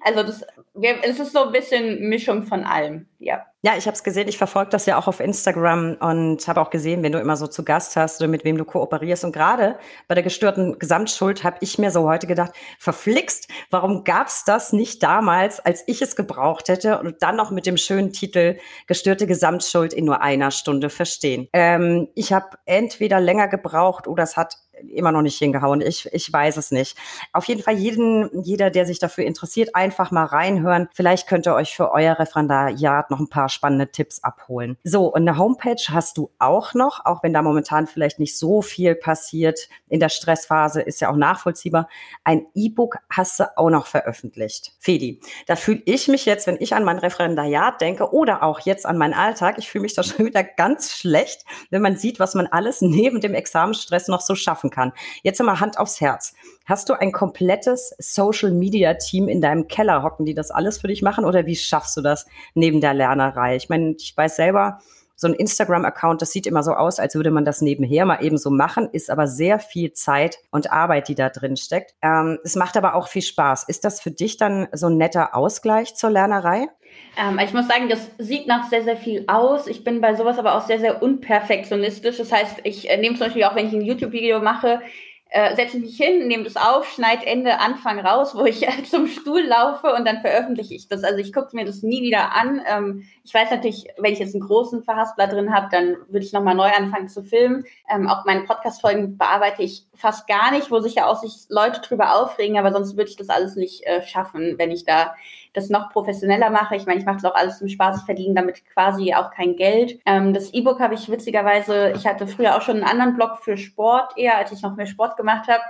Also 0.00 0.22
das, 0.22 0.46
wir, 0.74 0.94
es 1.02 1.18
ist 1.18 1.32
so 1.32 1.42
ein 1.46 1.50
bisschen 1.50 2.08
Mischung 2.08 2.44
von 2.44 2.62
allem, 2.62 3.08
ja. 3.18 3.44
Ja, 3.60 3.72
ich 3.76 3.86
habe 3.86 3.96
es 3.96 4.04
gesehen. 4.04 4.28
Ich 4.28 4.38
verfolge 4.38 4.70
das 4.70 4.86
ja 4.86 4.96
auch 4.96 5.08
auf 5.08 5.18
Instagram 5.18 5.96
und 5.98 6.46
habe 6.46 6.60
auch 6.60 6.70
gesehen, 6.70 7.02
wenn 7.02 7.10
du 7.10 7.18
immer 7.18 7.36
so 7.36 7.48
zu 7.48 7.64
Gast 7.64 7.96
hast 7.96 8.20
oder 8.20 8.28
mit 8.28 8.44
wem 8.44 8.56
du 8.56 8.64
kooperierst. 8.64 9.24
Und 9.24 9.32
gerade 9.32 9.80
bei 10.06 10.14
der 10.14 10.22
gestörten 10.22 10.78
Gesamtschuld 10.78 11.42
habe 11.42 11.56
ich 11.60 11.76
mir 11.76 11.90
so 11.90 12.08
heute 12.08 12.28
gedacht, 12.28 12.52
verflixt, 12.78 13.48
warum 13.70 14.04
gab's 14.04 14.44
das 14.44 14.72
nicht 14.72 15.02
damals, 15.02 15.58
als 15.58 15.82
ich 15.88 16.00
es 16.02 16.14
gebraucht 16.14 16.68
hätte 16.68 17.00
und 17.00 17.16
dann 17.20 17.34
noch 17.34 17.50
mit 17.50 17.66
dem 17.66 17.78
schönen 17.78 18.12
Titel 18.12 18.58
gestörte 18.86 19.26
Gesamtschuld 19.26 19.92
in 19.92 20.04
nur 20.04 20.22
einer 20.22 20.52
Stunde 20.52 20.88
verstehen. 20.88 21.48
Ähm, 21.52 22.06
ich 22.14 22.32
habe 22.32 22.58
entweder 22.64 23.18
länger 23.18 23.48
gebraucht 23.48 24.06
oder 24.06 24.22
es 24.22 24.36
hat 24.36 24.54
immer 24.86 25.12
noch 25.12 25.22
nicht 25.22 25.38
hingehauen. 25.38 25.80
Ich, 25.80 26.08
ich 26.12 26.32
weiß 26.32 26.56
es 26.56 26.70
nicht. 26.70 26.96
Auf 27.32 27.44
jeden 27.46 27.62
Fall 27.62 27.74
jeden, 27.74 28.30
jeder, 28.42 28.70
der 28.70 28.86
sich 28.86 28.98
dafür 28.98 29.24
interessiert, 29.24 29.74
einfach 29.74 30.10
mal 30.10 30.24
reinhören. 30.24 30.88
Vielleicht 30.92 31.28
könnt 31.28 31.46
ihr 31.46 31.54
euch 31.54 31.74
für 31.74 31.90
euer 31.92 32.18
Referendariat 32.18 33.10
noch 33.10 33.20
ein 33.20 33.28
paar 33.28 33.47
spannende 33.48 33.90
Tipps 33.90 34.22
abholen. 34.22 34.76
So, 34.84 35.06
und 35.06 35.28
eine 35.28 35.38
Homepage 35.38 35.82
hast 35.88 36.18
du 36.18 36.30
auch 36.38 36.74
noch, 36.74 37.04
auch 37.04 37.22
wenn 37.22 37.32
da 37.32 37.42
momentan 37.42 37.86
vielleicht 37.86 38.18
nicht 38.18 38.36
so 38.36 38.62
viel 38.62 38.94
passiert. 38.94 39.68
In 39.88 40.00
der 40.00 40.08
Stressphase 40.08 40.80
ist 40.80 41.00
ja 41.00 41.10
auch 41.10 41.16
nachvollziehbar. 41.16 41.88
Ein 42.24 42.46
E-Book 42.54 42.98
hast 43.10 43.40
du 43.40 43.56
auch 43.56 43.70
noch 43.70 43.86
veröffentlicht. 43.86 44.72
Fedi, 44.78 45.20
da 45.46 45.56
fühle 45.56 45.82
ich 45.84 46.08
mich 46.08 46.26
jetzt, 46.26 46.46
wenn 46.46 46.56
ich 46.60 46.74
an 46.74 46.84
mein 46.84 46.98
Referendariat 46.98 47.80
denke 47.80 48.12
oder 48.12 48.42
auch 48.42 48.60
jetzt 48.60 48.86
an 48.86 48.98
meinen 48.98 49.14
Alltag, 49.14 49.58
ich 49.58 49.68
fühle 49.70 49.82
mich 49.82 49.94
da 49.94 50.02
schon 50.02 50.26
wieder 50.26 50.42
ganz 50.44 50.92
schlecht, 50.92 51.44
wenn 51.70 51.82
man 51.82 51.96
sieht, 51.96 52.18
was 52.20 52.34
man 52.34 52.46
alles 52.46 52.80
neben 52.80 53.20
dem 53.20 53.34
Examenstress 53.34 54.08
noch 54.08 54.20
so 54.20 54.34
schaffen 54.34 54.70
kann. 54.70 54.92
Jetzt 55.22 55.40
mal 55.42 55.60
Hand 55.60 55.78
aufs 55.78 56.00
Herz. 56.00 56.34
Hast 56.68 56.90
du 56.90 56.92
ein 56.92 57.12
komplettes 57.12 57.94
Social 57.98 58.50
Media 58.50 58.92
Team 58.92 59.26
in 59.26 59.40
deinem 59.40 59.68
Keller 59.68 60.02
hocken, 60.02 60.26
die 60.26 60.34
das 60.34 60.50
alles 60.50 60.76
für 60.76 60.88
dich 60.88 61.00
machen? 61.00 61.24
Oder 61.24 61.46
wie 61.46 61.56
schaffst 61.56 61.96
du 61.96 62.02
das 62.02 62.26
neben 62.52 62.82
der 62.82 62.92
Lernerei? 62.92 63.56
Ich 63.56 63.70
meine, 63.70 63.94
ich 63.98 64.14
weiß 64.14 64.36
selber, 64.36 64.78
so 65.16 65.28
ein 65.28 65.32
Instagram-Account, 65.32 66.20
das 66.20 66.30
sieht 66.30 66.46
immer 66.46 66.62
so 66.62 66.74
aus, 66.74 67.00
als 67.00 67.14
würde 67.14 67.30
man 67.30 67.46
das 67.46 67.62
nebenher 67.62 68.04
mal 68.04 68.22
eben 68.22 68.36
so 68.36 68.50
machen, 68.50 68.90
ist 68.92 69.10
aber 69.10 69.26
sehr 69.26 69.58
viel 69.58 69.94
Zeit 69.94 70.40
und 70.50 70.70
Arbeit, 70.70 71.08
die 71.08 71.14
da 71.14 71.30
drin 71.30 71.56
steckt. 71.56 71.94
Ähm, 72.02 72.38
es 72.44 72.54
macht 72.54 72.76
aber 72.76 72.94
auch 72.94 73.08
viel 73.08 73.22
Spaß. 73.22 73.64
Ist 73.64 73.86
das 73.86 74.02
für 74.02 74.10
dich 74.10 74.36
dann 74.36 74.68
so 74.72 74.88
ein 74.88 74.98
netter 74.98 75.34
Ausgleich 75.34 75.94
zur 75.94 76.10
Lernerei? 76.10 76.68
Ähm, 77.16 77.40
ich 77.42 77.54
muss 77.54 77.66
sagen, 77.66 77.88
das 77.88 78.10
sieht 78.18 78.46
nach 78.46 78.68
sehr, 78.68 78.84
sehr 78.84 78.96
viel 78.96 79.24
aus. 79.26 79.66
Ich 79.66 79.84
bin 79.84 80.02
bei 80.02 80.14
sowas 80.14 80.38
aber 80.38 80.54
auch 80.54 80.66
sehr, 80.66 80.78
sehr 80.78 81.02
unperfektionistisch. 81.02 82.18
Das 82.18 82.30
heißt, 82.30 82.60
ich 82.64 82.90
äh, 82.90 82.98
nehme 82.98 83.16
zum 83.16 83.26
Beispiel 83.26 83.44
auch, 83.44 83.56
wenn 83.56 83.66
ich 83.66 83.72
ein 83.72 83.80
YouTube-Video 83.80 84.40
mache, 84.40 84.82
äh, 85.30 85.54
setze 85.56 85.78
mich 85.78 85.96
hin, 85.96 86.26
nehme 86.26 86.44
das 86.44 86.56
auf, 86.56 86.88
schneide 86.90 87.26
Ende, 87.26 87.58
Anfang 87.58 87.98
raus, 87.98 88.34
wo 88.34 88.44
ich 88.44 88.66
äh, 88.66 88.82
zum 88.90 89.06
Stuhl 89.06 89.42
laufe 89.42 89.92
und 89.92 90.06
dann 90.06 90.20
veröffentliche 90.20 90.74
ich 90.74 90.88
das. 90.88 91.04
Also 91.04 91.18
ich 91.18 91.32
gucke 91.32 91.54
mir 91.54 91.66
das 91.66 91.82
nie 91.82 92.02
wieder 92.02 92.34
an. 92.34 92.62
Ähm, 92.66 93.04
ich 93.24 93.34
weiß 93.34 93.50
natürlich, 93.50 93.86
wenn 93.98 94.12
ich 94.12 94.20
jetzt 94.20 94.34
einen 94.34 94.46
großen 94.46 94.82
Verhaspler 94.82 95.26
drin 95.26 95.54
habe, 95.54 95.68
dann 95.70 95.96
würde 96.08 96.24
ich 96.24 96.32
nochmal 96.32 96.54
neu 96.54 96.70
anfangen 96.70 97.08
zu 97.08 97.22
filmen. 97.22 97.64
Ähm, 97.92 98.08
auch 98.08 98.24
meine 98.24 98.44
Podcast-Folgen 98.44 99.18
bearbeite 99.18 99.62
ich 99.62 99.86
fast 99.94 100.26
gar 100.26 100.50
nicht, 100.50 100.70
wo 100.70 100.80
sich 100.80 100.94
ja 100.94 101.06
auch 101.06 101.20
sich 101.20 101.44
Leute 101.50 101.80
drüber 101.82 102.14
aufregen, 102.14 102.58
aber 102.58 102.72
sonst 102.72 102.96
würde 102.96 103.10
ich 103.10 103.16
das 103.16 103.28
alles 103.28 103.56
nicht 103.56 103.86
äh, 103.86 104.02
schaffen, 104.02 104.54
wenn 104.56 104.70
ich 104.70 104.84
da 104.84 105.14
das 105.54 105.70
noch 105.70 105.90
professioneller 105.90 106.50
mache. 106.50 106.76
Ich 106.76 106.86
meine, 106.86 107.00
ich 107.00 107.06
mache 107.06 107.16
das 107.16 107.24
auch 107.24 107.34
alles 107.34 107.58
zum 107.58 107.68
Spaß, 107.68 107.98
ich 108.00 108.04
verdiene 108.04 108.34
damit 108.34 108.64
quasi 108.66 109.14
auch 109.14 109.30
kein 109.30 109.56
Geld. 109.56 109.98
Ähm, 110.06 110.34
das 110.34 110.52
E-Book 110.52 110.80
habe 110.80 110.94
ich 110.94 111.10
witzigerweise, 111.10 111.92
ich 111.96 112.06
hatte 112.06 112.26
früher 112.26 112.56
auch 112.56 112.62
schon 112.62 112.76
einen 112.76 112.84
anderen 112.84 113.14
Blog 113.14 113.38
für 113.38 113.56
Sport 113.56 114.16
eher, 114.16 114.36
als 114.36 114.52
ich 114.52 114.62
noch 114.62 114.76
mehr 114.76 114.86
Sport 114.86 115.16
gemacht 115.16 115.48
habe 115.48 115.62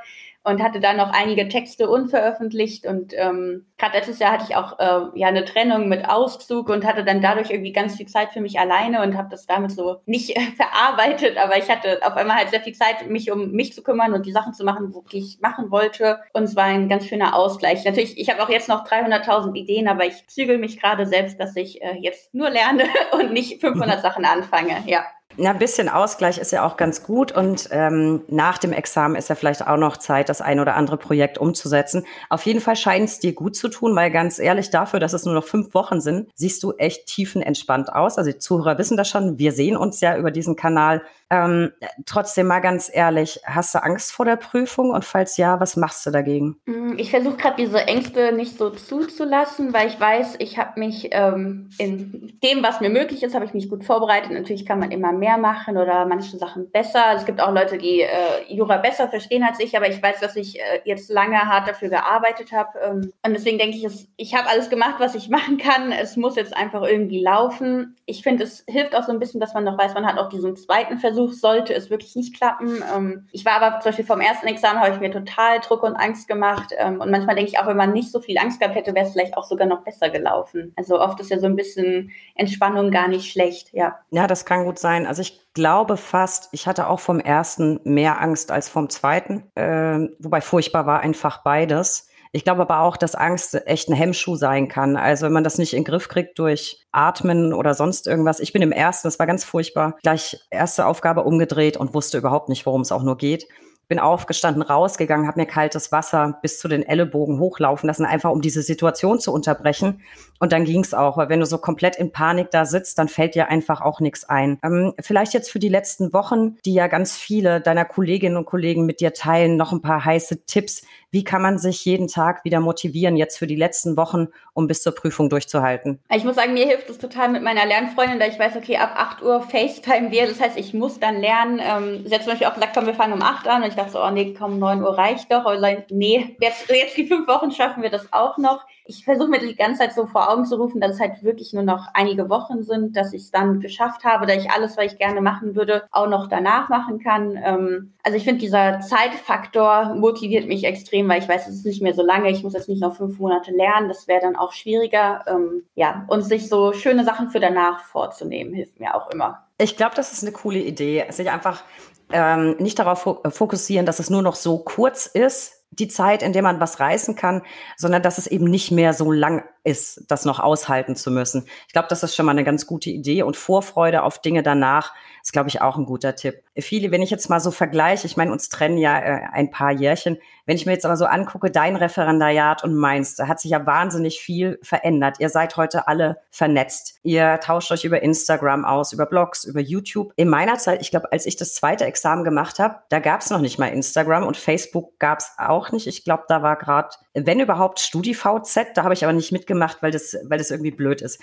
und 0.45 0.63
hatte 0.63 0.81
dann 0.81 0.97
noch 0.97 1.13
einige 1.13 1.49
Texte 1.49 1.89
unveröffentlicht 1.89 2.87
und 2.87 3.13
ähm, 3.17 3.67
gerade 3.77 3.99
letztes 3.99 4.19
Jahr 4.19 4.33
hatte 4.33 4.45
ich 4.49 4.57
auch 4.57 4.79
äh, 4.79 5.19
ja 5.19 5.29
eine 5.29 5.45
Trennung 5.45 5.89
mit 5.89 6.09
Auszug 6.09 6.69
und 6.69 6.85
hatte 6.85 7.05
dann 7.05 7.21
dadurch 7.21 7.51
irgendwie 7.51 7.73
ganz 7.73 7.97
viel 7.97 8.07
Zeit 8.07 8.33
für 8.33 8.41
mich 8.41 8.59
alleine 8.59 9.03
und 9.03 9.17
habe 9.17 9.29
das 9.31 9.47
damit 9.47 9.73
so 9.73 10.01
nicht 10.07 10.37
äh, 10.37 10.41
verarbeitet, 10.57 11.37
aber 11.37 11.59
ich 11.59 11.69
hatte 11.69 12.01
auf 12.03 12.17
einmal 12.17 12.37
halt 12.39 12.51
sehr 12.51 12.61
viel 12.61 12.75
Zeit, 12.75 13.09
mich 13.09 13.31
um 13.31 13.53
mich 13.53 13.75
zu 13.75 13.83
kümmern 13.83 14.15
und 14.15 14.27
die 14.27 14.33
Sachen 14.33 14.55
zu 14.55 14.65
machen, 14.65 14.95
die 15.13 15.19
ich 15.19 15.41
machen 15.41 15.71
wollte 15.71 16.21
und 16.33 16.45
es 16.45 16.57
war 16.57 16.65
ein 16.65 16.89
ganz 16.89 17.07
schöner 17.07 17.35
Ausgleich. 17.35 17.85
Natürlich, 17.85 18.19
ich 18.19 18.31
habe 18.31 18.43
auch 18.43 18.49
jetzt 18.49 18.69
noch 18.69 18.87
300.000 18.87 19.55
Ideen, 19.55 19.89
aber 19.89 20.07
ich 20.07 20.27
zügel 20.29 20.59
mich 20.59 20.81
gerade 20.81 21.07
selbst, 21.07 21.39
dass 21.41 21.57
ich 21.57 21.83
äh, 21.83 21.97
jetzt 22.01 22.35
nur 22.35 22.51
lerne 22.51 22.85
und 23.13 23.33
nicht 23.33 23.61
500 23.61 24.01
Sachen 24.03 24.25
anfange, 24.25 24.83
ja. 24.87 25.05
Ja, 25.37 25.51
ein 25.51 25.59
bisschen 25.59 25.89
Ausgleich 25.89 26.39
ist 26.39 26.51
ja 26.51 26.67
auch 26.67 26.77
ganz 26.77 27.05
gut 27.05 27.31
und 27.31 27.69
ähm, 27.71 28.23
nach 28.29 28.59
dem 28.59 28.73
Examen 28.73 29.15
ist 29.15 29.29
ja 29.29 29.37
vielleicht 29.37 29.65
auch 29.65 29.77
noch 29.77 29.99
Zeit, 29.99 30.29
das 30.29 30.41
ein 30.41 30.59
oder 30.59 30.75
andere 30.75 30.97
Projekt 30.97 31.39
umzusetzen. 31.39 32.07
Auf 32.29 32.45
jeden 32.45 32.61
Fall 32.61 32.75
scheint 32.75 33.09
es 33.09 33.21
dir 33.21 33.35
gut 33.35 33.55
zu 33.55 33.69
tun, 33.69 33.95
weil 33.95 34.11
ganz 34.11 34.41
ehrlich 34.41 34.71
dafür, 34.71 34.99
dass 34.99 35.13
es 35.13 35.27
nur 35.27 35.35
noch 35.35 35.45
fünf 35.45 35.75
Wochen 35.75 36.01
sind, 36.01 36.29
siehst 36.35 36.63
du 36.65 36.73
echt 36.73 37.07
tiefenentspannt 37.07 37.93
aus. 37.93 38.19
Also 38.19 38.33
die 38.33 38.39
Zuhörer 38.39 38.79
wissen 38.79 38.97
das 38.97 39.09
schon. 39.09 39.39
Wir 39.39 39.53
sehen 39.53 39.77
uns 39.77 40.01
ja 40.01 40.17
über 40.17 40.33
diesen 40.33 40.57
Kanal. 40.57 41.03
Ähm, 41.31 41.73
trotzdem 42.07 42.47
mal 42.47 42.61
ganz 42.61 42.91
ehrlich, 42.93 43.41
hast 43.45 43.75
du 43.75 43.83
Angst 43.83 44.13
vor 44.13 44.25
der 44.25 44.37
Prüfung 44.37 44.91
und 44.91 45.05
falls 45.05 45.37
ja, 45.37 45.61
was 45.61 45.77
machst 45.77 46.07
du 46.07 46.11
dagegen? 46.11 46.57
Mm, 46.65 46.95
ich 46.97 47.11
versuche 47.11 47.37
gerade 47.37 47.57
diese 47.59 47.87
Ängste 47.87 48.33
nicht 48.33 48.57
so 48.57 48.71
zuzulassen, 48.71 49.75
weil 49.75 49.89
ich 49.89 50.01
weiß, 50.01 50.37
ich 50.39 50.59
habe 50.59 50.81
mich 50.81 51.09
ähm, 51.13 51.69
in 51.79 52.39
dem, 52.43 52.63
was 52.63 52.81
mir 52.81 52.89
möglich 52.89 53.23
ist, 53.23 53.35
habe 53.35 53.45
ich 53.45 53.53
mich 53.53 53.69
gut 53.69 53.85
vorbereitet. 53.85 54.31
Natürlich 54.33 54.65
kann 54.65 54.79
man 54.79 54.91
immer 54.91 55.13
mehr 55.13 55.37
machen 55.37 55.77
oder 55.77 56.07
manche 56.07 56.39
Sachen 56.39 56.71
besser. 56.71 57.05
Es 57.15 57.27
gibt 57.27 57.43
auch 57.43 57.53
Leute, 57.53 57.77
die 57.77 58.01
äh, 58.01 58.09
Jura 58.49 58.79
besser 58.79 59.09
verstehen 59.09 59.43
als 59.43 59.61
ich, 59.61 59.77
aber 59.77 59.89
ich 59.89 60.03
weiß, 60.03 60.21
dass 60.21 60.35
ich 60.35 60.59
äh, 60.59 60.81
jetzt 60.85 61.11
lange 61.11 61.39
hart 61.39 61.69
dafür 61.69 61.91
gearbeitet 61.91 62.53
habe. 62.53 62.79
Ähm, 62.83 63.13
und 63.23 63.35
deswegen 63.35 63.59
denke 63.59 63.77
ich, 63.77 63.85
es, 63.85 64.09
ich 64.17 64.35
habe 64.35 64.49
alles 64.49 64.71
gemacht, 64.71 64.95
was 64.99 65.15
ich 65.15 65.29
machen 65.29 65.59
kann. 65.59 65.93
Es 65.93 66.17
muss 66.17 66.37
jetzt 66.37 66.57
einfach 66.57 66.83
irgendwie 66.83 67.21
laufen. 67.21 67.97
Ich 68.07 68.23
finde, 68.23 68.45
es 68.45 68.65
hilft 68.67 68.97
auch 68.97 69.05
so 69.05 69.13
ein 69.13 69.19
bisschen, 69.19 69.41
dass 69.41 69.53
man 69.53 69.65
noch 69.65 69.77
weiß, 69.77 69.93
man 69.93 70.07
hat 70.07 70.17
auch 70.17 70.31
diesen 70.31 70.57
zweiten 70.57 70.97
Versuch 70.97 71.18
Versuch 71.19 71.33
sollte 71.33 71.75
es 71.75 71.91
wirklich 71.91 72.15
nicht 72.15 72.37
klappen. 72.37 72.83
Ähm, 72.95 73.29
ich 73.33 73.45
war 73.45 73.61
aber 73.61 73.81
zum 73.81 73.91
Beispiel 73.91 74.05
vom 74.05 74.21
ersten 74.21 74.47
Examen, 74.47 74.81
habe 74.81 74.95
ich 74.95 75.01
mir 75.01 75.11
total 75.11 75.59
Druck 75.61 75.83
und 75.83 75.97
Angst 75.97 76.29
gemacht. 76.29 76.73
Ähm, 76.77 77.01
und 77.01 77.11
manchmal 77.11 77.35
denke 77.35 77.51
ich 77.51 77.59
auch, 77.59 77.67
wenn 77.67 77.77
man 77.77 77.93
nicht 77.93 78.13
so 78.13 78.21
viel 78.21 78.39
Angst 78.39 78.61
gehabt 78.61 78.77
hätte, 78.77 78.95
wäre 78.95 79.07
es 79.07 79.13
vielleicht 79.13 79.37
auch 79.37 79.45
sogar 79.45 79.67
noch 79.67 79.83
besser 79.83 80.11
gelaufen. 80.11 80.73
Also 80.77 81.01
oft 81.01 81.19
ist 81.19 81.31
ja 81.31 81.39
so 81.39 81.47
ein 81.47 81.57
bisschen 81.57 82.13
Entspannung 82.37 82.91
gar 82.91 83.09
nicht 83.09 83.31
schlecht, 83.31 83.73
ja. 83.73 83.99
Ja, 84.11 84.27
das 84.27 84.45
kann 84.45 84.65
gut 84.65 84.79
sein. 84.79 85.07
Also 85.07 85.23
ich 85.23 85.41
glaube 85.55 85.97
fast, 85.97 86.49
ich 86.53 86.69
hatte 86.69 86.87
auch 86.87 87.01
vom 87.01 87.19
ersten 87.19 87.81
mehr 87.83 88.21
Angst 88.21 88.53
als 88.53 88.69
vom 88.69 88.89
zweiten. 88.89 89.51
Äh, 89.57 90.09
wobei 90.21 90.41
furchtbar 90.41 90.87
war 90.87 91.01
einfach 91.01 91.43
beides. 91.43 92.08
Ich 92.33 92.45
glaube 92.45 92.63
aber 92.63 92.81
auch, 92.81 92.97
dass 92.97 93.15
Angst 93.15 93.55
echt 93.67 93.89
ein 93.89 93.95
Hemmschuh 93.95 94.37
sein 94.37 94.69
kann. 94.69 94.97
Also 94.97 95.27
wenn 95.27 95.33
man 95.33 95.45
das 95.45 95.59
nicht 95.59 95.75
in 95.75 95.81
den 95.81 95.91
Griff 95.91 96.09
kriegt 96.09 96.39
durch 96.39 96.85
Atmen 96.93 97.53
oder 97.53 97.75
sonst 97.75 98.07
irgendwas. 98.07 98.41
Ich 98.41 98.53
bin 98.53 98.63
im 98.63 98.73
ersten, 98.73 99.07
das 99.07 99.19
war 99.19 99.27
ganz 99.27 99.45
furchtbar, 99.45 99.97
gleich 100.03 100.39
erste 100.51 100.87
Aufgabe 100.87 101.25
umgedreht 101.25 101.77
und 101.77 101.95
wusste 101.95 102.19
überhaupt 102.19 102.49
nicht, 102.49 102.67
worum 102.67 102.83
es 102.83 102.93
auch 102.93 103.03
nur 103.03 103.17
geht 103.17 103.47
bin 103.89 103.99
aufgestanden, 103.99 104.63
rausgegangen, 104.63 105.27
habe 105.27 105.41
mir 105.41 105.47
kaltes 105.47 105.91
Wasser 105.91 106.39
bis 106.43 106.59
zu 106.59 106.69
den 106.69 106.83
Ellenbogen 106.83 107.41
hochlaufen 107.41 107.87
lassen, 107.87 108.05
einfach 108.05 108.31
um 108.31 108.43
diese 108.43 108.63
Situation 108.63 109.19
zu 109.19 109.33
unterbrechen. 109.33 110.03
Und 110.39 110.53
dann 110.53 110.67
ging's 110.67 110.93
auch, 110.93 111.17
weil 111.17 111.31
wenn 111.31 111.41
du 111.41 111.47
so 111.47 111.57
komplett 111.57 111.97
in 111.97 112.13
Panik 112.13 112.51
da 112.51 112.67
sitzt, 112.67 112.99
dann 112.99 113.09
fällt 113.09 113.35
dir 113.35 113.49
einfach 113.49 113.81
auch 113.81 114.01
nichts 114.01 114.25
ein. 114.29 114.59
Ähm, 114.63 114.93
vielleicht 115.01 115.33
jetzt 115.33 115.51
für 115.51 115.59
die 115.59 115.71
letzten 115.71 116.13
Wochen, 116.13 116.57
die 116.67 116.75
ja 116.75 116.87
ganz 116.87 117.17
viele 117.17 117.63
deiner 117.63 117.87
Kolleginnen 117.87 118.37
und 118.37 118.45
Kollegen 118.45 118.85
mit 118.85 119.01
dir 119.01 119.15
teilen, 119.15 119.57
noch 119.57 119.73
ein 119.73 119.81
paar 119.81 120.05
heiße 120.05 120.45
Tipps. 120.45 120.83
Wie 121.11 121.25
kann 121.25 121.41
man 121.41 121.59
sich 121.59 121.85
jeden 121.87 122.07
Tag 122.07 122.45
wieder 122.45 122.61
motivieren, 122.61 123.17
jetzt 123.17 123.39
für 123.39 123.47
die 123.47 123.57
letzten 123.57 123.97
Wochen, 123.97 124.29
um 124.53 124.67
bis 124.67 124.83
zur 124.83 124.95
Prüfung 124.95 125.31
durchzuhalten? 125.31 126.01
Ich 126.15 126.25
muss 126.25 126.37
sagen, 126.37 126.53
mir 126.53 126.67
hilft 126.67 126.91
es 126.91 126.99
total 126.99 127.31
mit 127.31 127.43
meiner 127.43 127.65
Lernfreundin, 127.65 128.19
da 128.19 128.27
ich 128.27 128.39
weiß, 128.39 128.57
okay, 128.57 128.77
ab 128.77 128.93
8 128.95 129.23
Uhr 129.23 129.41
FaceTime 129.41 130.11
wir. 130.11 130.27
Das 130.27 130.39
heißt, 130.39 130.59
ich 130.59 130.75
muss 130.75 131.01
dann 131.01 131.21
lernen. 131.21 131.61
Ähm, 131.63 132.07
sie 132.07 132.15
hat 132.15 132.23
zum 132.23 132.33
Beispiel 132.33 132.47
auch 132.47 132.55
gesagt, 132.55 132.75
komm, 132.75 132.87
wir 132.87 132.95
fangen 132.95 133.15
um 133.15 133.23
8 133.23 133.49
an. 133.49 133.63
Und 133.63 133.69
ich 133.69 133.75
dachte 133.75 133.93
so, 133.93 134.03
oh 134.03 134.11
nee, 134.11 134.35
komm, 134.39 134.59
9 134.59 134.83
Uhr 134.83 134.99
reicht 134.99 135.33
doch. 135.33 135.47
Aber 135.47 135.59
nee, 135.91 136.37
jetzt, 136.41 136.69
jetzt 136.69 136.97
die 136.97 137.07
fünf 137.07 137.27
Wochen 137.27 137.53
schaffen 137.53 137.83
wir 137.83 137.91
das 137.91 138.13
auch 138.13 138.37
noch 138.37 138.67
ich 138.89 139.05
versuche 139.05 139.29
mir 139.29 139.39
die 139.39 139.55
ganze 139.55 139.81
Zeit 139.81 139.93
so 139.93 140.07
vor 140.07 140.31
Augen 140.31 140.47
zu 140.47 140.57
rufen, 140.57 140.81
dass 140.81 140.93
es 140.93 141.01
halt 141.01 141.23
wirklich 141.23 141.53
nur 141.53 141.63
noch 141.63 141.89
einige 141.93 142.31
Wochen 142.31 142.63
sind, 142.63 142.97
dass 142.97 143.13
ich 143.13 143.23
es 143.23 143.31
dann 143.31 143.61
geschafft 143.61 144.03
habe, 144.03 144.27
dass 144.27 144.39
ich 144.39 144.51
alles, 144.51 144.79
was 144.79 144.93
ich 144.93 144.99
gerne 144.99 145.21
machen 145.21 145.55
würde, 145.55 145.87
auch 145.91 146.09
noch 146.09 146.27
danach 146.27 146.71
machen 146.71 146.99
kann. 146.99 147.39
Ähm, 147.45 147.93
also 148.03 148.17
ich 148.17 148.25
finde, 148.25 148.41
dieser 148.41 148.81
Zeitfaktor 148.81 149.95
motiviert 149.95 150.49
mich 150.49 150.65
extrem, 150.65 151.07
weil 151.07 151.21
ich 151.21 151.29
weiß, 151.29 151.49
es 151.49 151.57
ist 151.57 151.67
nicht 151.67 151.83
mehr 151.83 151.93
so 151.93 152.03
lange. 152.03 152.31
Ich 152.31 152.43
muss 152.43 152.55
jetzt 152.55 152.71
nicht 152.71 152.81
noch 152.81 152.97
fünf 152.97 153.19
Monate 153.19 153.53
lernen. 153.53 153.89
Das 153.89 154.09
wäre 154.09 154.23
dann 154.23 154.37
auch 154.37 154.53
schwieriger. 154.53 155.23
Ähm, 155.27 155.65
ja, 155.75 156.07
und 156.09 156.23
sich 156.23 156.49
so 156.49 156.73
schöne 156.73 157.05
Sachen 157.05 157.29
für 157.29 157.41
danach 157.41 157.81
vorzunehmen, 157.81 158.55
hilft 158.55 158.81
mir 158.81 158.95
auch 158.95 159.11
immer. 159.11 159.45
Ich 159.59 159.77
glaube, 159.77 159.97
das 159.97 160.15
ist 160.15 160.23
eine 160.23 160.33
coole 160.33 160.61
Idee. 160.61 161.05
Sich 161.11 161.31
einfach 161.31 161.63
ähm, 162.11 162.57
nicht 162.59 162.79
darauf 162.79 163.07
fokussieren, 163.29 163.85
dass 163.85 163.99
es 163.99 164.09
nur 164.09 164.23
noch 164.23 164.35
so 164.35 164.57
kurz 164.57 165.05
ist, 165.05 165.58
die 165.71 165.89
Zeit, 165.89 166.23
in 166.23 166.33
der 166.33 166.43
man 166.43 166.61
was 166.61 166.81
reißen 166.81 167.15
kann, 167.15 167.43
sondern 167.77 168.03
dass 168.03 168.19
es 168.19 168.27
eben 168.27 168.47
nicht 168.47 168.71
mehr 168.71 168.95
so 168.95 169.13
lang 169.13 169.45
ist, 169.69 170.05
das 170.09 170.25
noch 170.25 170.41
aushalten 170.41 170.97
zu 170.97 171.11
müssen. 171.11 171.47
Ich 171.67 171.73
glaube, 171.73 171.89
das 171.89 172.03
ist 172.03 172.17
schon 172.17 172.27
mal 172.27 172.33
eine 172.33 172.45
ganz 172.45 172.67
gute 172.67 172.91
Idee 172.91 173.23
und 173.23 173.37
Vorfreude 173.37 174.03
auf 174.03 174.21
Dinge 174.21 174.43
danach 174.43 174.95
ist, 175.23 175.33
glaube 175.33 175.51
ich, 175.51 175.61
auch 175.61 175.77
ein 175.77 175.85
guter 175.85 176.17
Tipp. 176.17 176.43
Viele, 176.57 176.91
wenn 176.91 177.03
ich 177.03 177.11
jetzt 177.11 177.29
mal 177.29 177.41
so 177.41 177.51
vergleiche, 177.51 178.07
ich 178.07 178.17
meine, 178.17 178.33
uns 178.33 178.49
trennen 178.49 178.79
ja 178.79 178.99
äh, 178.99 179.21
ein 179.33 179.51
paar 179.51 179.73
Jährchen, 179.73 180.17
wenn 180.47 180.57
ich 180.57 180.65
mir 180.65 180.73
jetzt 180.73 180.87
aber 180.87 180.97
so 180.97 181.05
angucke, 181.05 181.51
dein 181.51 181.77
Referendariat 181.77 182.65
und 182.65 182.75
meins, 182.75 183.17
da 183.17 183.29
hat 183.29 183.39
sich 183.39 183.51
ja 183.51 183.67
wahnsinnig 183.67 184.21
viel 184.21 184.59
verändert. 184.63 185.17
Ihr 185.21 185.29
seid 185.29 185.59
heute 185.59 185.87
alle 185.87 186.23
vernetzt. 186.31 186.99
Ihr 187.03 187.39
tauscht 187.41 187.71
euch 187.71 187.85
über 187.85 188.03
Instagram 188.03 188.65
aus, 188.65 188.95
über 188.95 189.05
Blogs, 189.05 189.45
über 189.45 189.61
YouTube. 189.61 190.15
In 190.17 190.31
meiner 190.31 190.57
Zeit, 190.57 190.81
ich 190.81 190.91
glaube, 190.91 191.13
als 191.13 191.27
ich 191.27 191.37
das 191.37 191.55
zweite 191.55 191.85
Examen 191.85 192.25
gemacht 192.25 192.59
habe, 192.59 192.77
da 192.89 192.99
gab 192.99 193.21
es 193.21 193.29
noch 193.29 193.41
nicht 193.41 193.59
mal 193.59 193.67
Instagram 193.67 194.27
und 194.27 194.39
Facebook 194.39 194.99
gab 194.99 195.19
es 195.19 195.33
auch 195.37 195.71
nicht. 195.71 195.87
Ich 195.87 196.03
glaube, 196.03 196.25
da 196.29 196.41
war 196.41 196.57
gerade, 196.57 196.97
wenn 197.13 197.41
überhaupt, 197.41 197.81
StudiVZ. 197.81 198.69
Da 198.75 198.85
habe 198.85 198.95
ich 198.95 199.05
aber 199.05 199.13
nicht 199.13 199.33
mitgemacht, 199.33 199.58
weil 199.81 199.91
das, 199.91 200.17
weil 200.25 200.39
das 200.39 200.51
irgendwie 200.51 200.71
blöd 200.71 201.03
ist. 201.03 201.21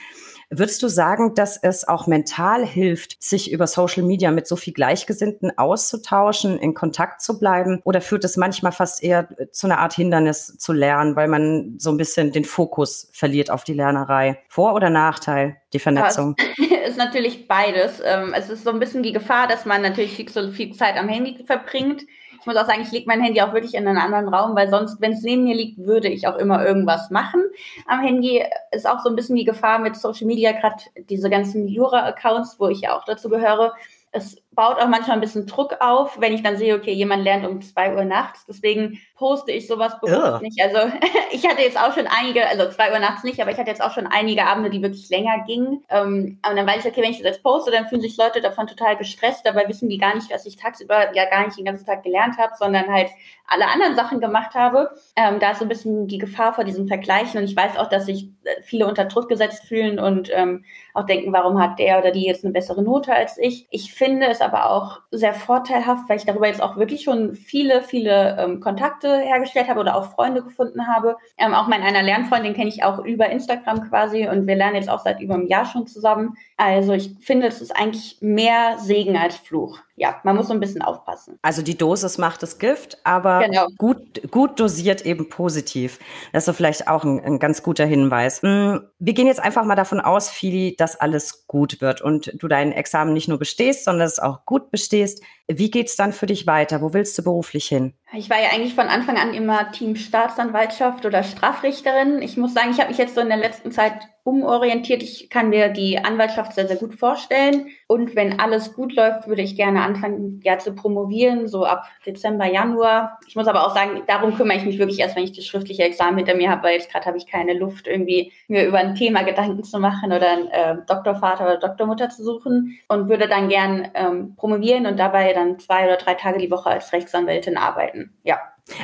Würdest 0.49 0.83
du 0.83 0.87
sagen, 0.87 1.33
dass 1.33 1.57
es 1.57 1.87
auch 1.87 2.05
mental 2.05 2.65
hilft, 2.65 3.21
sich 3.21 3.51
über 3.51 3.65
Social 3.65 4.03
Media 4.03 4.31
mit 4.31 4.47
so 4.47 4.55
viel 4.55 4.73
Gleichgesinnten 4.73 5.57
auszutauschen, 5.57 6.59
in 6.59 6.73
Kontakt 6.73 7.21
zu 7.21 7.39
bleiben? 7.39 7.81
Oder 7.83 8.01
führt 8.01 8.23
es 8.23 8.37
manchmal 8.37 8.71
fast 8.71 9.03
eher 9.03 9.27
zu 9.51 9.67
einer 9.67 9.79
Art 9.79 9.93
Hindernis 9.93 10.57
zu 10.57 10.71
lernen, 10.71 11.15
weil 11.15 11.27
man 11.27 11.75
so 11.79 11.89
ein 11.89 11.97
bisschen 11.97 12.31
den 12.31 12.45
Fokus 12.45 13.09
verliert 13.11 13.49
auf 13.49 13.63
die 13.63 13.73
Lernerei? 13.73 14.39
Vor- 14.47 14.75
oder 14.75 14.89
Nachteil, 14.89 15.57
die 15.73 15.79
Vernetzung? 15.79 16.35
Ja, 16.57 16.77
ist 16.85 16.97
natürlich 16.97 17.47
beides. 17.47 18.01
Ähm, 18.03 18.33
es 18.35 18.49
ist 18.49 18.63
so 18.63 18.69
ein 18.69 18.79
bisschen 18.79 19.01
die 19.01 19.13
Gefahr, 19.13 19.47
dass 19.47 19.65
man 19.65 19.81
natürlich 19.81 20.15
viel, 20.15 20.29
so 20.29 20.51
viel 20.51 20.73
Zeit 20.73 20.95
am 20.97 21.09
Handy 21.09 21.43
verbringt 21.45 22.03
ich 22.39 22.45
muss 22.45 22.55
auch 22.55 22.65
sagen, 22.65 22.81
ich 22.81 22.91
lege 22.91 23.07
mein 23.07 23.21
Handy 23.21 23.41
auch 23.41 23.53
wirklich 23.53 23.75
in 23.75 23.87
einen 23.87 23.97
anderen 23.97 24.27
Raum, 24.33 24.55
weil 24.55 24.69
sonst, 24.69 25.01
wenn 25.01 25.13
es 25.13 25.21
neben 25.21 25.43
mir 25.43 25.55
liegt, 25.55 25.77
würde 25.79 26.07
ich 26.09 26.27
auch 26.27 26.37
immer 26.37 26.65
irgendwas 26.65 27.09
machen. 27.09 27.43
Am 27.87 28.01
Handy 28.01 28.43
ist 28.71 28.87
auch 28.87 28.99
so 28.99 29.09
ein 29.09 29.15
bisschen 29.15 29.35
die 29.35 29.45
Gefahr 29.45 29.79
mit 29.79 29.95
Social 29.95 30.27
Media, 30.27 30.51
gerade 30.51 30.83
diese 31.09 31.29
ganzen 31.29 31.67
Jura-Accounts, 31.67 32.59
wo 32.59 32.67
ich 32.67 32.81
ja 32.81 32.97
auch 32.97 33.05
dazu 33.05 33.29
gehöre. 33.29 33.73
Es 34.11 34.41
baut 34.55 34.79
auch 34.79 34.87
manchmal 34.87 35.17
ein 35.17 35.21
bisschen 35.21 35.45
Druck 35.45 35.77
auf, 35.79 36.19
wenn 36.19 36.33
ich 36.33 36.43
dann 36.43 36.57
sehe, 36.57 36.75
okay, 36.75 36.93
jemand 36.93 37.23
lernt 37.23 37.45
um 37.45 37.61
zwei 37.61 37.93
Uhr 37.95 38.05
nachts. 38.05 38.45
Deswegen 38.45 38.99
poste 39.15 39.51
ich 39.51 39.67
sowas 39.67 39.99
bewusst 39.99 40.41
nicht. 40.41 40.61
Also 40.61 40.91
ich 41.31 41.47
hatte 41.47 41.61
jetzt 41.61 41.79
auch 41.79 41.93
schon 41.93 42.07
einige, 42.07 42.47
also 42.47 42.69
zwei 42.69 42.91
Uhr 42.91 42.99
nachts 42.99 43.23
nicht, 43.23 43.39
aber 43.41 43.51
ich 43.51 43.57
hatte 43.57 43.69
jetzt 43.69 43.83
auch 43.83 43.93
schon 43.93 44.07
einige 44.07 44.45
Abende, 44.45 44.69
die 44.69 44.81
wirklich 44.81 45.09
länger 45.09 45.43
gingen. 45.45 45.83
Ähm, 45.89 46.39
und 46.47 46.55
dann 46.55 46.67
weiß 46.67 46.85
ich, 46.85 46.91
okay, 46.91 47.01
wenn 47.01 47.11
ich 47.11 47.17
das 47.17 47.27
jetzt 47.27 47.43
poste, 47.43 47.71
dann 47.71 47.87
fühlen 47.87 48.01
sich 48.01 48.17
Leute 48.17 48.41
davon 48.41 48.67
total 48.67 48.97
gestresst. 48.97 49.45
Dabei 49.45 49.67
wissen 49.67 49.89
die 49.89 49.97
gar 49.97 50.15
nicht, 50.15 50.31
dass 50.31 50.45
ich 50.45 50.57
tagsüber 50.57 51.13
ja 51.13 51.29
gar 51.29 51.45
nicht 51.45 51.57
den 51.57 51.65
ganzen 51.65 51.85
Tag 51.85 52.03
gelernt 52.03 52.37
habe, 52.37 52.53
sondern 52.57 52.87
halt 52.87 53.09
alle 53.47 53.67
anderen 53.67 53.95
Sachen 53.95 54.19
gemacht 54.19 54.55
habe. 54.55 54.89
Ähm, 55.15 55.39
da 55.39 55.51
ist 55.51 55.59
so 55.59 55.65
ein 55.65 55.69
bisschen 55.69 56.07
die 56.07 56.17
Gefahr 56.17 56.53
vor 56.53 56.63
diesem 56.63 56.87
Vergleichen. 56.87 57.39
Und 57.39 57.45
ich 57.45 57.55
weiß 57.55 57.77
auch, 57.77 57.89
dass 57.89 58.05
sich 58.05 58.29
äh, 58.43 58.61
viele 58.63 58.87
unter 58.87 59.05
Druck 59.05 59.29
gesetzt 59.29 59.65
fühlen 59.65 59.99
und 59.99 60.29
ähm, 60.33 60.65
auch 60.93 61.05
denken, 61.05 61.33
warum 61.33 61.61
hat 61.61 61.79
der 61.79 61.99
oder 61.99 62.11
die 62.11 62.25
jetzt 62.25 62.43
eine 62.43 62.53
bessere 62.53 62.81
Note 62.81 63.13
als 63.13 63.37
ich. 63.37 63.67
Ich 63.69 63.93
finde 63.93 64.27
es 64.27 64.41
aber 64.45 64.69
auch 64.69 65.01
sehr 65.11 65.33
vorteilhaft, 65.33 66.07
weil 66.07 66.17
ich 66.17 66.25
darüber 66.25 66.47
jetzt 66.47 66.61
auch 66.61 66.77
wirklich 66.77 67.03
schon 67.03 67.33
viele, 67.33 67.81
viele 67.81 68.37
ähm, 68.39 68.59
Kontakte 68.59 69.19
hergestellt 69.19 69.67
habe 69.67 69.79
oder 69.79 69.95
auch 69.95 70.13
Freunde 70.13 70.43
gefunden 70.43 70.87
habe. 70.87 71.17
Ähm, 71.37 71.53
auch 71.53 71.67
mein 71.67 71.81
einer 71.81 72.03
Lernfreundin 72.03 72.53
kenne 72.53 72.69
ich 72.69 72.83
auch 72.83 72.99
über 72.99 73.29
Instagram 73.29 73.89
quasi 73.89 74.27
und 74.27 74.47
wir 74.47 74.55
lernen 74.55 74.75
jetzt 74.75 74.89
auch 74.89 74.99
seit 74.99 75.19
über 75.19 75.33
einem 75.33 75.47
Jahr 75.47 75.65
schon 75.65 75.87
zusammen. 75.87 76.35
Also 76.57 76.93
ich 76.93 77.15
finde, 77.19 77.47
es 77.47 77.61
ist 77.61 77.75
eigentlich 77.75 78.17
mehr 78.21 78.77
Segen 78.77 79.17
als 79.17 79.35
Fluch 79.35 79.79
ja, 79.97 80.19
man 80.23 80.35
muss 80.35 80.47
so 80.47 80.53
ein 80.53 80.59
bisschen 80.59 80.81
aufpassen. 80.81 81.39
Also 81.41 81.61
die 81.61 81.77
Dosis 81.77 82.17
macht 82.17 82.43
das 82.43 82.59
Gift, 82.59 82.97
aber 83.05 83.43
genau. 83.45 83.67
gut, 83.77 84.29
gut 84.29 84.59
dosiert 84.59 85.05
eben 85.05 85.29
positiv. 85.29 85.99
Das 86.33 86.47
ist 86.47 86.55
vielleicht 86.57 86.89
auch 86.89 87.05
ein, 87.05 87.23
ein, 87.23 87.39
ganz 87.39 87.63
guter 87.63 87.85
Hinweis. 87.85 88.41
Hm, 88.41 88.81
wir 88.99 89.13
gehen 89.13 89.27
jetzt 89.27 89.39
einfach 89.39 89.63
mal 89.63 89.75
davon 89.75 90.01
aus, 90.01 90.29
Fili, 90.29 90.75
dass 90.77 90.99
alles 90.99 91.47
gut 91.47 91.79
wird 91.79 92.01
und 92.01 92.31
du 92.41 92.49
dein 92.49 92.73
Examen 92.73 93.13
nicht 93.13 93.29
nur 93.29 93.39
bestehst, 93.39 93.85
sondern 93.85 94.05
es 94.05 94.19
auch 94.19 94.45
gut 94.45 94.69
bestehst. 94.69 95.23
Wie 95.47 95.69
geht's 95.69 95.95
dann 95.95 96.11
für 96.11 96.25
dich 96.25 96.47
weiter? 96.47 96.81
Wo 96.81 96.93
willst 96.93 97.17
du 97.17 97.23
beruflich 97.23 97.67
hin? 97.67 97.93
Ich 98.13 98.29
war 98.29 98.41
ja 98.41 98.49
eigentlich 98.51 98.73
von 98.73 98.87
Anfang 98.87 99.17
an 99.17 99.33
immer 99.33 99.71
Team 99.71 99.95
Staatsanwaltschaft 99.95 101.05
oder 101.05 101.21
Strafrichterin. 101.21 102.21
Ich 102.21 102.37
muss 102.37 102.53
sagen, 102.53 102.71
ich 102.71 102.79
habe 102.79 102.89
mich 102.89 102.97
jetzt 102.97 103.15
so 103.15 103.21
in 103.21 103.29
der 103.29 103.37
letzten 103.37 103.71
Zeit 103.71 103.93
umorientiert. 104.23 105.03
Ich 105.03 105.29
kann 105.29 105.49
mir 105.49 105.69
die 105.69 105.99
Anwaltschaft 105.99 106.53
sehr, 106.53 106.67
sehr 106.67 106.77
gut 106.77 106.95
vorstellen. 106.95 107.67
Und 107.85 108.15
wenn 108.15 108.39
alles 108.39 108.73
gut 108.73 108.95
läuft, 108.95 109.27
würde 109.27 109.43
ich 109.43 109.55
gerne 109.55 109.83
anfangen, 109.83 110.41
ja, 110.43 110.57
zu 110.57 110.73
promovieren, 110.73 111.47
so 111.47 111.63
ab 111.63 111.83
Dezember, 112.07 112.47
Januar. 112.47 113.19
Ich 113.27 113.35
muss 113.35 113.47
aber 113.47 113.67
auch 113.67 113.75
sagen, 113.75 114.01
darum 114.07 114.35
kümmere 114.35 114.57
ich 114.57 114.65
mich 114.65 114.79
wirklich 114.79 114.99
erst, 114.99 115.15
wenn 115.15 115.25
ich 115.25 115.33
das 115.33 115.45
schriftliche 115.45 115.83
Examen 115.83 116.17
hinter 116.17 116.33
mir 116.33 116.49
habe, 116.49 116.63
weil 116.63 116.73
jetzt 116.73 116.91
gerade 116.91 117.05
habe 117.05 117.17
ich 117.17 117.27
keine 117.27 117.53
Luft, 117.53 117.85
irgendwie 117.85 118.31
mir 118.47 118.65
über 118.65 118.79
ein 118.79 118.95
Thema 118.95 119.21
Gedanken 119.21 119.63
zu 119.63 119.77
machen 119.77 120.11
oder 120.11 120.27
einen 120.27 120.47
äh, 120.47 120.75
Doktorvater 120.87 121.43
oder 121.43 121.57
Doktormutter 121.57 122.09
zu 122.09 122.23
suchen 122.23 122.79
und 122.87 123.09
würde 123.09 123.27
dann 123.27 123.47
gern 123.47 123.89
ähm, 123.93 124.35
promovieren 124.37 124.87
und 124.87 124.97
dabei 124.97 125.33
dann 125.35 125.59
zwei 125.59 125.85
oder 125.85 125.97
drei 125.97 126.15
Tage 126.15 126.39
die 126.39 126.51
Woche 126.51 126.69
als 126.69 126.91
Rechtsanwältin 126.93 127.57
arbeiten. 127.57 128.17
Ja. 128.23 128.39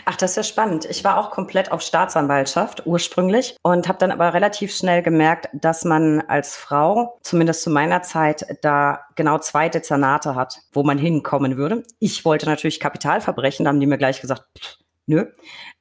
Ach, 0.06 0.16
das 0.16 0.32
ist 0.32 0.36
ja 0.38 0.44
spannend. 0.44 0.86
Ich 0.86 1.04
war 1.04 1.18
auch 1.18 1.32
komplett 1.32 1.72
auf 1.72 1.82
Staatsanwaltschaft 1.82 2.86
ursprünglich 2.86 3.58
und 3.64 3.88
habe 3.88 3.98
dann 3.98 4.12
aber 4.12 4.34
relativ 4.34 4.76
schnell 4.76 5.02
gemerkt, 5.02 5.50
dass 5.54 5.86
man 5.86 6.22
als 6.22 6.56
Frau, 6.56 7.18
zumindest 7.24 7.64
zu 7.64 7.72
meiner 7.72 8.04
Zeit, 8.04 8.46
da 8.62 9.06
genau 9.16 9.40
zwei 9.40 9.70
Dezernate 9.70 10.36
hat, 10.36 10.60
wo 10.72 10.84
man 10.84 11.00
hinkommen 11.00 11.58
würde. 11.58 11.84
Ich 12.00 12.26
wollte 12.26 12.46
natürlich 12.46 12.80
Kapitalverbrechen, 12.80 13.66
da 13.66 13.70
haben 13.70 13.80
die 13.80 13.88
mir 13.88 13.98
gleich 13.98 14.22
gesagt, 14.22 14.44
pff, 14.60 14.78
nö. 15.08 15.26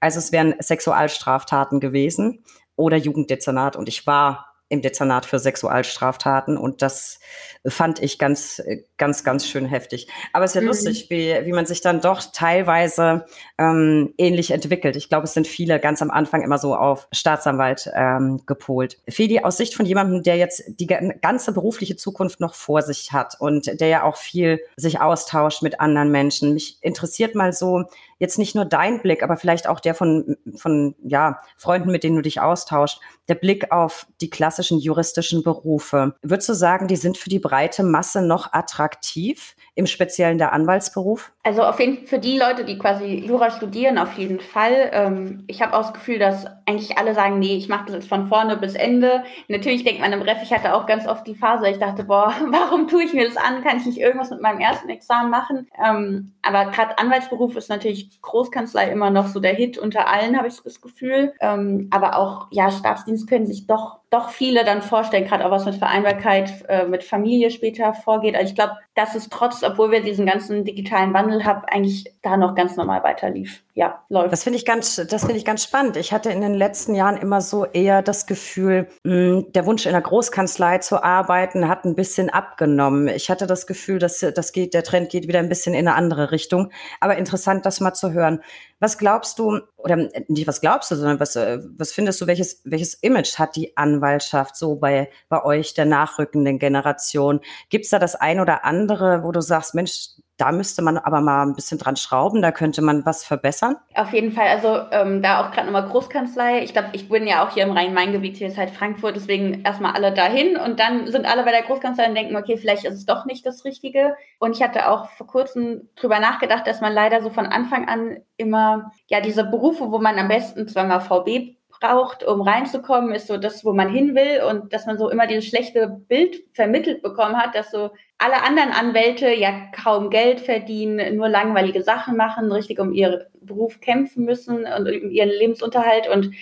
Also 0.00 0.18
es 0.18 0.33
wären 0.33 0.54
Sexualstraftaten 0.59 1.78
gewesen 1.78 2.42
oder 2.76 2.96
Jugenddezernat 2.96 3.76
und 3.76 3.87
ich 3.88 4.06
war 4.06 4.49
im 4.70 4.83
Dezernat 4.83 5.26
für 5.26 5.38
Sexualstraftaten 5.38 6.56
und 6.56 6.80
das 6.80 7.18
fand 7.66 8.00
ich 8.00 8.18
ganz, 8.18 8.62
ganz, 8.96 9.24
ganz 9.24 9.46
schön 9.46 9.66
heftig. 9.66 10.06
Aber 10.33 10.44
es 10.44 10.52
ist 10.52 10.54
ja 10.54 10.61
mhm. 10.62 10.68
lustig, 10.68 11.11
wie, 11.11 11.35
wie 11.45 11.53
man 11.53 11.66
sich 11.66 11.80
dann 11.80 12.01
doch 12.01 12.22
teilweise 12.32 13.26
ähm, 13.59 14.14
ähnlich 14.16 14.53
entwickelt. 14.53 14.95
Ich 14.95 15.09
glaube, 15.09 15.24
es 15.24 15.34
sind 15.34 15.49
viele 15.49 15.80
ganz 15.80 16.01
am 16.01 16.11
Anfang 16.11 16.42
immer 16.42 16.57
so 16.57 16.76
auf 16.76 17.09
Staatsanwalt 17.12 17.90
ähm, 17.95 18.42
gepolt. 18.47 18.99
Fedi, 19.09 19.40
aus 19.40 19.57
Sicht 19.57 19.74
von 19.74 19.86
jemandem, 19.86 20.22
der 20.22 20.36
jetzt 20.36 20.62
die 20.68 20.86
ganze 20.86 21.53
berufliche 21.53 21.97
Zukunft 21.97 22.38
noch 22.38 22.55
vor 22.55 22.82
sich 22.82 23.12
hat 23.12 23.36
und 23.40 23.80
der 23.80 23.88
ja 23.88 24.05
auch 24.05 24.16
viel 24.16 24.61
sich 24.76 25.01
austauscht 25.01 25.62
mit 25.62 25.80
anderen 25.80 26.12
Menschen, 26.12 26.55
mich 26.55 26.78
interessiert 26.80 27.34
mal 27.34 27.53
so, 27.53 27.84
jetzt 28.20 28.38
nicht 28.38 28.55
nur 28.55 28.66
dein 28.66 29.01
Blick, 29.01 29.22
aber 29.22 29.36
vielleicht 29.36 29.66
auch 29.66 29.80
der 29.80 29.95
von, 29.95 30.36
von 30.55 30.95
ja, 31.03 31.40
Freunden, 31.57 31.90
mit 31.90 32.05
denen 32.05 32.16
du 32.16 32.22
dich 32.22 32.40
austauscht, 32.40 33.01
der 33.31 33.37
Blick 33.37 33.70
auf 33.70 34.07
die 34.20 34.28
klassischen 34.28 34.81
juristischen 34.81 35.43
Berufe. 35.43 36.16
Würdest 36.20 36.49
du 36.49 36.55
sagen, 36.55 36.89
die 36.89 36.97
sind 36.97 37.16
für 37.16 37.31
die 37.31 37.39
breite 37.39 37.85
Masse 37.85 38.20
noch 38.20 38.53
attraktiv, 38.53 39.55
im 39.81 39.87
Speziellen 39.87 40.39
der 40.39 40.53
Anwaltsberuf? 40.53 41.33
Also 41.43 41.62
auf 41.62 41.81
jeden 41.81 41.97
Fall 41.97 42.07
für 42.07 42.18
die 42.18 42.39
Leute, 42.39 42.64
die 42.64 42.78
quasi 42.78 43.24
Jura 43.26 43.51
studieren, 43.51 43.97
auf 43.97 44.12
jeden 44.18 44.39
Fall. 44.39 44.91
Ähm, 44.93 45.45
ich 45.47 45.62
habe 45.62 45.72
auch 45.74 45.81
das 45.81 45.95
Gefühl, 45.95 46.18
dass 46.18 46.45
eigentlich 46.66 46.99
alle 46.99 47.14
sagen, 47.14 47.39
nee, 47.39 47.57
ich 47.57 47.68
mache 47.68 47.87
das 47.87 47.95
jetzt 47.95 48.09
von 48.09 48.28
vorne 48.28 48.59
bis 48.59 48.74
Ende. 48.74 49.24
Natürlich 49.49 49.83
denkt 49.83 50.01
man 50.01 50.12
im 50.12 50.20
Ref, 50.20 50.39
ich 50.43 50.53
hatte 50.53 50.74
auch 50.74 50.87
ganz 50.87 51.09
oft 51.09 51.26
die 51.26 51.35
Phase, 51.35 51.68
ich 51.68 51.78
dachte, 51.78 52.05
boah, 52.05 52.35
warum 52.51 52.89
tue 52.89 53.05
ich 53.05 53.14
mir 53.14 53.26
das 53.26 53.39
an? 53.39 53.64
Kann 53.64 53.78
ich 53.78 53.87
nicht 53.87 53.99
irgendwas 53.99 54.31
mit 54.31 54.43
meinem 54.43 54.61
ersten 54.61 54.91
Examen 54.91 55.31
machen? 55.31 55.66
Ähm, 55.83 56.35
aber 56.43 56.70
gerade 56.70 56.99
Anwaltsberuf 56.99 57.57
ist 57.57 57.70
natürlich 57.70 58.20
Großkanzlei 58.20 58.91
immer 58.91 59.11
noch 59.11 59.28
so 59.28 59.41
der 59.41 59.55
Hit 59.55 59.78
unter 59.78 60.09
allen, 60.09 60.37
habe 60.37 60.49
ich 60.49 60.61
das 60.62 60.83
Gefühl. 60.83 61.33
Ähm, 61.41 61.89
aber 61.91 62.16
auch, 62.16 62.49
ja, 62.51 62.70
Staatsdienst 62.70 63.28
können 63.28 63.47
sich 63.47 63.66
doch 63.66 63.99
doch 64.11 64.30
viele 64.30 64.64
dann 64.64 64.82
vorstellen, 64.82 65.24
gerade 65.24 65.46
auch 65.46 65.52
was 65.52 65.64
mit 65.64 65.76
Vereinbarkeit, 65.76 66.64
äh, 66.68 66.84
mit 66.84 67.04
Familie 67.04 67.50
später 67.50 67.94
vorgeht. 67.94 68.34
Also 68.34 68.48
ich 68.48 68.56
glaube, 68.56 68.76
dass 68.96 69.14
es 69.14 69.28
trotz, 69.28 69.62
obwohl 69.62 69.92
wir 69.92 70.02
diesen 70.02 70.26
ganzen 70.26 70.64
digitalen 70.64 71.14
Wandel 71.14 71.44
haben, 71.44 71.62
eigentlich 71.70 72.12
da 72.20 72.36
noch 72.36 72.56
ganz 72.56 72.76
normal 72.76 73.04
weiter 73.04 73.30
lief. 73.30 73.62
Ja, 73.74 74.02
läuft. 74.08 74.32
Das 74.32 74.42
finde 74.42 74.58
ich 74.58 74.66
ganz, 74.66 74.96
das 74.96 75.22
finde 75.22 75.36
ich 75.36 75.44
ganz 75.44 75.62
spannend. 75.62 75.96
Ich 75.96 76.12
hatte 76.12 76.30
in 76.30 76.40
den 76.40 76.54
letzten 76.54 76.96
Jahren 76.96 77.16
immer 77.16 77.40
so 77.40 77.64
eher 77.64 78.02
das 78.02 78.26
Gefühl, 78.26 78.88
mh, 79.04 79.12
hm, 79.12 79.52
der 79.52 79.64
Wunsch 79.64 79.86
in 79.86 79.92
der 79.92 80.00
Großkanzlei 80.00 80.78
zu 80.78 81.04
arbeiten 81.04 81.68
hat 81.68 81.84
ein 81.84 81.94
bisschen 81.94 82.30
abgenommen. 82.30 83.06
Ich 83.06 83.30
hatte 83.30 83.46
das 83.46 83.68
Gefühl, 83.68 84.00
dass 84.00 84.18
das 84.18 84.52
geht, 84.52 84.74
der 84.74 84.82
Trend 84.82 85.11
geht 85.11 85.28
wieder 85.28 85.38
ein 85.38 85.48
bisschen 85.48 85.72
in 85.72 85.86
eine 85.86 85.94
andere 85.94 86.32
Richtung. 86.32 86.72
Aber 86.98 87.16
interessant, 87.16 87.64
das 87.64 87.78
mal 87.78 87.94
zu 87.94 88.12
hören. 88.12 88.42
Was 88.81 88.99
glaubst 88.99 89.39
du, 89.39 89.61
oder 89.76 90.09
nicht 90.28 90.47
was 90.47 90.61
glaubst 90.61 90.91
du, 90.91 90.97
sondern 90.97 91.20
was, 91.20 91.37
äh, 91.37 91.59
was 91.76 91.93
findest 91.93 92.20
du, 92.20 92.26
welches, 92.26 92.62
welches 92.64 92.95
Image 92.95 93.39
hat 93.39 93.55
die 93.55 93.76
Anwaltschaft 93.76 94.57
so 94.57 94.76
bei, 94.76 95.11
bei 95.28 95.45
euch, 95.45 95.74
der 95.74 95.85
nachrückenden 95.85 96.59
Generation? 96.59 97.41
Gibt 97.68 97.85
es 97.85 97.91
da 97.91 97.99
das 97.99 98.16
ein 98.16 98.41
oder 98.41 98.64
andere, 98.64 99.22
wo 99.22 99.33
du 99.33 99.43
sagst, 99.43 99.74
Mensch, 99.74 100.09
da 100.41 100.53
müsste 100.53 100.80
man 100.80 100.97
aber 100.97 101.20
mal 101.20 101.43
ein 101.43 101.55
bisschen 101.55 101.78
dran 101.78 101.97
schrauben, 101.97 102.41
da 102.41 102.51
könnte 102.51 102.80
man 102.80 103.05
was 103.05 103.24
verbessern? 103.24 103.76
Auf 103.95 104.12
jeden 104.12 104.32
Fall, 104.32 104.49
also 104.49 104.80
ähm, 104.91 105.22
da 105.22 105.45
auch 105.45 105.51
gerade 105.53 105.66
nochmal 105.66 105.88
Großkanzlei. 105.88 106.62
Ich 106.62 106.72
glaube, 106.72 106.88
ich 106.93 107.09
bin 107.09 107.26
ja 107.26 107.45
auch 107.45 107.51
hier 107.51 107.64
im 107.64 107.72
Rhein-Main-Gebiet, 107.72 108.38
hier 108.38 108.49
ist 108.49 108.57
halt 108.57 108.70
Frankfurt, 108.70 109.16
deswegen 109.16 109.62
erstmal 109.64 109.93
alle 109.93 110.12
dahin 110.12 110.57
und 110.57 110.80
dann 110.80 111.07
sind 111.09 111.26
alle 111.26 111.45
bei 111.45 111.51
der 111.51 111.62
Großkanzlei 111.62 112.09
und 112.09 112.14
denken, 112.14 112.36
okay, 112.36 112.57
vielleicht 112.57 112.84
ist 112.84 112.95
es 112.95 113.07
doch 113.07 113.26
nicht 113.26 113.45
das 113.45 113.64
Richtige. 113.64 114.16
Und 114.38 114.57
ich 114.57 114.62
hatte 114.62 114.88
auch 114.88 115.11
vor 115.11 115.26
kurzem 115.26 115.88
drüber 115.97 116.20
nachgedacht, 116.20 116.66
dass 116.66 116.80
man 116.80 116.93
leider 116.93 117.20
so 117.22 117.28
von 117.30 117.47
Anfang 117.47 117.88
an 117.88 118.18
immer, 118.36 118.93
ja, 119.09 119.20
diese 119.20 119.45
Berufe, 119.45 119.91
wo 119.91 119.99
man 119.99 120.18
am 120.18 120.28
besten 120.28 120.66
zweimal 120.68 121.01
VB 121.01 121.57
braucht, 121.80 122.22
um 122.22 122.43
reinzukommen, 122.43 123.12
ist 123.12 123.26
so 123.26 123.38
das, 123.38 123.64
wo 123.64 123.72
man 123.72 123.88
hin 123.88 124.14
will 124.14 124.43
und 124.49 124.72
dass 124.72 124.86
man 124.86 124.99
so 124.99 125.11
immer 125.11 125.26
dieses 125.26 125.47
schlechte 125.47 125.88
Bild 125.88 126.36
vermittelt 126.53 127.03
bekommen 127.03 127.36
hat, 127.36 127.55
dass 127.55 127.70
so 127.70 127.91
alle 128.21 128.43
anderen 128.43 128.71
Anwälte 128.71 129.33
ja 129.33 129.68
kaum 129.73 130.11
Geld 130.11 130.41
verdienen, 130.41 131.16
nur 131.16 131.31
langweilige 131.31 131.83
Sachen 131.83 132.16
machen, 132.16 132.53
richtig 132.53 132.79
um 132.79 132.93
ihren 132.93 133.23
Beruf 133.41 133.81
kämpfen 133.81 134.27
müssen 134.27 134.66
und 134.66 134.87
um 134.87 135.11
ihren 135.11 135.31
Lebensunterhalt. 135.31 136.07
Und 136.07 136.35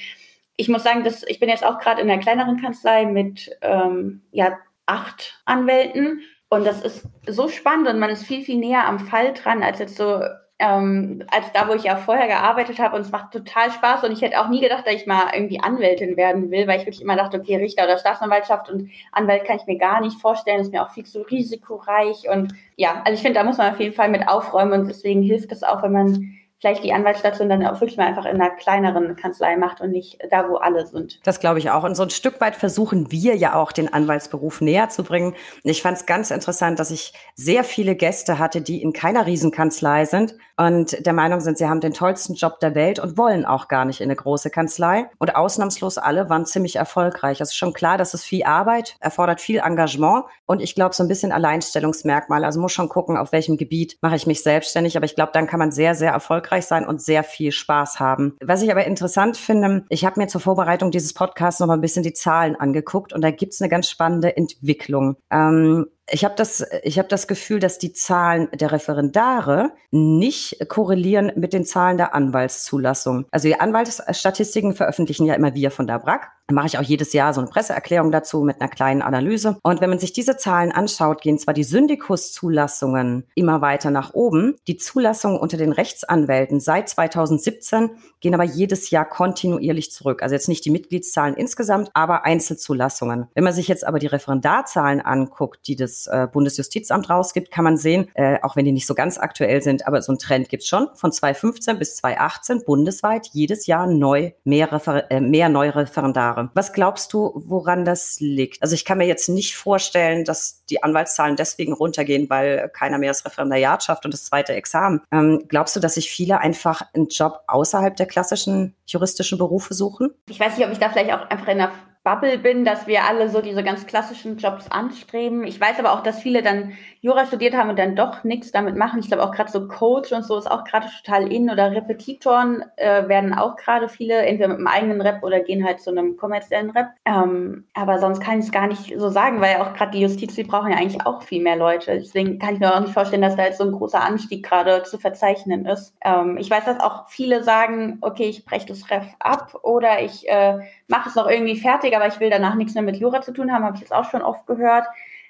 ich 0.57 0.69
muss 0.69 0.83
sagen, 0.83 1.05
dass 1.05 1.23
ich 1.23 1.39
bin 1.39 1.49
jetzt 1.49 1.65
auch 1.65 1.79
gerade 1.79 2.03
in 2.03 2.11
einer 2.11 2.21
kleineren 2.21 2.61
Kanzlei 2.61 3.07
mit 3.07 3.57
ähm, 3.63 4.23
ja 4.33 4.59
acht 4.87 5.41
Anwälten. 5.45 6.23
Und 6.49 6.67
das 6.67 6.83
ist 6.83 7.07
so 7.29 7.49
spannend 7.49 7.89
und 7.89 8.01
man 8.01 8.11
ist 8.11 8.25
viel 8.25 8.43
viel 8.43 8.57
näher 8.57 8.87
am 8.87 8.99
Fall 8.99 9.33
dran 9.33 9.63
als 9.63 9.79
jetzt 9.79 9.97
so 9.97 10.21
ähm, 10.59 11.25
als 11.31 11.53
da, 11.53 11.69
wo 11.69 11.75
ich 11.75 11.85
ja 11.85 11.97
vorher 11.97 12.27
gearbeitet 12.27 12.79
habe. 12.79 12.97
Und 12.97 13.03
es 13.03 13.13
macht 13.13 13.33
total 13.33 13.71
Spaß. 13.71 14.05
Und 14.05 14.13
ich 14.13 14.23
hätte 14.23 14.41
auch 14.41 14.49
nie 14.49 14.61
gedacht, 14.61 14.87
dass 14.87 14.95
ich 14.95 15.07
mal 15.07 15.31
irgendwie 15.33 15.61
Anwältin 15.61 16.17
werden 16.17 16.51
will, 16.51 16.67
weil 16.67 16.81
ich 16.81 16.87
wirklich 16.87 17.03
immer 17.03 17.17
dachte, 17.17 17.39
okay, 17.39 17.57
Richter 17.57 17.85
oder 17.85 17.99
Staatsanwaltschaft 17.99 18.69
und 18.69 18.91
Anwalt 19.13 19.45
kann 19.45 19.59
ich 19.59 19.67
mir 19.67 19.79
gar 19.79 20.01
nicht 20.01 20.21
vorstellen. 20.21 20.61
Ist 20.61 20.73
mir 20.73 20.83
auch 20.83 20.91
viel 20.91 21.07
zu 21.07 21.23
risikoreich. 21.23 22.29
Und 22.29 22.53
ja, 22.77 23.03
also 23.05 23.15
ich 23.15 23.23
finde, 23.23 23.39
da 23.39 23.45
muss 23.45 23.59
man 23.59 23.73
auf 23.73 23.81
jeden 23.81 23.95
Fall 23.95 24.09
mit 24.09 24.27
aufräumen. 24.27 24.73
Und 24.73 24.89
deswegen 24.89 25.23
hilft 25.23 25.53
es 25.53 25.63
auch, 25.63 25.83
wenn 25.83 25.93
man 25.93 26.38
vielleicht 26.61 26.83
die 26.83 26.93
Anwaltsstation 26.93 27.49
dann 27.49 27.65
auch 27.67 27.81
wirklich 27.81 27.97
mal 27.97 28.07
einfach 28.07 28.25
in 28.25 28.41
einer 28.41 28.51
kleineren 28.51 29.15
Kanzlei 29.17 29.57
macht 29.57 29.81
und 29.81 29.91
nicht 29.91 30.19
da, 30.31 30.49
wo 30.49 30.57
alle 30.57 30.87
sind. 30.87 31.21
Das 31.25 31.39
glaube 31.41 31.59
ich 31.59 31.71
auch. 31.71 31.85
Und 31.85 31.95
so 31.95 32.03
ein 32.03 32.11
Stück 32.11 32.41
weit 32.41 32.57
versuchen 32.57 33.13
wir 33.13 33.37
ja 33.37 33.55
auch, 33.55 33.71
den 33.71 33.93
Anwaltsberuf 33.93 34.61
näher 34.61 34.89
zu 34.89 35.05
bringen. 35.05 35.35
Ich 35.63 35.83
fand 35.83 35.99
es 35.99 36.07
ganz 36.07 36.31
interessant, 36.31 36.79
dass 36.81 36.91
ich 36.91 37.13
sehr 37.35 37.63
viele 37.63 37.95
Gäste 37.95 38.39
hatte, 38.39 38.61
die 38.61 38.83
in 38.83 38.93
keiner 38.93 39.27
Riesenkanzlei 39.27 40.05
sind 40.05 40.35
und 40.57 41.07
der 41.07 41.13
Meinung 41.13 41.39
sind, 41.41 41.59
sie 41.59 41.69
haben 41.69 41.81
den 41.81 41.93
tollsten 41.93 42.35
Job 42.35 42.59
der 42.59 42.75
Welt 42.75 42.99
und 42.99 43.17
wollen 43.17 43.45
auch 43.45 43.69
gar 43.69 43.85
nicht 43.85 44.01
in 44.01 44.07
eine 44.07 44.17
große 44.17 44.51
Kanzlei. 44.51 45.09
Und 45.19 45.37
ausnahmslos 45.37 45.99
alle 45.99 46.29
waren 46.29 46.47
ziemlich 46.47 46.75
erfolgreich. 46.75 47.41
Es 47.41 47.51
ist 47.51 47.57
schon 47.57 47.73
klar, 47.73 47.97
dass 47.97 48.13
es 48.15 48.25
viel 48.25 48.43
Arbeit 48.43 48.97
erfordert, 48.99 49.41
viel 49.41 49.61
Engagement 49.61 50.25
und 50.47 50.61
ich 50.61 50.75
glaube 50.75 50.97
so 50.97 51.05
ein 51.05 51.09
bisschen 51.09 51.31
Alleinstellungsmerkmal. 51.31 52.45
Also 52.45 52.61
muss 52.61 52.73
schon 52.73 52.89
gucken, 52.89 53.17
auf 53.17 53.31
welchem 53.31 53.57
Gebiet 53.57 53.99
mache 54.01 54.17
ich 54.17 54.27
mich 54.27 54.43
selbstständig. 54.43 54.97
Aber 54.97 55.07
ich 55.07 55.15
glaube, 55.15 55.31
dann 55.33 55.47
kann 55.47 55.61
man 55.61 55.71
sehr, 55.71 55.95
sehr 55.95 56.11
erfolgreich 56.11 56.48
sein 56.67 56.87
und 56.87 57.03
sehr 57.03 57.25
viel 57.25 57.53
Spaß 57.53 58.01
haben. 58.01 58.37
Was 58.43 58.63
ich 58.63 58.71
aber 58.71 58.85
interessant 58.85 59.37
finde, 59.37 59.85
ich 59.89 60.05
habe 60.05 60.21
mir 60.21 60.29
zur 60.29 60.41
Vorbereitung 60.41 60.91
dieses 60.91 61.15
Podcasts 61.15 61.61
noch 61.61 61.67
mal 61.67 61.75
ein 61.75 61.81
bisschen 61.81 62.03
die 62.03 62.13
Zahlen 62.13 62.57
angeguckt 62.57 63.13
und 63.13 63.21
da 63.23 63.31
gibt 63.31 63.55
es 63.55 63.61
eine 63.61 63.69
ganz 63.69 63.89
spannende 63.89 64.37
Entwicklung. 64.37 65.17
Ähm, 65.31 65.87
ich 66.11 66.25
habe 66.25 66.35
das, 66.37 66.65
ich 66.83 66.99
habe 66.99 67.09
das 67.09 67.27
Gefühl, 67.27 67.61
dass 67.61 67.79
die 67.79 67.93
Zahlen 67.93 68.49
der 68.53 68.73
Referendare 68.73 69.73
nicht 69.91 70.69
korrelieren 70.69 71.33
mit 71.37 71.53
den 71.53 71.65
Zahlen 71.65 71.97
der 71.97 72.15
Anwaltszulassung. 72.15 73.27
Also 73.31 73.49
die 73.49 73.59
Anwaltsstatistiken 73.59 74.75
veröffentlichen 74.75 75.27
ja 75.27 75.35
immer 75.35 75.55
wir 75.55 75.71
von 75.71 75.87
der 75.87 75.99
BRAC. 75.99 76.31
Da 76.47 76.55
mache 76.55 76.67
ich 76.67 76.79
auch 76.79 76.83
jedes 76.83 77.13
Jahr 77.13 77.35
so 77.35 77.43
eine 77.43 77.51
Presseerklärung 77.51 78.11
dazu 78.11 78.41
mit 78.41 78.61
einer 78.61 78.71
kleinen 78.71 79.03
Analyse. 79.03 79.59
Und 79.63 79.83
wenn 79.83 79.91
man 79.91 79.99
sich 79.99 80.15
diese 80.15 80.39
Zahlen 80.39 80.73
anschaut, 80.73 81.21
gehen 81.21 81.39
zwar 81.39 81.53
die 81.53 81.65
Syndikus-Zulassungen 81.65 83.25
immer 83.35 83.61
weiter 83.61 83.91
nach 83.91 84.15
oben. 84.15 84.57
Die 84.67 84.79
Zulassungen 84.79 85.39
unter 85.39 85.59
den 85.59 85.73
Rechtsanwälten 85.73 86.59
seit 86.61 86.89
2017 86.89 87.91
gehen 88.21 88.33
aber 88.33 88.45
jedes 88.45 88.89
Jahr 88.89 89.05
kontinuierlich 89.05 89.93
zurück. 89.93 90.23
Also 90.23 90.35
jetzt 90.35 90.49
nicht 90.49 90.65
die 90.65 90.71
Mitgliedszahlen 90.71 91.35
insgesamt, 91.35 91.91
aber 91.93 92.25
Einzelzulassungen. 92.25 93.29
Wenn 93.35 93.45
man 93.45 93.53
sich 93.53 93.69
jetzt 93.69 93.87
aber 93.87 93.99
die 93.99 94.07
Referendarzahlen 94.07 95.03
anguckt, 95.03 95.67
die 95.67 95.77
das 95.77 95.98
äh, 96.07 96.29
Bundesjustizamt 96.31 97.11
rausgibt, 97.11 97.51
kann 97.51 97.65
man 97.65 97.77
sehen, 97.77 98.11
äh, 98.15 98.39
auch 98.43 98.57
wenn 98.57 98.65
die 98.65 98.73
nicht 98.73 98.87
so 98.87 98.95
ganz 98.95 99.19
aktuell 99.19 99.63
sind, 99.63 99.87
aber 99.87 100.01
so 100.03 100.13
ein 100.13 100.19
Trend 100.19 100.49
gibt's 100.49 100.67
schon. 100.67 100.89
Von 100.95 101.13
2015 101.13 101.79
bis 101.79 101.97
2018 101.97 102.65
bundesweit 102.65 103.29
jedes 103.33 103.67
Jahr 103.67 103.87
neu 103.87 104.33
mehr, 104.45 104.73
Refer 104.73 105.11
äh, 105.11 105.21
mehr 105.21 105.49
neue 105.49 105.75
Referendare. 105.75 106.51
Was 106.55 106.73
glaubst 106.73 107.13
du, 107.13 107.43
woran 107.47 107.85
das 107.85 108.19
liegt? 108.21 108.63
Also 108.63 108.75
ich 108.75 108.85
kann 108.85 108.99
mir 108.99 109.07
jetzt 109.07 109.29
nicht 109.29 109.57
vorstellen, 109.57 110.25
dass 110.25 110.65
die 110.67 110.83
Anwaltszahlen 110.83 111.37
deswegen 111.37 111.73
runtergehen, 111.73 112.31
weil 112.31 112.71
keiner 112.71 112.99
mehr 112.99 113.11
das 113.11 113.25
Referendariat 113.25 113.83
schafft 113.83 114.05
und 114.05 114.15
das 114.15 114.25
zweite 114.25 114.53
Examen. 114.55 115.01
Ähm, 115.13 115.45
glaubst 115.49 115.75
du, 115.77 115.81
dass 115.81 115.95
sich 115.95 116.11
viele 116.11 116.41
einfach 116.41 116.83
einen 116.95 117.09
Job 117.09 117.41
außerhalb 117.47 117.97
der 117.97 118.07
klassischen 118.07 118.77
juristischen 118.87 119.39
Berufe 119.39 119.75
suchen? 119.75 120.11
Ich 120.29 120.41
weiß 120.41 120.57
nicht, 120.57 120.67
ob 120.67 120.73
ich 120.73 120.79
da 120.79 120.91
vielleicht 120.91 121.13
auch 121.13 121.29
einfach 121.31 121.49
in 121.49 121.61
einer 121.61 121.73
Bubble 122.05 122.39
bin, 122.39 122.65
dass 122.65 122.87
wir 122.87 123.05
alle 123.05 123.29
so 123.29 123.43
diese 123.43 123.63
ganz 123.63 123.87
klassischen 123.87 124.39
Jobs 124.39 124.71
anstreben. 124.71 125.45
Ich 125.45 125.61
weiß 125.61 125.79
aber 125.79 125.93
auch, 125.93 126.03
dass 126.03 126.23
viele 126.23 126.43
dann 126.43 126.73
Jura 127.01 127.27
studiert 127.27 127.55
haben 127.55 127.71
und 127.71 127.79
dann 127.79 127.95
doch 127.97 128.25
nichts 128.25 128.51
damit 128.51 128.77
machen. 128.77 129.01
Ich 129.01 129.09
glaube 129.09 129.23
auch 129.23 129.31
gerade 129.31 129.51
so 129.51 129.69
Coach 129.69 130.13
und 130.13 130.25
so 130.25 130.37
ist 130.37 130.51
auch 130.51 130.65
gerade 130.65 130.89
total 131.03 131.31
in 131.31 131.51
oder 131.51 131.71
Repetitoren 131.71 132.65
äh, 132.77 133.09
werden 133.09 133.35
auch 133.35 133.57
gerade 133.57 133.89
viele 133.89 134.15
entweder 134.15 134.49
mit 134.49 134.59
einem 134.59 134.67
eigenen 134.67 135.01
Rep 135.01 135.23
oder 135.23 135.41
gehen 135.41 135.65
halt 135.65 135.81
zu 135.81 135.91
einem 135.91 136.17
kommerziellen 136.17 136.71
Rep. 136.71 136.89
Ähm, 137.05 137.67
aber 137.75 137.99
sonst 137.99 138.21
kann 138.21 138.39
ich 138.41 138.47
es 138.47 138.53
gar 138.53 138.67
nicht 138.67 138.99
so 138.99 139.09
sagen, 139.11 139.41
weil 139.41 139.57
auch 139.57 139.75
gerade 139.75 139.93
die 139.93 140.01
Justiz, 140.01 140.35
die 140.35 140.45
brauchen 140.45 140.73
ja 140.73 140.79
eigentlich 140.79 141.05
auch 141.07 141.23
viel 141.23 141.43
mehr 141.43 141.57
Leute. 141.57 141.99
Deswegen 141.99 142.39
kann 142.39 142.55
ich 142.55 142.61
mir 142.61 142.75
auch 142.75 142.81
nicht 142.81 142.95
vorstellen, 142.95 143.23
dass 143.23 143.37
da 143.37 143.45
jetzt 143.45 143.59
so 143.59 143.65
ein 143.65 143.73
großer 143.73 144.03
Anstieg 144.03 144.45
gerade 144.45 144.83
zu 144.83 144.99
verzeichnen 144.99 145.67
ist. 145.67 145.95
Ähm, 146.05 146.37
ich 146.39 146.51
weiß, 146.51 146.65
dass 146.65 146.81
auch 146.81 147.09
viele 147.09 147.45
sagen, 147.45 147.99
okay, 148.01 148.29
ich 148.29 148.45
breche 148.45 148.67
das 148.67 148.91
Ref 148.91 149.07
ab 149.21 149.55
oder 149.63 150.03
ich 150.03 150.29
äh, 150.29 150.61
mache 150.89 151.09
es 151.09 151.15
noch 151.15 151.29
irgendwie 151.29 151.57
fertig, 151.57 151.95
aber 151.95 152.09
ich 152.09 152.19
will 152.21 152.31
danach 152.31 152.55
nichts 152.55 152.75
mehr 152.75 152.83
mit 152.83 152.97
Jura 152.97 153.21
zu 153.21 153.33
tun 153.33 153.53
haben, 153.53 153.65
habe 153.65 153.77
ich 153.77 153.83
jetzt 153.83 153.93
auch 153.93 154.11
schon 154.11 154.23
oft 154.23 154.47
gehört. 154.47 154.87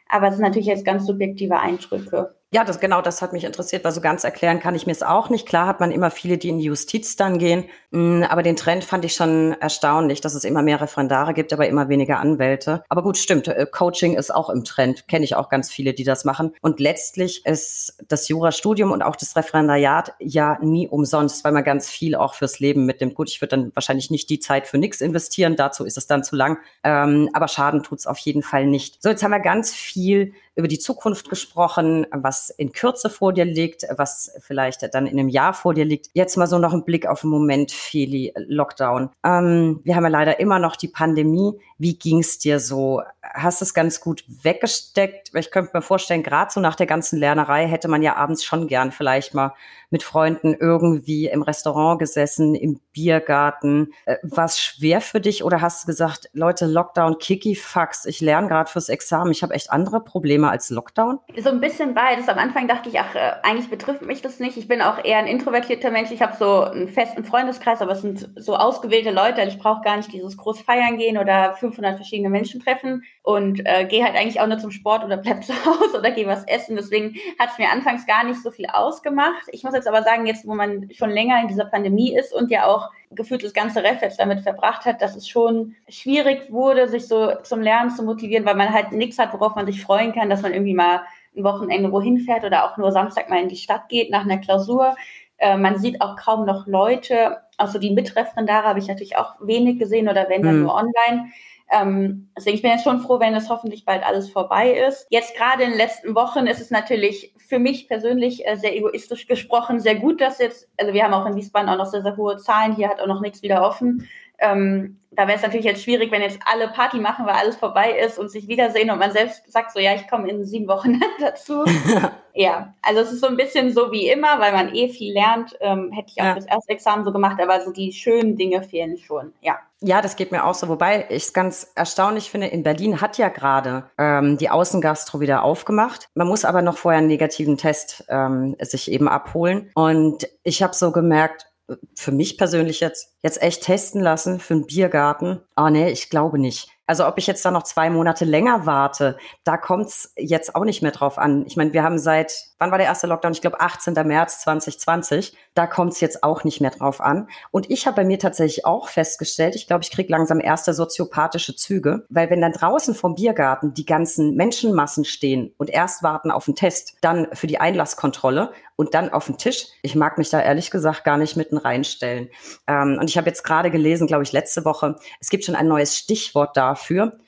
Aber 0.09 0.29
es 0.29 0.35
sind 0.35 0.45
natürlich 0.45 0.69
jetzt 0.69 0.85
ganz 0.85 1.07
subjektive 1.07 1.59
Eindrücke. 1.59 2.35
Ja, 2.51 2.65
das 2.65 2.81
genau, 2.81 3.03
das 3.03 3.21
hat 3.21 3.35
mich 3.35 3.45
interessiert, 3.45 3.85
weil 3.85 3.93
so 3.93 4.01
ganz 4.01 4.25
erklären 4.25 4.59
kann 4.59 4.75
ich 4.75 4.87
mir 4.87 4.93
es 4.93 5.03
auch 5.03 5.29
nicht. 5.29 5.47
Klar 5.47 5.67
hat 5.67 5.81
man 5.81 5.91
immer 5.91 6.11
viele, 6.11 6.39
die 6.39 6.49
in 6.49 6.57
die 6.57 6.65
Justiz 6.65 7.15
dann 7.15 7.39
gehen, 7.39 7.67
mm, 7.91 8.23
aber 8.23 8.43
den 8.43 8.57
Trend 8.57 8.85
fand 8.85 9.05
ich 9.05 9.13
schon 9.13 9.53
erstaunlich, 9.61 10.23
dass 10.23 10.33
es 10.33 10.45
immer 10.45 10.63
mehr 10.63 10.81
Referendare 10.81 11.35
gibt, 11.35 11.53
aber 11.53 11.69
immer 11.69 11.91
weniger 11.91 12.21
Anwälte. 12.21 12.85
Aber 12.89 13.03
gut, 13.03 13.19
stimmt, 13.19 13.49
äh, 13.49 13.67
Coaching 13.71 14.17
ist 14.17 14.35
auch 14.35 14.49
im 14.49 14.65
Trend, 14.65 15.09
kenne 15.09 15.27
ich 15.27 15.37
auch 15.37 15.51
ganz 15.51 15.71
viele, 15.71 15.93
die 15.93 16.05
das 16.05 16.25
machen. 16.25 16.55
Und 16.63 16.81
letztlich 16.81 17.45
ist 17.45 17.99
das 18.09 18.29
Jurastudium 18.29 18.93
und 18.93 19.03
auch 19.03 19.17
das 19.17 19.37
Referendariat 19.37 20.15
ja 20.19 20.57
nie 20.63 20.89
umsonst, 20.89 21.45
weil 21.45 21.53
man 21.53 21.65
ganz 21.65 21.91
viel 21.91 22.15
auch 22.15 22.33
fürs 22.33 22.61
Leben 22.61 22.87
mitnimmt. 22.87 23.15
Gut, 23.15 23.29
ich 23.29 23.43
würde 23.43 23.59
dann 23.59 23.73
wahrscheinlich 23.75 24.11
nicht 24.11 24.31
die 24.31 24.41
Zeit 24.41 24.67
für 24.67 24.79
nichts 24.79 25.03
investieren, 25.03 25.55
dazu 25.55 25.85
ist 25.85 25.99
es 25.99 26.07
dann 26.07 26.25
zu 26.25 26.35
lang, 26.35 26.57
ähm, 26.83 27.29
aber 27.35 27.47
Schaden 27.47 27.83
tut's 27.83 28.07
auf 28.07 28.17
jeden 28.17 28.43
Fall 28.43 28.65
nicht. 28.65 29.03
So, 29.03 29.11
jetzt 29.11 29.23
haben 29.23 29.33
wir 29.33 29.41
ganz 29.41 29.75
viel 29.75 30.33
über 30.59 30.67
die 30.67 30.81
Zukunft 30.81 31.31
gesprochen, 31.31 32.05
was 32.11 32.51
in 32.51 32.73
Kürze 32.73 33.11
vor 33.11 33.33
dir 33.33 33.45
liegt, 33.45 33.87
was 33.97 34.33
vielleicht 34.41 34.93
dann 34.93 35.07
in 35.07 35.17
einem 35.17 35.29
Jahr 35.29 35.55
vor 35.55 35.73
dir 35.73 35.85
liegt. 35.85 36.11
Jetzt 36.15 36.37
mal 36.37 36.49
so 36.49 36.59
noch 36.59 36.73
ein 36.73 36.85
Blick 36.85 37.07
auf 37.07 37.21
den 37.21 37.31
Moment, 37.31 37.71
Feli, 37.71 38.35
Lockdown. 38.37 39.11
Ähm, 39.25 39.79
wir 39.85 39.95
haben 39.95 40.03
ja 40.03 40.11
leider 40.11 40.41
immer 40.41 40.59
noch 40.59 40.75
die 40.75 40.89
Pandemie. 40.89 41.53
Wie 41.79 41.97
ging's 41.97 42.41
dir 42.41 42.59
so? 42.59 43.03
Hast 43.35 43.63
es 43.63 43.75
ganz 43.75 44.01
gut 44.01 44.25
weggesteckt? 44.27 45.31
Ich 45.35 45.51
könnte 45.51 45.71
mir 45.75 45.83
vorstellen, 45.83 46.23
gerade 46.23 46.51
so 46.51 46.61
nach 46.61 46.75
der 46.75 46.87
ganzen 46.87 47.19
Lernerei 47.19 47.67
hätte 47.67 47.89
man 47.89 48.03
ja 48.03 48.17
abends 48.17 48.45
schon 48.45 48.69
gern 48.69 48.93
vielleicht 48.93 49.35
mal 49.35 49.55
mit 49.91 50.03
Freunden 50.03 50.55
irgendwie 50.55 51.27
im 51.27 51.43
Restaurant 51.43 51.99
gesessen, 51.99 52.55
im 52.55 52.81
Biergarten. 52.93 53.93
Äh, 54.05 54.17
War 54.23 54.45
es 54.45 54.61
schwer 54.61 55.01
für 55.01 55.21
dich 55.21 55.45
oder 55.45 55.61
hast 55.61 55.85
du 55.85 55.87
gesagt, 55.87 56.29
Leute, 56.33 56.67
Lockdown, 56.67 57.19
Kiki-Fax, 57.19 58.05
ich 58.05 58.21
lerne 58.21 58.49
gerade 58.49 58.71
fürs 58.71 58.89
Examen, 58.89 59.31
ich 59.31 59.43
habe 59.43 59.55
echt 59.55 59.71
andere 59.71 60.01
Probleme 60.01 60.51
als 60.51 60.71
Lockdown? 60.71 61.21
So 61.39 61.49
ein 61.49 61.61
bisschen 61.61 61.95
beides. 61.95 62.29
Am 62.29 62.39
Anfang 62.39 62.69
dachte 62.69 62.89
ich, 62.89 63.01
ach, 63.01 63.15
äh, 63.15 63.33
eigentlich 63.43 63.71
betrifft 63.71 64.03
mich 64.03 64.21
das 64.21 64.41
nicht. 64.41 64.57
Ich 64.57 64.69
bin 64.69 64.83
auch 64.83 65.03
eher 65.03 65.19
ein 65.19 65.27
introvertierter 65.27 65.91
Mensch. 65.91 66.11
Ich 66.11 66.21
habe 66.21 66.37
so 66.37 66.65
einen 66.65 66.89
festen 66.89 67.25
Freundeskreis, 67.25 67.81
aber 67.81 67.93
es 67.93 68.03
sind 68.03 68.29
so 68.37 68.57
ausgewählte 68.57 69.11
Leute. 69.11 69.43
Ich 69.43 69.59
brauche 69.59 69.83
gar 69.83 69.97
nicht 69.97 70.13
dieses 70.13 70.37
groß 70.37 70.61
feiern 70.61 70.99
gehen 70.99 71.17
oder 71.17 71.55
500 71.55 71.97
verschiedene 71.97 72.29
Menschen 72.29 72.61
treffen 72.61 73.03
und 73.23 73.61
äh, 73.65 73.85
gehe 73.85 74.05
halt 74.05 74.17
eigentlich 74.17 74.41
auch 74.41 74.47
nur 74.47 74.59
zum 74.59 74.71
Sport 74.71 75.05
oder 75.05 75.17
bleib 75.17 75.45
zu 75.45 75.53
Hause 75.65 75.99
oder 75.99 76.11
gehe 76.11 76.27
was 76.27 76.45
essen. 76.45 76.77
Deswegen 76.77 77.17
hat 77.39 77.51
es 77.53 77.59
mir 77.59 77.71
anfangs 77.71 78.07
gar 78.07 78.25
nicht 78.25 78.43
so 78.43 78.51
viel 78.51 78.67
ausgemacht. 78.67 79.47
Ich 79.53 79.65
muss 79.65 79.75
jetzt 79.75 79.89
aber 79.89 80.03
sagen, 80.03 80.27
jetzt 80.27 80.47
wo 80.47 80.55
man 80.55 80.89
schon 80.93 81.11
länger 81.11 81.41
in 81.43 81.49
dieser 81.49 81.67
Pandemie 81.67 82.17
ist 82.17 82.33
und 82.33 82.51
ja 82.51 82.67
auch 82.67 82.91
gefühlt 83.11 83.43
das 83.43 83.55
ganze 83.55 83.83
Ref 83.83 84.03
jetzt 84.03 84.21
damit 84.21 84.41
verbracht 84.41 84.85
hat, 84.85 85.01
dass 85.01 85.17
es 85.17 85.29
schon 85.29 85.77
schwierig 85.89 86.51
wurde, 86.51 86.89
sich 86.89 87.09
so 87.09 87.35
zum 87.43 87.61
Lernen 87.61 87.91
zu 87.91 88.03
motivieren, 88.03 88.45
weil 88.45 88.55
man 88.55 88.73
halt 88.73 88.93
nichts 88.93 89.19
hat, 89.19 89.33
worauf 89.33 89.55
man 89.55 89.67
sich 89.67 89.83
freuen 89.83 90.13
kann, 90.13 90.29
dass 90.31 90.43
man 90.43 90.53
irgendwie 90.53 90.75
mal 90.75 91.03
ein 91.37 91.45
Wochenende 91.45 91.93
wohin 91.93 92.19
fährt 92.19 92.45
oder 92.45 92.65
auch 92.65 92.77
nur 92.77 92.93
Samstag 92.93 93.31
mal 93.31 93.43
in 93.43 93.49
die 93.49 93.57
Stadt 93.57 93.89
geht 93.89 94.11
nach 94.11 94.25
einer 94.25 94.39
Klausur. 94.39 94.95
Äh, 95.39 95.57
man 95.57 95.79
sieht 95.79 96.01
auch 96.01 96.17
kaum 96.17 96.45
noch 96.45 96.67
Leute, 96.67 97.39
also 97.57 97.79
die 97.79 97.91
Mitreferendare 97.91 98.67
habe 98.67 98.79
ich 98.79 98.89
natürlich 98.89 99.17
auch 99.17 99.35
wenig 99.41 99.79
gesehen 99.79 100.09
oder 100.09 100.29
wenn 100.29 100.43
dann 100.43 100.57
mhm. 100.57 100.63
nur 100.65 100.75
online. 100.75 101.31
Ähm, 101.71 102.31
deswegen 102.37 102.57
ich 102.57 102.63
bin 102.63 102.71
jetzt 102.71 102.85
schon 102.85 103.01
froh, 103.01 103.21
wenn 103.21 103.35
das 103.35 103.51
hoffentlich 103.51 103.85
bald 103.85 104.05
alles 104.05 104.31
vorbei 104.31 104.73
ist. 104.73 105.07
Jetzt 105.11 105.37
gerade 105.37 105.65
in 105.65 105.71
den 105.71 105.79
letzten 105.79 106.15
Wochen 106.15 106.47
ist 106.47 106.61
es 106.61 106.71
natürlich 106.71 107.35
für 107.37 107.59
mich 107.59 107.89
persönlich 107.89 108.47
äh, 108.47 108.57
sehr 108.57 108.77
egoistisch 108.77 109.27
gesprochen 109.29 109.81
sehr 109.81 109.97
gut, 109.97 110.21
dass 110.21 110.39
jetzt, 110.39 110.69
also 110.79 110.93
wir 110.93 111.05
haben 111.05 111.15
auch 111.15 111.27
in 111.27 111.37
Wiesbaden 111.37 111.69
auch 111.69 111.77
noch 111.77 111.87
sehr, 111.87 112.03
sehr 112.03 112.17
hohe 112.17 112.37
Zahlen, 112.37 112.75
hier 112.75 112.89
hat 112.89 113.01
auch 113.01 113.07
noch 113.07 113.21
nichts 113.21 113.43
wieder 113.43 113.63
offen. 113.63 114.09
Ähm, 114.39 114.99
da 115.19 115.27
wäre 115.27 115.37
es 115.37 115.43
natürlich 115.43 115.65
jetzt 115.65 115.83
schwierig, 115.83 116.13
wenn 116.13 116.23
jetzt 116.23 116.39
alle 116.45 116.69
Party 116.69 116.99
machen, 116.99 117.27
weil 117.27 117.35
alles 117.35 117.57
vorbei 117.57 117.99
ist 117.99 118.19
und 118.21 118.31
sich 118.31 118.47
wiedersehen 118.47 118.91
und 118.91 119.01
man 119.01 119.11
selbst 119.11 119.51
sagt 119.51 119.73
so, 119.73 119.81
ja, 119.81 119.95
ich 119.95 120.07
komme 120.07 120.29
in 120.31 120.45
sieben 120.45 120.69
Wochen 120.69 121.01
dazu. 121.21 121.65
ja, 122.35 122.73
also 122.83 123.01
es 123.01 123.13
ist 123.13 123.21
so 123.21 123.27
ein 123.27 123.37
bisschen 123.37 123.73
so 123.73 123.91
wie 123.91 124.09
immer, 124.09 124.39
weil 124.39 124.53
man 124.53 124.73
eh 124.73 124.89
viel 124.89 125.13
lernt. 125.13 125.57
Ähm, 125.61 125.91
hätte 125.93 126.13
ich 126.15 126.21
auch 126.21 126.27
ja. 126.27 126.35
das 126.35 126.47
erste 126.47 126.73
Examen 126.73 127.05
so 127.05 127.13
gemacht, 127.13 127.41
aber 127.43 127.61
so 127.63 127.73
die 127.73 127.93
schönen 127.93 128.37
Dinge 128.37 128.63
fehlen 128.63 128.97
schon, 128.97 129.33
ja. 129.41 129.59
Ja, 129.81 130.03
das 130.03 130.17
geht 130.17 130.33
mir 130.33 130.45
auch 130.45 130.55
so. 130.55 130.69
Wobei 130.69 131.07
ich 131.09 131.25
es 131.25 131.33
ganz 131.33 131.71
erstaunlich 131.75 132.31
finde, 132.31 132.49
in 132.49 132.65
Berlin 132.65 133.01
hat 133.01 133.17
ja 133.17 133.29
gerade 133.29 133.91
ähm, 133.97 134.37
die 134.37 134.51
Außengastro 134.51 135.21
wieder 135.21 135.45
aufgemacht. 135.45 136.09
Man 136.15 136.27
muss 136.27 136.45
aber 136.45 136.63
noch 136.63 136.77
vorher 136.77 136.99
einen 136.99 137.07
negativen 137.07 137.57
Test 137.57 138.05
ähm, 138.09 138.57
sich 138.61 138.91
eben 138.91 139.09
abholen. 139.09 139.71
Und 139.75 140.29
ich 140.43 140.65
habe 140.65 140.75
so 140.75 140.91
gemerkt, 140.91 141.47
für 141.95 142.13
mich 142.13 142.39
persönlich 142.39 142.81
jetzt, 142.81 143.17
jetzt 143.23 143.43
echt 143.43 143.63
testen 143.63 144.01
lassen 144.01 144.41
für 144.41 144.55
einen 144.55 144.67
Biergarten. 144.67 145.41
Ah, 145.55 145.71
nee, 145.71 145.91
ich 145.91 146.11
glaube 146.11 146.39
nicht. 146.39 146.78
Also 146.89 147.07
ob 147.07 147.19
ich 147.19 147.27
jetzt 147.27 147.45
da 147.45 147.51
noch 147.51 147.65
zwei 147.65 147.91
Monate 147.91 148.25
länger 148.25 148.65
warte, 148.65 149.19
da 149.45 149.59
kommt's 149.59 150.15
jetzt 150.17 150.57
auch 150.57 150.65
nicht 150.65 150.81
mehr 150.81 150.91
drauf 150.91 151.19
an. 151.19 151.45
Ich 151.47 151.55
meine, 151.55 151.75
wir 151.75 151.83
haben 151.83 151.99
seit, 151.99 152.33
wann 152.59 152.71
war 152.71 152.79
der 152.79 152.87
erste 152.87 153.07
Lockdown? 153.07 153.33
Ich 153.33 153.43
glaube 153.43 153.61
18. 153.61 153.93
März 154.07 154.41
2020. 154.41 155.37
Da 155.55 155.67
kommt's 155.67 156.01
jetzt 156.01 156.25
auch 156.25 156.45
nicht 156.45 156.63
mehr 156.63 156.71
drauf 156.71 157.03
an. 157.03 157.29
Und 157.51 157.71
ich 157.71 157.87
habe 157.87 157.97
bei 157.97 158.05
mir 158.05 158.19
tatsächlich 158.19 158.65
auch 158.65 158.89
festgestellt, 158.89 159.55
ich 159.55 159.67
glaube, 159.67 159.85
ich 159.85 159.91
kriege 159.91 160.11
langsam 160.11 160.41
erste 160.41 160.73
soziopathische 160.73 161.55
Züge, 161.55 162.07
weil 162.09 162.31
wenn 162.31 162.41
dann 162.41 162.53
draußen 162.53 162.95
vom 162.95 163.17
Biergarten 163.17 163.75
die 163.75 163.85
ganzen 163.85 164.35
Menschenmassen 164.35 165.05
stehen 165.05 165.53
und 165.59 165.69
erst 165.69 166.03
warten 166.03 166.31
auf 166.31 166.47
den 166.47 166.55
Test, 166.55 166.95
dann 167.03 167.29
für 167.35 167.49
die 167.49 167.61
Einlasskontrolle 167.61 168.51
und 168.79 168.95
dann 168.95 169.13
auf 169.13 169.27
den 169.27 169.37
Tisch. 169.37 169.67
Ich 169.83 169.97
mag 169.97 170.19
mich 170.19 170.31
da 170.31 170.41
ehrlich 170.41 170.71
gesagt 170.71 171.03
gar 171.03 171.19
nicht 171.19 171.37
mitten 171.37 171.57
reinstellen. 171.59 172.31
Ähm, 172.69 172.97
und 173.01 173.11
ich 173.11 173.19
habe 173.19 173.29
jetzt 173.29 173.43
gerade 173.43 173.73
gelesen, 173.73 174.07
glaube 174.07 174.23
ich, 174.23 174.31
letzte 174.31 174.65
Woche, 174.65 174.95
es 175.21 175.31
gibt 175.31 175.45
schon 175.45 175.57
ein 175.57 175.67
neues 175.67 175.97
Stichwort 175.97 176.57
dafür. 176.57 176.78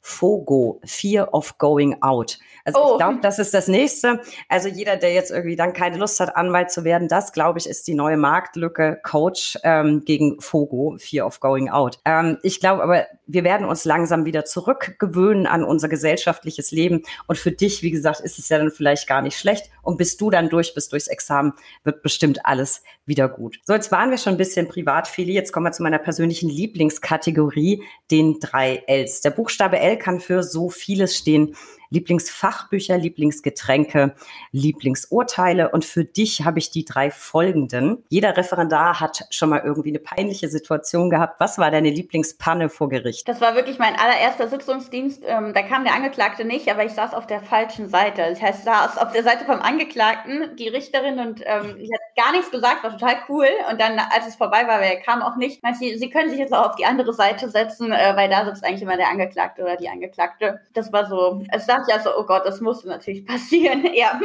FOGO, 0.03 0.81
Fear 0.87 1.23
of 1.33 1.57
Going 1.59 1.97
Out. 2.03 2.37
Also 2.75 2.89
oh. 2.89 2.93
ich 2.93 2.99
glaube, 2.99 3.19
das 3.23 3.39
ist 3.39 3.55
das 3.55 3.69
nächste. 3.69 4.21
Also 4.49 4.69
jeder, 4.69 4.97
der 4.97 5.13
jetzt 5.13 5.31
irgendwie 5.31 5.57
dann 5.57 5.73
keine 5.73 5.99
Lust 5.99 6.21
hat, 6.21 6.37
Anwalt 6.37 6.71
zu 6.71 6.85
werden, 6.85 7.09
das 7.09 7.33
glaube 7.33 7.59
ich, 7.59 7.69
ist 7.69 7.87
die 7.87 7.95
neue 7.95 8.17
Marktlücke 8.17 9.01
Coach 9.03 9.59
ähm, 9.63 10.03
gegen 10.05 10.41
FOGO, 10.41 10.97
Fear 10.99 11.27
of 11.27 11.41
Going 11.41 11.69
Out. 11.69 11.99
Ähm, 12.05 12.39
ich 12.43 12.61
glaube 12.61 12.83
aber, 12.83 13.07
wir 13.27 13.45
werden 13.45 13.67
uns 13.67 13.85
langsam 13.85 14.25
wieder 14.25 14.45
zurückgewöhnen 14.45 15.47
an 15.47 15.65
unser 15.65 15.89
gesellschaftliches 15.89 16.71
Leben. 16.71 17.03
Und 17.27 17.39
für 17.39 17.53
dich, 17.53 17.83
wie 17.83 17.91
gesagt, 17.91 18.21
ist 18.21 18.39
es 18.39 18.49
ja 18.49 18.59
dann 18.59 18.71
vielleicht 18.71 19.07
gar 19.07 19.23
nicht 19.23 19.39
schlecht. 19.39 19.71
Und 19.83 19.97
bis 19.97 20.17
du 20.17 20.31
dann 20.31 20.49
durch 20.49 20.75
bist 20.75 20.93
durchs 20.93 21.07
Examen, 21.07 21.53
wird 21.85 22.03
bestimmt 22.03 22.45
alles 22.45 22.83
wieder 23.07 23.29
gut. 23.29 23.59
So, 23.65 23.73
jetzt 23.73 23.93
waren 23.93 24.11
wir 24.11 24.19
schon 24.19 24.35
ein 24.35 24.39
bisschen 24.39 24.69
privat, 24.69 25.09
Feli. 25.09 25.33
Jetzt 25.33 25.53
kommen 25.53 25.67
wir 25.67 25.73
zu 25.73 25.83
meiner 25.83 25.99
persönlichen 25.99 26.49
Lieblingskategorie, 26.49 27.83
den 28.11 28.39
drei 28.41 28.83
Ls. 28.87 29.21
Der 29.21 29.31
Buchstabe 29.31 29.79
L 29.79 29.97
kann 29.99 30.21
für 30.21 30.43
so 30.43 30.71
vieles 30.71 31.17
stehen. 31.17 31.55
Lieblingsfachbücher, 31.91 32.97
Lieblingsgetränke, 32.99 34.15
Lieblingsurteile. 34.53 35.71
Und 35.71 35.85
für 35.85 36.05
dich 36.05 36.45
habe 36.45 36.59
ich 36.59 36.71
die 36.71 36.85
drei 36.85 37.11
folgenden. 37.11 38.05
Jeder 38.09 38.37
Referendar 38.37 39.01
hat 39.01 39.25
schon 39.31 39.51
mal 39.51 39.61
irgendwie 39.65 39.91
eine 39.91 39.99
peinliche 39.99 40.49
Situation 40.49 41.11
gehabt. 41.11 41.41
Was 41.41 41.59
war 41.59 41.71
deine 41.71 41.91
Lieblingspanne 41.91 42.69
vor 42.69 42.89
Gericht? 42.89 43.29
Das 43.29 43.41
war 43.41 43.55
wirklich 43.55 43.79
mein 43.79 43.97
allererster 43.97 44.49
Sitzungsdienst. 44.49 45.25
Ähm, 45.27 45.53
da 45.53 45.63
kam 45.63 45.85
der 45.85 45.95
Angeklagte 45.95 46.45
nicht, 46.45 46.69
aber 46.71 46.85
ich 46.85 46.93
saß 46.93 47.15
auf 47.15 47.27
der 47.27 47.43
falschen 47.43 47.89
Seite. 47.89 48.23
Das 48.29 48.41
heißt, 48.41 48.61
ich 48.61 48.65
saß 48.65 48.99
auf 48.99 49.13
der 49.13 49.23
Seite 49.23 49.45
vom 49.45 49.61
Angeklagten, 49.61 50.57
die 50.57 50.69
Richterin, 50.69 51.19
und 51.19 51.43
ähm, 51.45 51.77
ich 51.79 51.91
hat 51.93 52.01
gar 52.17 52.33
nichts 52.33 52.51
gesagt, 52.51 52.85
war 52.85 52.91
total 52.91 53.17
cool. 53.29 53.49
Und 53.71 53.81
dann, 53.81 53.99
als 53.99 54.27
es 54.29 54.37
vorbei 54.37 54.67
war, 54.67 54.81
er 54.81 55.01
kam 55.01 55.23
auch 55.23 55.37
nicht, 55.37 55.63
meinte 55.63 55.81
sie, 55.81 55.99
sie 55.99 56.11
können 56.11 56.31
sich 56.31 56.39
jetzt 56.39 56.53
auch 56.53 56.71
auf 56.71 56.77
die 56.77 56.85
andere 56.85 57.13
Seite 57.13 57.49
setzen, 57.49 57.93
äh, 57.93 58.13
weil 58.17 58.29
da 58.29 58.45
sitzt 58.45 58.65
eigentlich 58.65 58.83
immer 58.83 58.97
der 58.97 59.09
Angeklagte 59.09 59.63
oder 59.63 59.77
die 59.77 59.89
Angeklagte. 59.89 60.61
Das 60.73 60.93
war 60.93 61.07
so, 61.07 61.43
also 61.51 61.67
da 61.67 61.80
dachte 61.81 61.91
ich 61.91 61.97
ja 61.97 62.03
so, 62.03 62.17
oh 62.17 62.25
Gott, 62.25 62.43
das 62.45 62.61
musste 62.61 62.89
natürlich 62.89 63.27
passieren. 63.27 63.87
Ja. 63.95 64.21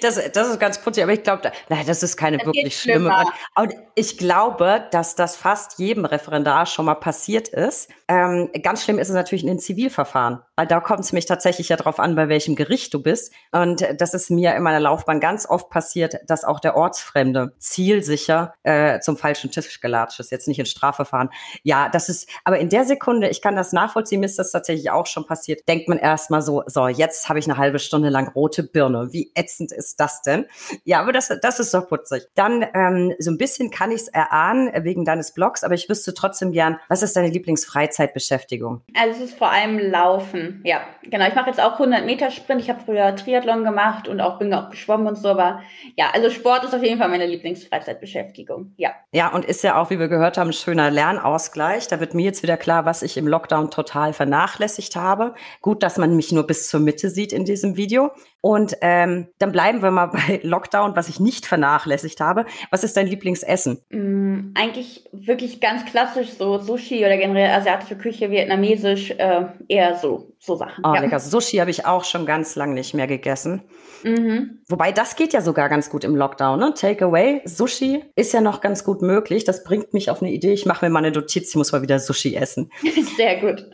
Das, 0.00 0.20
das 0.32 0.48
ist 0.48 0.60
ganz 0.60 0.80
putzig, 0.80 1.02
aber 1.02 1.12
ich 1.12 1.22
glaube, 1.22 1.50
das 1.68 2.02
ist 2.02 2.16
keine 2.16 2.38
das 2.38 2.46
wirklich 2.46 2.78
schlimme. 2.78 3.24
Und 3.54 3.74
ich 3.94 4.18
glaube, 4.18 4.86
dass 4.90 5.14
das 5.14 5.36
fast 5.36 5.78
jedem 5.78 6.04
Referendar 6.04 6.66
schon 6.66 6.86
mal 6.86 6.94
passiert 6.94 7.48
ist. 7.48 7.90
Ähm, 8.08 8.50
ganz 8.62 8.84
schlimm 8.84 8.98
ist 8.98 9.08
es 9.08 9.14
natürlich 9.14 9.42
in 9.42 9.48
den 9.48 9.58
Zivilverfahren, 9.58 10.42
da 10.64 10.80
kommt 10.80 11.00
es 11.00 11.12
mich 11.12 11.26
tatsächlich 11.26 11.68
ja 11.68 11.76
drauf 11.76 12.00
an, 12.00 12.14
bei 12.14 12.28
welchem 12.28 12.56
Gericht 12.56 12.94
du 12.94 13.02
bist. 13.02 13.32
Und 13.52 13.86
das 13.98 14.14
ist 14.14 14.30
mir 14.30 14.54
in 14.54 14.62
meiner 14.62 14.80
Laufbahn 14.80 15.20
ganz 15.20 15.46
oft 15.46 15.68
passiert, 15.68 16.16
dass 16.26 16.44
auch 16.44 16.60
der 16.60 16.76
Ortsfremde 16.76 17.52
zielsicher 17.58 18.54
äh, 18.62 19.00
zum 19.00 19.18
falschen 19.18 19.50
Tisch 19.50 19.80
gelatscht 19.80 20.18
ist, 20.20 20.30
jetzt 20.30 20.48
nicht 20.48 20.58
in 20.58 20.66
Strafverfahren. 20.66 21.28
Ja, 21.62 21.90
das 21.90 22.08
ist, 22.08 22.30
aber 22.44 22.58
in 22.58 22.70
der 22.70 22.84
Sekunde, 22.84 23.28
ich 23.28 23.42
kann 23.42 23.54
das 23.54 23.72
nachvollziehen, 23.72 24.20
mir 24.20 24.26
ist 24.26 24.38
das 24.38 24.50
tatsächlich 24.50 24.90
auch 24.90 25.06
schon 25.06 25.26
passiert, 25.26 25.68
denkt 25.68 25.88
man 25.88 25.98
erstmal 25.98 26.40
so, 26.40 26.62
so, 26.66 26.88
jetzt 26.88 27.28
habe 27.28 27.38
ich 27.38 27.46
eine 27.46 27.58
halbe 27.58 27.78
Stunde 27.78 28.08
lang 28.08 28.28
rote 28.28 28.62
Birne. 28.62 29.12
Wie 29.12 29.32
ätzend 29.34 29.72
ist 29.72 30.00
das 30.00 30.22
denn? 30.22 30.46
Ja, 30.84 31.00
aber 31.00 31.12
das, 31.12 31.30
das 31.42 31.60
ist 31.60 31.74
doch 31.74 31.86
putzig. 31.86 32.28
Dann 32.34 32.64
ähm, 32.72 33.14
so 33.18 33.30
ein 33.30 33.38
bisschen 33.38 33.70
kann 33.70 33.90
ich 33.90 34.02
es 34.02 34.08
erahnen 34.08 34.70
wegen 34.84 35.04
deines 35.04 35.32
Blogs, 35.32 35.64
aber 35.64 35.74
ich 35.74 35.88
wüsste 35.88 36.14
trotzdem 36.14 36.52
gern, 36.52 36.78
was 36.88 37.02
ist 37.02 37.16
deine 37.16 37.28
Lieblingsfreizeitbeschäftigung? 37.28 38.82
Also 38.94 39.22
es 39.22 39.30
ist 39.30 39.38
vor 39.38 39.50
allem 39.50 39.78
Laufen. 39.78 40.45
Ja, 40.64 40.80
genau. 41.02 41.26
Ich 41.26 41.34
mache 41.34 41.48
jetzt 41.48 41.60
auch 41.60 41.74
100 41.74 42.04
Meter 42.04 42.30
Sprint. 42.30 42.60
Ich 42.60 42.70
habe 42.70 42.80
früher 42.84 43.14
Triathlon 43.16 43.64
gemacht 43.64 44.08
und 44.08 44.20
auch 44.20 44.38
bin 44.38 44.52
auch 44.52 44.70
geschwommen 44.70 45.06
und 45.06 45.16
so. 45.16 45.28
Aber 45.30 45.60
ja, 45.96 46.10
also 46.12 46.30
Sport 46.30 46.64
ist 46.64 46.74
auf 46.74 46.82
jeden 46.82 46.98
Fall 46.98 47.08
meine 47.08 47.26
Lieblingsfreizeitbeschäftigung. 47.26 48.72
Ja. 48.76 48.90
Ja, 49.12 49.28
und 49.32 49.44
ist 49.44 49.62
ja 49.62 49.80
auch, 49.80 49.90
wie 49.90 49.98
wir 49.98 50.08
gehört 50.08 50.38
haben, 50.38 50.50
ein 50.50 50.52
schöner 50.52 50.90
Lernausgleich. 50.90 51.88
Da 51.88 52.00
wird 52.00 52.14
mir 52.14 52.24
jetzt 52.24 52.42
wieder 52.42 52.56
klar, 52.56 52.84
was 52.84 53.02
ich 53.02 53.16
im 53.16 53.26
Lockdown 53.26 53.70
total 53.70 54.12
vernachlässigt 54.12 54.96
habe. 54.96 55.34
Gut, 55.60 55.82
dass 55.82 55.96
man 55.98 56.16
mich 56.16 56.32
nur 56.32 56.46
bis 56.46 56.68
zur 56.68 56.80
Mitte 56.80 57.10
sieht 57.10 57.32
in 57.32 57.44
diesem 57.44 57.76
Video. 57.76 58.12
Und 58.40 58.76
ähm, 58.80 59.28
dann 59.38 59.50
bleiben 59.50 59.82
wir 59.82 59.90
mal 59.90 60.06
bei 60.12 60.40
Lockdown, 60.42 60.94
was 60.94 61.08
ich 61.08 61.20
nicht 61.20 61.46
vernachlässigt 61.46 62.20
habe. 62.20 62.46
Was 62.70 62.84
ist 62.84 62.96
dein 62.96 63.06
Lieblingsessen? 63.06 63.80
Mm, 63.90 64.52
eigentlich 64.54 65.08
wirklich 65.12 65.60
ganz 65.60 65.84
klassisch, 65.84 66.30
so 66.30 66.58
Sushi 66.58 67.04
oder 67.04 67.16
generell 67.16 67.50
asiatische 67.50 67.96
Küche, 67.96 68.30
vietnamesisch, 68.30 69.10
äh, 69.10 69.46
eher 69.68 69.96
so, 69.96 70.32
so 70.38 70.54
Sachen. 70.54 70.84
Oh, 70.84 70.94
ja. 70.94 71.00
lecker. 71.00 71.18
Sushi 71.18 71.56
habe 71.56 71.70
ich 71.70 71.86
auch 71.86 72.04
schon 72.04 72.26
ganz 72.26 72.54
lange 72.56 72.74
nicht 72.74 72.94
mehr 72.94 73.06
gegessen. 73.06 73.62
Mhm. 74.04 74.60
Wobei 74.68 74.92
das 74.92 75.16
geht 75.16 75.32
ja 75.32 75.40
sogar 75.40 75.68
ganz 75.68 75.90
gut 75.90 76.04
im 76.04 76.14
Lockdown. 76.14 76.60
Ne? 76.60 76.74
Takeaway, 76.74 77.42
Sushi 77.44 78.04
ist 78.14 78.32
ja 78.32 78.40
noch 78.40 78.60
ganz 78.60 78.84
gut 78.84 79.02
möglich. 79.02 79.44
Das 79.44 79.64
bringt 79.64 79.92
mich 79.92 80.10
auf 80.10 80.22
eine 80.22 80.30
Idee. 80.30 80.52
Ich 80.52 80.66
mache 80.66 80.84
mir 80.84 80.90
mal 80.90 81.00
eine 81.00 81.10
Notiz, 81.10 81.50
ich 81.50 81.56
muss 81.56 81.72
mal 81.72 81.82
wieder 81.82 81.98
Sushi 81.98 82.36
essen. 82.36 82.70
Sehr 83.16 83.40
gut. 83.40 83.66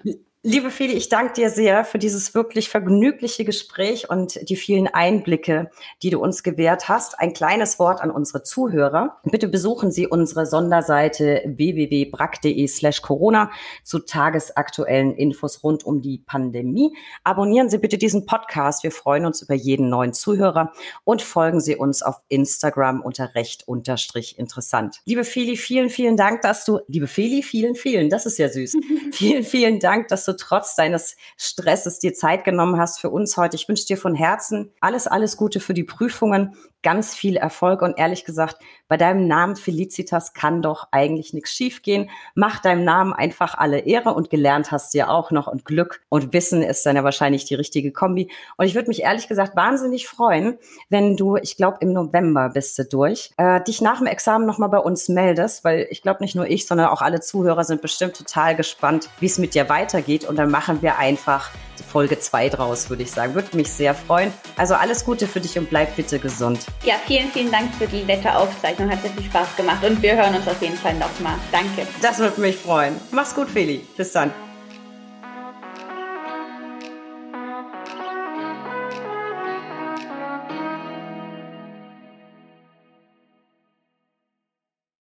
Liebe 0.45 0.73
Feli, 0.73 0.95
ich 0.95 1.09
danke 1.09 1.35
dir 1.35 1.51
sehr 1.51 1.85
für 1.85 2.01
dieses 2.01 2.35
wirklich 2.35 2.69
vergnügliche 2.69 3.45
Gespräch 3.45 4.11
und 4.11 4.41
die 4.49 4.57
vielen 4.57 4.89
Einblicke, 4.89 5.71
die 6.03 6.11
du 6.11 6.19
uns 6.19 6.43
gewährt 6.43 6.89
hast. 6.89 7.21
Ein 7.21 7.33
kleines 7.33 7.79
Wort 7.79 8.01
an 8.01 8.11
unsere 8.11 8.43
Zuhörer. 8.43 9.21
Bitte 9.23 9.47
besuchen 9.47 9.93
Sie 9.93 10.09
unsere 10.09 10.45
Sonderseite 10.47 11.43
www.brack.de 11.47 12.67
slash 12.67 13.03
Corona 13.03 13.53
zu 13.85 14.01
tagesaktuellen 14.01 15.15
Infos 15.15 15.63
rund 15.63 15.85
um 15.85 16.03
die 16.03 16.19
Pandemie. 16.19 16.93
Abonnieren 17.23 17.71
Sie 17.71 17.79
bitte 17.79 17.97
diesen 17.97 18.27
Podcast. 18.27 18.83
Wir 18.83 18.91
freuen 18.91 19.27
uns 19.27 19.43
über 19.43 19.55
jeden 19.55 19.91
neuen 19.91 20.13
Zuhörer 20.13 20.73
und 21.05 21.23
folgen 21.23 21.61
Sie 21.61 21.77
uns 21.77 22.03
auf 22.03 22.17
Instagram 22.27 23.01
unter 23.01 23.37
recht 23.37 23.69
unterstrich 23.69 24.41
interessant. 24.41 25.03
Liebe 25.07 25.23
Feli, 25.23 25.57
vielen, 25.57 25.89
vielen 25.89 26.17
Dank, 26.17 26.43
dass 26.43 26.65
du, 26.65 26.81
liebe 26.89 27.07
Feli, 27.07 27.45
vielen, 27.45 27.77
vielen, 27.77 28.11
das 28.11 28.27
ist 28.27 28.39
ja 28.39 28.49
süß. 28.49 28.77
vielen, 29.13 29.45
vielen 29.45 29.79
Dank, 29.79 30.09
dass 30.09 30.25
du 30.25 30.32
du 30.33 30.37
trotz 30.37 30.75
deines 30.75 31.17
Stresses 31.37 31.99
dir 31.99 32.15
Zeit 32.15 32.45
genommen 32.45 32.79
hast 32.79 33.01
für 33.01 33.11
uns 33.11 33.37
heute. 33.37 33.57
Ich 33.57 33.69
wünsche 33.69 33.87
dir 33.87 33.97
von 33.97 34.15
Herzen 34.15 34.73
alles, 34.81 35.07
alles 35.07 35.37
Gute 35.37 35.61
für 35.61 35.75
die 35.75 35.85
Prüfungen, 35.85 36.57
ganz 36.83 37.15
viel 37.15 37.37
Erfolg 37.37 37.83
und 37.83 37.99
ehrlich 37.99 38.25
gesagt, 38.25 38.57
bei 38.89 38.97
deinem 38.97 39.27
Namen 39.27 39.57
Felicitas 39.57 40.35
kann 40.35 40.63
doch 40.63 40.89
eigentlich 40.91 41.33
nichts 41.33 41.53
schiefgehen. 41.53 42.11
Mach 42.35 42.61
deinem 42.61 42.85
Namen 42.85 43.13
einfach 43.13 43.57
alle 43.57 43.81
Ehre 43.81 44.15
und 44.15 44.31
gelernt 44.31 44.71
hast 44.71 44.95
du 44.95 44.99
ja 44.99 45.09
auch 45.09 45.31
noch 45.31 45.47
und 45.47 45.65
Glück 45.65 46.03
und 46.09 46.33
Wissen 46.33 46.63
ist 46.63 46.87
dann 46.87 46.97
ja 46.97 47.05
wahrscheinlich 47.05 47.45
die 47.45 47.55
richtige 47.55 47.91
Kombi. 47.91 48.31
Und 48.57 48.67
ich 48.67 48.75
würde 48.75 48.89
mich 48.89 49.03
ehrlich 49.03 49.29
gesagt 49.29 49.57
wahnsinnig 49.57 50.09
freuen, 50.09 50.59
wenn 50.89 51.17
du, 51.17 51.37
ich 51.37 51.57
glaube 51.57 51.79
im 51.81 51.93
November 51.93 52.51
bist 52.51 52.79
du 52.79 52.85
durch, 52.85 53.33
äh, 53.39 53.61
dich 53.63 53.81
nach 53.81 53.99
dem 53.99 54.07
Examen 54.07 54.47
nochmal 54.47 54.69
bei 54.69 54.79
uns 54.79 55.09
meldest, 55.09 55.65
weil 55.65 55.87
ich 55.91 56.03
glaube 56.03 56.23
nicht 56.23 56.35
nur 56.35 56.47
ich, 56.47 56.67
sondern 56.67 56.89
auch 56.89 57.03
alle 57.03 57.21
Zuhörer 57.21 57.65
sind 57.65 57.83
bestimmt 57.83 58.17
total 58.17 58.55
gespannt, 58.55 59.09
wie 59.21 59.27
es 59.27 59.39
mit 59.39 59.55
dir 59.55 59.69
weitergeht 59.69 60.13
geht. 60.13 60.29
Und 60.29 60.37
dann 60.37 60.51
machen 60.51 60.83
wir 60.83 60.99
einfach 60.99 61.51
Folge 61.91 62.19
2 62.19 62.49
draus, 62.51 62.91
würde 62.91 63.03
ich 63.03 63.11
sagen. 63.11 63.35
Würde 63.35 63.57
mich 63.57 63.71
sehr 63.71 63.95
freuen. 63.95 64.33
Also 64.57 64.75
alles 64.75 65.05
Gute 65.05 65.27
für 65.27 65.41
dich 65.41 65.59
und 65.59 65.69
bleib 65.69 65.97
bitte 65.97 66.19
gesund. 66.19 66.67
Ja, 66.85 66.95
vielen, 67.07 67.31
vielen 67.31 67.51
Dank 67.51 67.75
für 67.77 67.87
die 67.87 68.03
nette 68.03 68.35
Aufzeichnung. 68.37 68.91
Hat 68.91 69.03
sehr 69.03 69.13
viel 69.13 69.25
Spaß 69.25 69.57
gemacht 69.57 69.85
und 69.85 70.03
wir 70.03 70.17
hören 70.17 70.35
uns 70.35 70.49
auf 70.49 70.61
jeden 70.61 70.77
Fall 70.77 70.95
nochmal. 70.95 71.35
Danke. 71.53 71.87
Das 72.01 72.19
würde 72.19 72.41
mich 72.41 72.57
freuen. 72.57 72.97
Mach's 73.13 73.35
gut, 73.35 73.49
Feli. 73.49 73.87
Bis 73.97 74.13
dann. 74.13 74.33